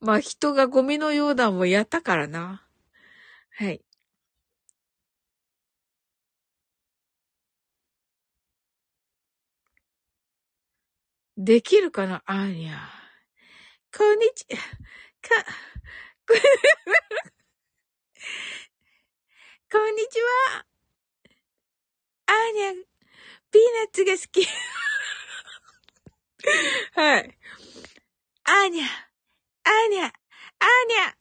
[0.00, 2.66] まあ人がゴミのようだもやったからな。
[3.52, 3.82] はい。
[11.38, 12.22] できるかな？
[12.26, 13.01] あーにゃ。
[13.94, 14.56] こんにち、か、
[19.70, 20.66] こんにちは。
[22.24, 22.72] あーにゃ、
[23.50, 24.46] ピーナッツが好き。
[26.94, 27.38] はい。
[28.44, 28.86] あーにゃ。
[29.64, 30.12] あーにゃ、あー
[30.88, 31.14] にゃ、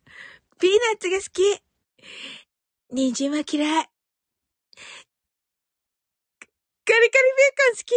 [0.57, 1.61] ピーナッツが好き。
[2.89, 3.89] 人参は嫌い。
[6.85, 7.11] カリカリベー
[7.57, 7.95] コン好き。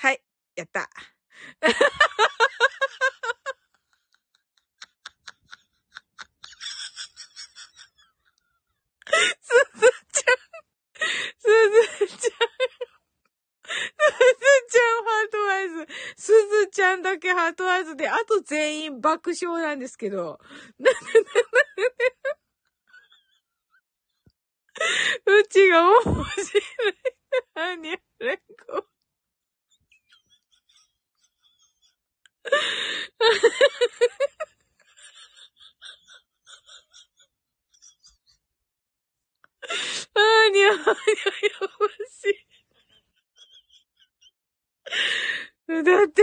[0.00, 0.20] はい、
[0.56, 0.90] やった。
[9.40, 10.36] すずちゃん、
[11.38, 12.46] すずちゃん。
[13.66, 15.86] すずちゃん heart eyes。
[16.16, 20.38] すずちゃんだけ heart eyes で、あと全員爆笑なんですけど。
[25.26, 26.24] うちが面白い。
[27.54, 28.86] 何あれこ。
[40.14, 40.86] あーにゃ、あーにゃ、や
[41.60, 41.68] ば
[42.08, 42.46] しい。
[45.68, 45.76] だっ
[46.08, 46.22] て、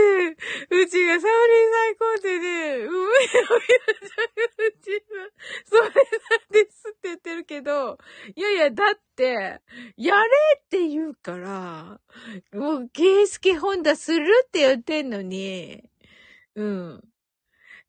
[0.70, 4.24] うちがサオリン最高ってね、うめえおみなちゃん
[4.66, 5.28] うちは、
[5.66, 5.92] それなん
[6.64, 7.98] ですって言ってるけど、
[8.34, 9.60] いやいや、だって、
[9.98, 10.22] やれ
[10.58, 12.00] って言うから、
[12.54, 15.84] もう、ケースケホンダするって言ってんのに、
[16.56, 17.02] うん。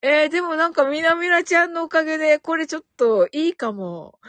[0.01, 4.19] えー、でもなんかみなみなちゃんのおかげで、これちょっといいかも。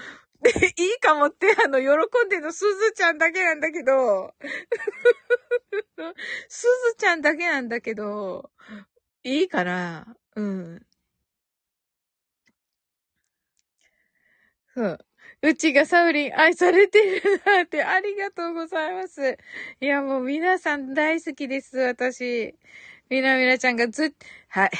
[0.43, 1.87] で いいかもって、あの、喜
[2.27, 4.35] んでるのすずちゃんだけなんだけど、
[6.49, 8.51] すずちゃんだけなんだけど、
[9.25, 10.87] いいかなうん。
[14.75, 14.99] そう。
[15.43, 19.37] うちがサウリン愛されてるなって、ありがとうございます。
[19.81, 22.55] いや、もう皆さん大好きです、私。
[23.09, 24.13] みなみなちゃんがずっ、
[24.49, 24.71] はい。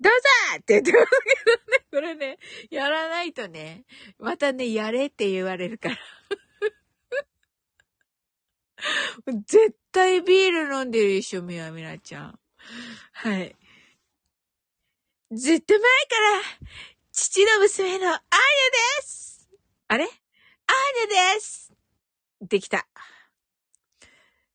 [0.00, 0.18] どうぞ
[0.58, 1.84] って言ってますけどね。
[1.92, 2.38] これね、
[2.70, 3.84] やらないとね、
[4.18, 5.98] またね、やれって言われるから。
[9.46, 12.38] 絶対ビール飲んでるでしょ、みわみなちゃん。
[13.12, 13.54] はい。
[15.30, 15.86] ずっと前か
[16.60, 16.68] ら、
[17.12, 18.20] 父の娘のアーニャ
[19.00, 19.48] です
[19.86, 20.04] あれ？
[20.04, 21.72] アーニャです
[22.40, 22.88] できた。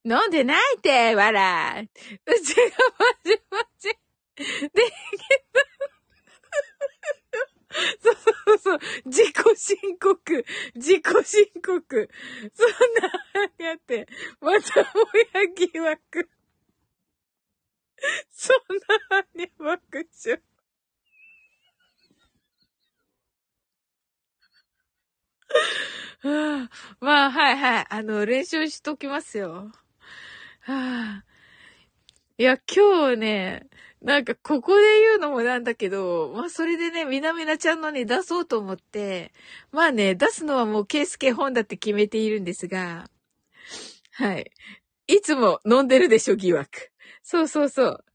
[0.07, 1.81] 飲んでないって、わら。
[1.81, 2.61] うちが
[2.97, 3.89] まじまじ。
[4.38, 4.93] で、
[7.99, 8.79] そうそうそう。
[9.05, 10.45] 自己申告。
[10.75, 12.09] 自己申告。
[12.53, 12.69] そん
[13.59, 14.07] な、やって、
[14.39, 14.89] またも
[15.34, 16.29] や疑惑。
[18.31, 18.57] そん
[19.09, 20.41] な、に爆笑。
[26.19, 26.69] はあ、
[26.99, 27.85] まあ、はいはい。
[27.89, 29.71] あの、練習しときますよ。
[30.68, 31.26] はあ。
[32.38, 33.68] いや、今日ね、
[34.02, 39.31] なんかここで言うのもなんだけど、まあそれでね、みなみなちゃんのに出そうと思って、
[39.72, 43.10] まあね、出すのはもうケースケ本だって決めているんですが、
[44.11, 44.52] はい。
[45.07, 46.91] いつも飲んでるでしょ、疑惑。
[47.23, 48.06] そうそうそう。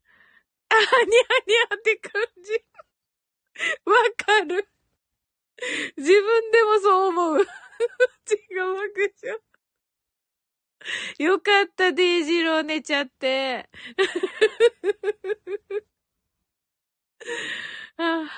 [0.69, 2.12] あ、にゃにゃって感
[2.45, 2.53] じ。
[3.87, 3.95] わ
[4.27, 4.69] かる。
[5.97, 7.39] 自分でもそう思う。
[7.41, 9.52] 違うわけじゃ。
[11.19, 13.69] よかった、デイジロー寝ちゃって。
[17.97, 18.29] あ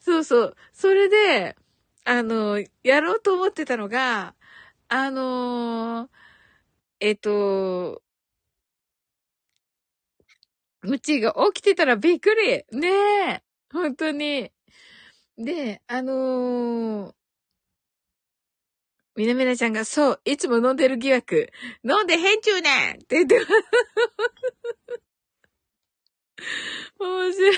[0.00, 0.56] そうそう。
[0.72, 1.56] それで、
[2.04, 4.34] あの、やろうと思ってたのが、
[4.88, 6.10] あのー、
[7.00, 8.02] えっと、
[10.82, 12.88] ムチが起きてたらびっくりね
[13.34, 13.42] え
[13.72, 14.52] 本当に。
[15.38, 17.14] で、あのー、
[19.18, 21.50] みなみなちゃんが、そう、いつも飲んでる疑惑。
[21.82, 23.50] 飲んでへんちゅうねんって言ってます。
[27.00, 27.56] 面白い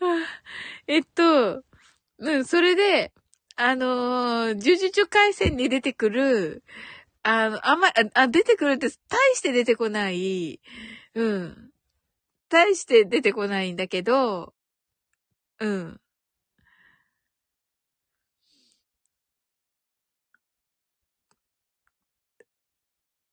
[0.86, 1.64] えっと、
[2.18, 3.14] うん、それで、
[3.56, 6.62] あのー、呪術回戦に出てくる、
[7.22, 10.60] あの、あんま、あ、出てくるって、大して出てこない、
[11.14, 11.70] うん。
[12.50, 14.52] 大して出てこないんだけど、
[15.60, 16.00] うん。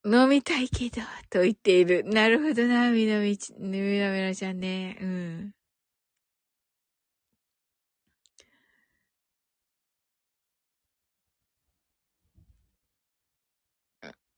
[0.08, 2.04] 飲みたいけど、と言っている。
[2.06, 4.98] なるほどな、みなみち、みなみなちゃんね。
[5.02, 5.54] うん。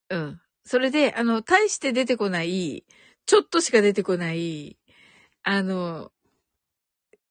[0.09, 0.41] うん。
[0.65, 2.85] それで、あの、大して出てこない、
[3.25, 4.77] ちょっとしか出てこない、
[5.43, 6.11] あの、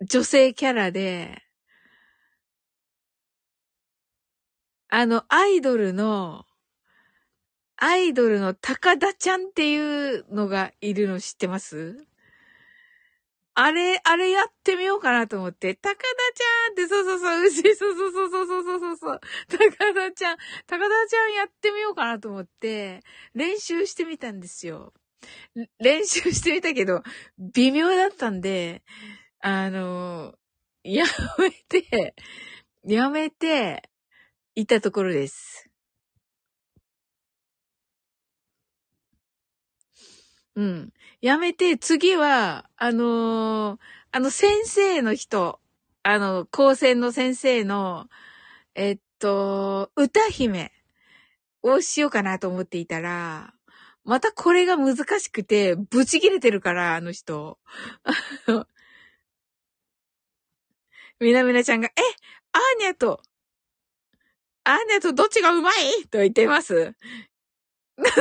[0.01, 1.41] 女性キャラで、
[4.91, 6.45] あの、アイドルの、
[7.81, 12.05] アイドルの高田ちゃんっていうのがいるの知ってます？
[13.55, 20.37] あれ、あれやってみようかなと思って、高田ちゃんって、そうそうそう、うち、そうそうそうそうそうそうそう、高田ちゃん、
[20.67, 23.03] 高田ちゃんやってみようかなと思って、
[23.35, 24.93] 練習してみたんですよ。
[25.81, 27.03] 練習してみたけど、
[27.55, 28.83] 微妙だったんで、
[29.41, 30.35] あの、
[30.85, 31.05] や
[31.39, 32.15] めて、
[32.85, 33.83] やめて、
[34.57, 35.68] いたところです。
[40.59, 40.93] うん。
[41.21, 43.81] やめて、次は、あのー、
[44.11, 45.61] あの先生の人、
[46.03, 48.09] あの、高専の先生の、
[48.75, 50.73] えっと、歌姫
[51.63, 53.55] をしようかなと思っていたら、
[54.05, 57.59] またこれが難しくて、ブチ切れてるから、あの人。
[61.21, 62.01] みなみなちゃんが、え、
[62.53, 63.23] アーニャと、
[64.65, 66.07] アーニャとどっちがうまい？
[66.09, 66.95] と言ってます。
[67.99, 68.15] あ、い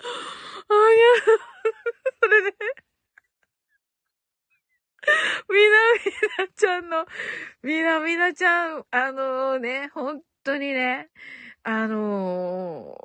[0.00, 0.98] あや、
[2.22, 2.56] それで、
[5.48, 7.06] みなみなちゃんの、
[7.62, 11.10] みなみなちゃん、あのね、本当にね、
[11.62, 12.96] あの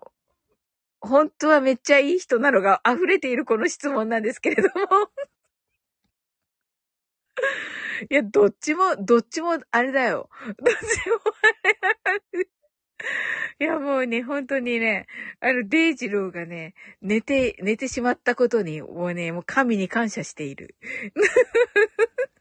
[1.03, 5.09] ー、本当はめっちゃいい人なのが溢れているこの質問なんですけれども。
[8.09, 10.30] いや、どっちも、どっちもあれだよ。
[10.47, 11.19] どっちも
[12.03, 12.47] あれ
[13.60, 15.07] いや、もうね、本当にね、
[15.40, 20.76] あの、デイジローがね、寝て、寝てしまったことに、もうね、もう神に感謝している。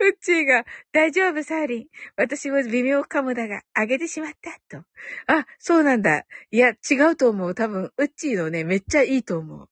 [0.00, 1.86] うっちーが、大丈夫、サーリン。
[2.16, 4.84] 私も微妙かもだが、あげてしまった、と。
[5.26, 6.26] あ、そうなんだ。
[6.50, 7.54] いや、違うと思う。
[7.54, 9.68] 多分、うっちーのね、めっちゃいいと思う。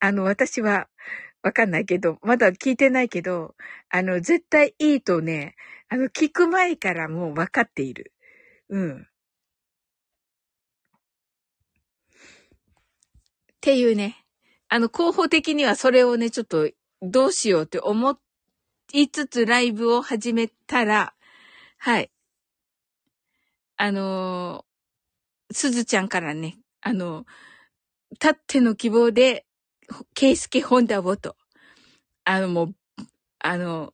[0.00, 0.88] あの、私は、
[1.42, 3.56] わかんないけど、まだ聞いてないけど、
[3.88, 5.56] あの、絶対いいとね、
[5.88, 8.12] あの、聞く前からもう分かっている。
[8.72, 9.02] うん。
[9.02, 9.04] っ
[13.60, 14.16] ていうね。
[14.68, 16.70] あの、候補的にはそれをね、ちょっと、
[17.02, 18.18] どうしようって思
[18.94, 21.14] いつつライブを始めたら、
[21.76, 22.10] はい。
[23.76, 27.26] あのー、すずちゃんからね、あのー、
[28.18, 29.44] たっての希望で、
[30.14, 31.36] ケイスケホンダをと、
[32.24, 32.74] あの、もう、
[33.40, 33.92] あの、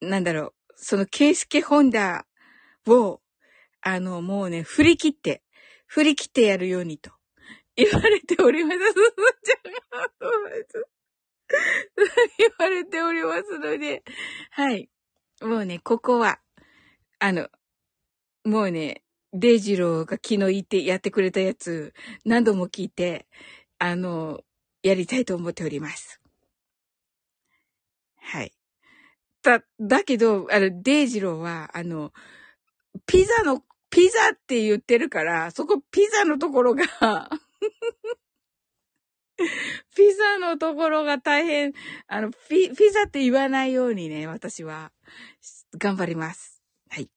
[0.00, 2.24] なんだろう、そのケイスケホンダ
[2.86, 3.20] を、
[3.86, 5.42] あの、もうね、振り切って、
[5.86, 7.12] 振り切ってやるようにと
[7.76, 8.78] 言われております。
[8.78, 8.92] すず
[9.44, 10.08] ちゃんが、
[12.38, 14.02] 言われておりますので、
[14.50, 14.88] はい。
[15.42, 16.40] もうね、ここは、
[17.18, 17.48] あの、
[18.44, 19.02] もうね、
[19.34, 21.92] デイジローが昨日言ってやってくれたやつ、
[22.24, 23.26] 何度も聞いて、
[23.78, 24.40] あの、
[24.82, 26.22] やりたいと思っております。
[28.16, 28.52] はい。
[29.42, 32.12] た、だけど、あの、デイジローは、あの、
[33.06, 33.62] ピザの、
[33.94, 36.82] ピザって言ってるから、そこピザのところが
[39.94, 41.74] ピザのところが大変、
[42.08, 44.90] あの、ピ、ピザって言わないようにね、私は、
[45.78, 46.60] 頑張ります。
[46.88, 47.08] はい。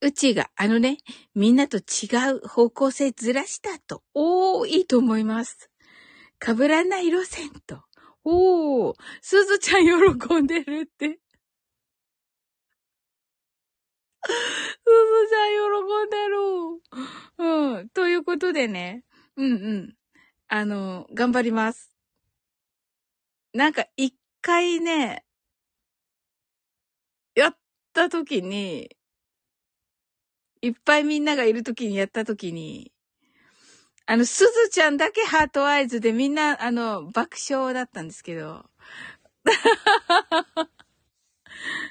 [0.00, 0.96] うちが、あのね、
[1.34, 4.02] みんなと違う方向性ずらしたと。
[4.14, 5.70] おー、いいと思います。
[6.42, 7.82] 被らない路線と。
[8.24, 11.20] おー、すずちゃん喜んでるって。
[14.24, 16.36] すずちゃん喜んでる。
[17.38, 17.44] う
[17.78, 17.88] うん。
[17.90, 19.04] ということでね。
[19.36, 19.56] うんう
[19.88, 19.94] ん。
[20.48, 21.90] あの、頑張ります。
[23.52, 25.24] なんか一回ね、
[27.36, 27.56] やっ
[27.92, 28.90] た時に、
[30.62, 32.92] いっぱいみんながいる時にやった時に、
[34.06, 38.64] あの、すずちゃんだけ heart eyes でみんな、あの、爆笑だったんですけど。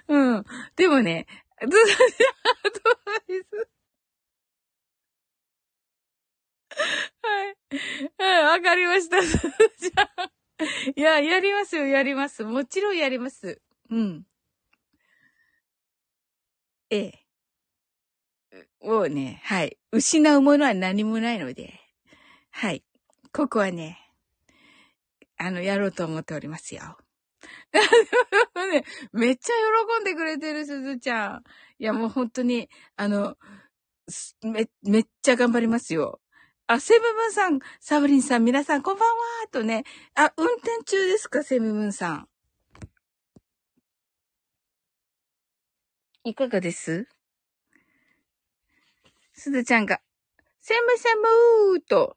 [0.08, 0.44] うん。
[0.76, 1.28] でもね、
[1.62, 2.80] すずちゃん heart
[3.12, 3.70] eyes。
[7.22, 7.56] はい。
[8.18, 10.08] はい、わかりました、すずちゃん。
[10.96, 12.44] いや、やりますよ、やります。
[12.44, 13.62] もちろんやります。
[13.90, 14.26] うん。
[16.90, 17.26] ええ。
[18.82, 19.78] もうね、はい。
[19.92, 21.80] 失うものは何もないので。
[22.52, 22.84] はい。
[23.32, 24.00] ここはね、
[25.38, 26.98] あの、やろうと思っておりますよ。
[28.72, 29.54] ね、めっちゃ
[29.98, 31.44] 喜んでくれてる、すずちゃん。
[31.80, 33.38] いや、もう本当に、あの、
[34.44, 36.22] め、めっちゃ頑張りますよ。
[36.68, 39.84] あ、セムムーンさん、サブリンさん、皆さん、こんばんはとね。
[40.16, 42.30] あ、運転中ですか、セムムーンさん。
[46.26, 47.08] いかがです？
[49.34, 50.00] すずちゃんが、
[50.62, 52.16] セムセムーと、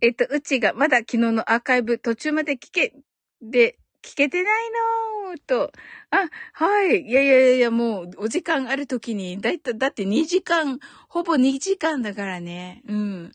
[0.00, 2.94] えっと、うちがまだ昨日のアーカイブ途中まで聞け、
[3.42, 5.72] で、聞けてないのーと。
[6.10, 7.02] あ、はい。
[7.02, 12.82] いやいやいや、もう、お時間あるときに、だいたい、だって2時間、ほぼ2時間だからね。
[12.88, 13.32] うん。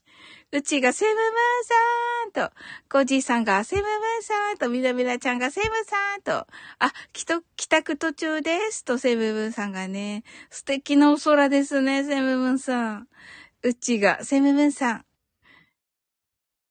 [0.52, 2.56] うちがセムムーンさんと、
[2.90, 6.48] コジーさんがセムムーンさんと、みなみなちゃんがセムさんと、
[6.80, 13.07] あ、きと、帰宅途中ですと、セムムーンさんがね、素敵なお空ですね、セムムーンさん。
[13.64, 15.06] うちが、セムムーンさん。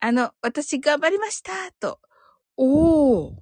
[0.04, 2.00] あの、私頑張りましたと。
[2.56, 3.34] おー。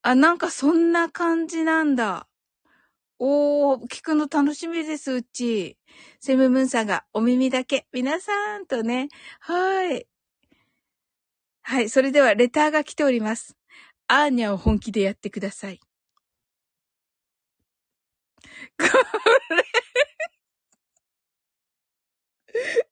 [0.00, 2.26] あ、なんかそんな感じなんだ。
[3.18, 5.76] おー、聞くの楽しみです、うち。
[6.18, 9.08] セムムーンさんがお耳だけ、皆さんとね。
[9.40, 10.06] はい。
[11.60, 13.54] はい、それではレターが来ております。
[14.08, 15.80] アーニャを本気でやってください。
[18.78, 18.90] これ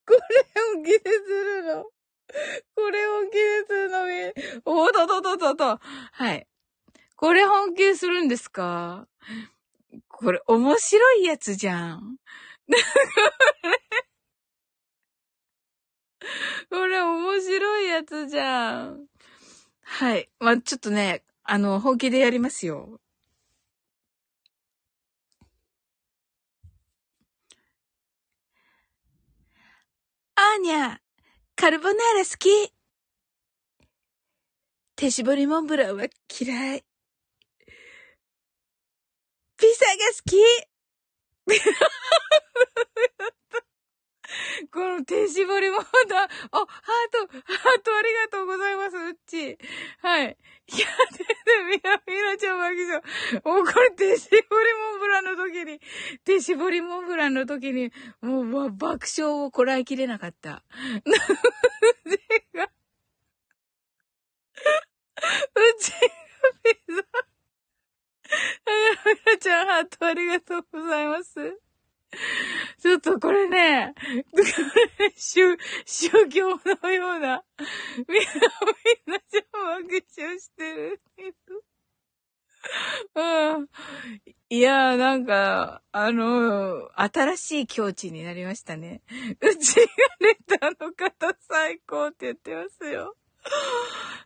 [0.06, 0.20] これ
[0.74, 1.08] 本気です
[1.62, 1.97] るの
[2.74, 4.12] これ本気でするのみ、
[4.64, 5.80] おととととと。
[6.12, 6.46] はい。
[7.16, 9.08] これ本気するんですか？
[10.08, 12.18] これ面白いやつじゃん。
[16.70, 19.06] これ面白いやつじゃん。
[19.82, 20.30] はい。
[20.38, 23.00] まあ、ちょっとね、あの、本気でやりますよ。
[30.36, 30.98] アーニャ、
[31.60, 32.72] カルボナーラ好き。
[34.94, 36.04] 手絞りモンブランは
[36.40, 36.84] 嫌い。
[39.56, 40.36] ピザが好き
[44.72, 46.66] この手絞りモンブラン、あ、ハー
[47.12, 49.58] ト、ハートありがとうございます、うっち。
[50.02, 50.36] はい。
[50.70, 53.02] いや、全然、みな、みなちゃん爆笑。
[53.44, 54.42] もうこれ手絞り
[54.90, 55.80] モンブランの時に、
[56.24, 57.90] 手絞りモンブランの時に、
[58.20, 60.62] もう、爆笑をこらえきれなかった。
[61.04, 61.10] う
[65.80, 65.98] ちが
[66.62, 67.02] ピザ。
[69.06, 71.58] みなちゃん、ハートありがとうございます。
[72.80, 73.94] ちょっとこれね、
[75.16, 76.48] 宗、宗教
[76.82, 77.44] のような、
[78.08, 78.24] みんな、
[79.06, 81.00] みんなじゃ爆笑してる。
[83.14, 83.68] うん。
[84.50, 89.02] いやー、なんか、あのー、新しい境地になりましたね。
[89.40, 89.86] うちが
[90.20, 93.16] ネタの方最高って言ってますよ。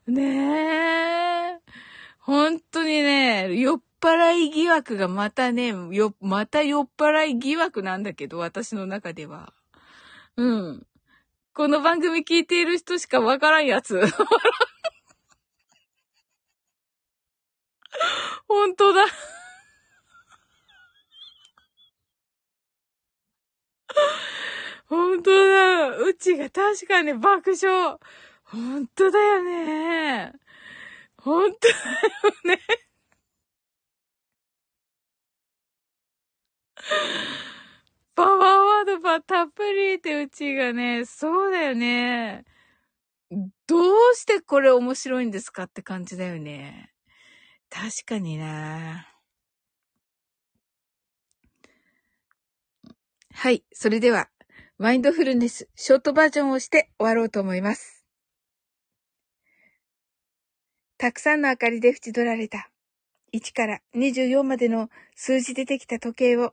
[0.07, 1.61] ねえ。
[2.19, 9.53] 本当にね、酔っ払い疑惑がまたね、よ、また酔っ払い疑惑なんだけど、私の中では。
[10.37, 10.85] うん。
[11.55, 14.01] この番組聞いている人しかわからんやつ。
[18.49, 19.05] 本当だ。
[24.87, 25.97] 本当だ。
[25.97, 27.99] うちが確かに爆笑。
[28.43, 30.33] 本当だよね。
[31.19, 31.79] 本当だよ
[32.57, 32.91] ね。
[38.14, 42.44] パワーワードばたっぷりってうちがね、そうだよね。
[43.66, 46.93] どうしてこれ面白いんですかって感じだよね。
[47.70, 49.09] 確かにな。
[53.32, 53.64] はい。
[53.73, 54.28] それでは、
[54.78, 58.05] マインドフルネス、ショートバージョンをして終わろうと思います。
[60.98, 62.70] たくさんの明かりで縁取られた、
[63.32, 66.52] 1から24までの数字でできた時計を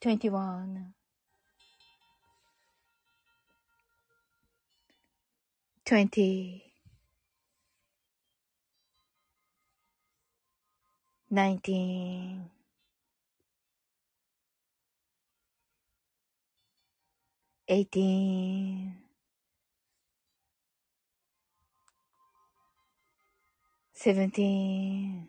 [0.00, 0.94] 21
[5.84, 6.64] 20
[11.30, 12.50] 19
[17.68, 18.94] eighteen,
[23.92, 25.28] seventeen,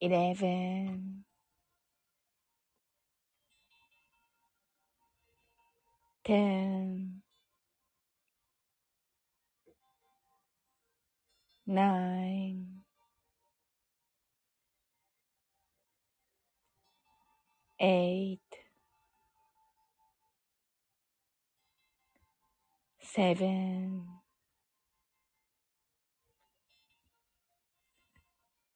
[0.00, 1.24] eleven,
[6.24, 7.22] ten,
[11.66, 12.82] nine,
[17.80, 18.40] eight,
[23.00, 24.06] seven,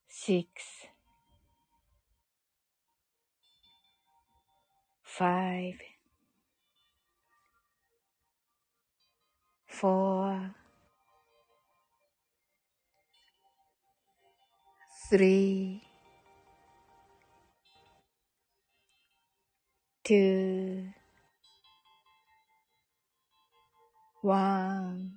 [0.08, 0.86] six,
[5.18, 5.74] five,
[9.66, 10.54] four,
[15.10, 15.82] three,
[20.02, 20.84] two,
[24.22, 25.12] one,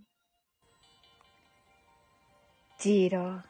[2.81, 3.41] zero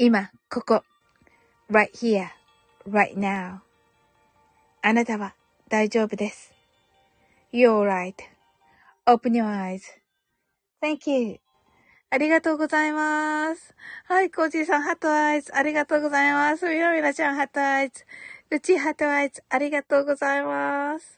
[0.00, 0.97] 今、ここ。
[1.70, 2.28] Right here,
[2.88, 3.60] right now.
[4.82, 5.34] あなたは
[5.68, 6.52] 大丈夫です。
[7.52, 7.82] You're
[9.06, 11.40] right.Open your eyes.Thank you.
[12.10, 13.74] ありがとうございます。
[14.06, 15.54] はい、コージーさん、ハットアイズ。
[15.54, 16.66] ありがとうございます。
[16.66, 18.06] みなみなちゃん、ハットアイズ。
[18.50, 21.17] うちハットアイズ、ありがとうございます。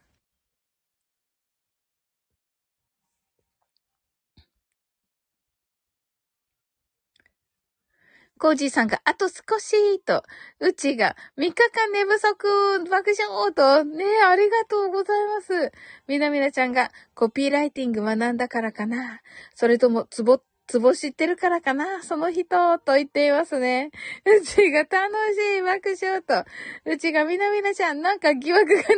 [8.41, 10.25] コージーさんが、あと少しと、
[10.61, 15.73] うちが、3日間寝不足、爆笑と、ねえありがとうございます。
[16.09, 19.21] みなみなちゃんが、コピーライティング学んだからかな。
[19.55, 22.01] それとも、つぼツボ知ってるからかな？
[22.05, 23.91] その人と言っていますね。
[24.25, 26.45] うちが楽しい爆笑と。
[26.89, 28.93] うちがみなみなちゃん、なんか疑惑が出て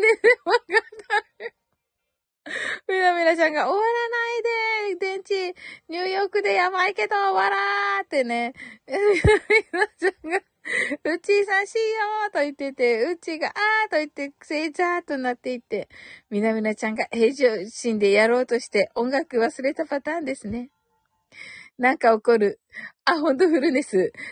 [0.45, 0.63] わかっ
[1.09, 1.32] た。
[2.89, 5.55] みなみなちゃんが終わらないで電池、
[5.89, 8.53] ニューヨークでやばいけど、笑ーってね。
[8.87, 10.39] みなみなちゃんが、
[11.05, 15.89] うちさしいよーと言ってて、うちがあーと言って、せいざーとなっていって、
[16.31, 20.71] みなみなちゃんが平常心でやろうとして音楽忘れたパターンですね。
[21.79, 22.61] なんか起こる。
[23.05, 24.13] あ、ほんとフルネス。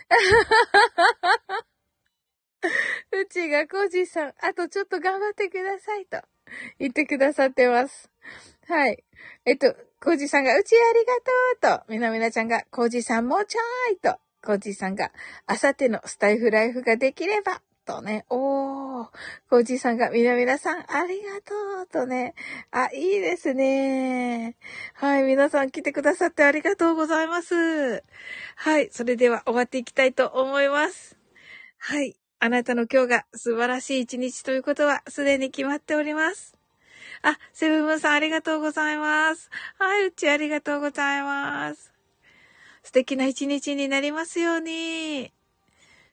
[3.13, 6.21] うちがコージーさん、あとちょっと頑張ってくださいと
[6.79, 8.11] 言ってくださってます。
[8.69, 9.05] はい。
[9.45, 13.61] えっと、コージさんが、うちありがとうと、みなみなちゃんが、コージさんもうちょ
[13.93, 15.13] いと、コージさんが、
[15.47, 19.09] あさってのスタイフライフができれば、とね、おー、
[19.49, 22.35] コージさんが、みなみなさん、ありがとう、とね、
[22.71, 24.57] あ、いいですね。
[24.95, 28.05] はい、皆さん来てくださってありがとうございます。
[28.57, 31.19] はい、それでは終わっていきたいと思います。
[31.79, 36.57] はい、あなたの今日が素晴らしい一日ということは、すでに決まっております。
[37.21, 39.51] あ、セブブンさんありがとうございます。
[39.79, 41.93] はい、うちありがとうございます。
[42.83, 45.35] 素敵な一日になりますように。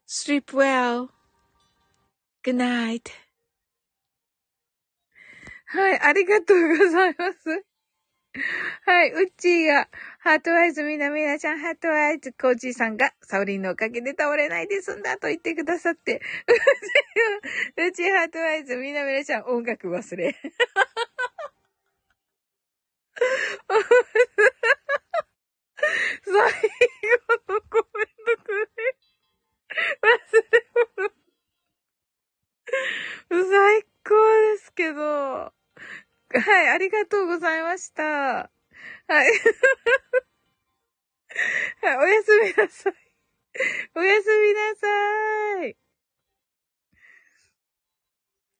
[0.05, 1.07] sleep well.
[2.43, 3.09] good night.
[5.67, 7.65] はい、ありがとうございます。
[8.85, 9.87] はい、うっちが、
[10.27, 16.21] heart eyes、みなみなちゃん、 heart eyes、コーチーさんが、サオリンのおかげで倒れないで済んだと言ってくださって、
[17.79, 20.35] うち、 heart eyes、みなみなちゃん、音楽忘れ。
[26.25, 26.43] 最後
[27.53, 28.67] のコメントくれ。
[30.03, 30.11] 忘
[30.51, 30.67] れ
[33.31, 33.47] 物。
[33.49, 34.11] 最高
[34.51, 35.01] ですけど。
[35.03, 35.53] は
[36.63, 38.51] い、ありがとうございました。
[39.07, 39.31] はい。
[41.81, 42.93] はい、おやすみなさい。
[43.95, 45.86] おやすみなさい。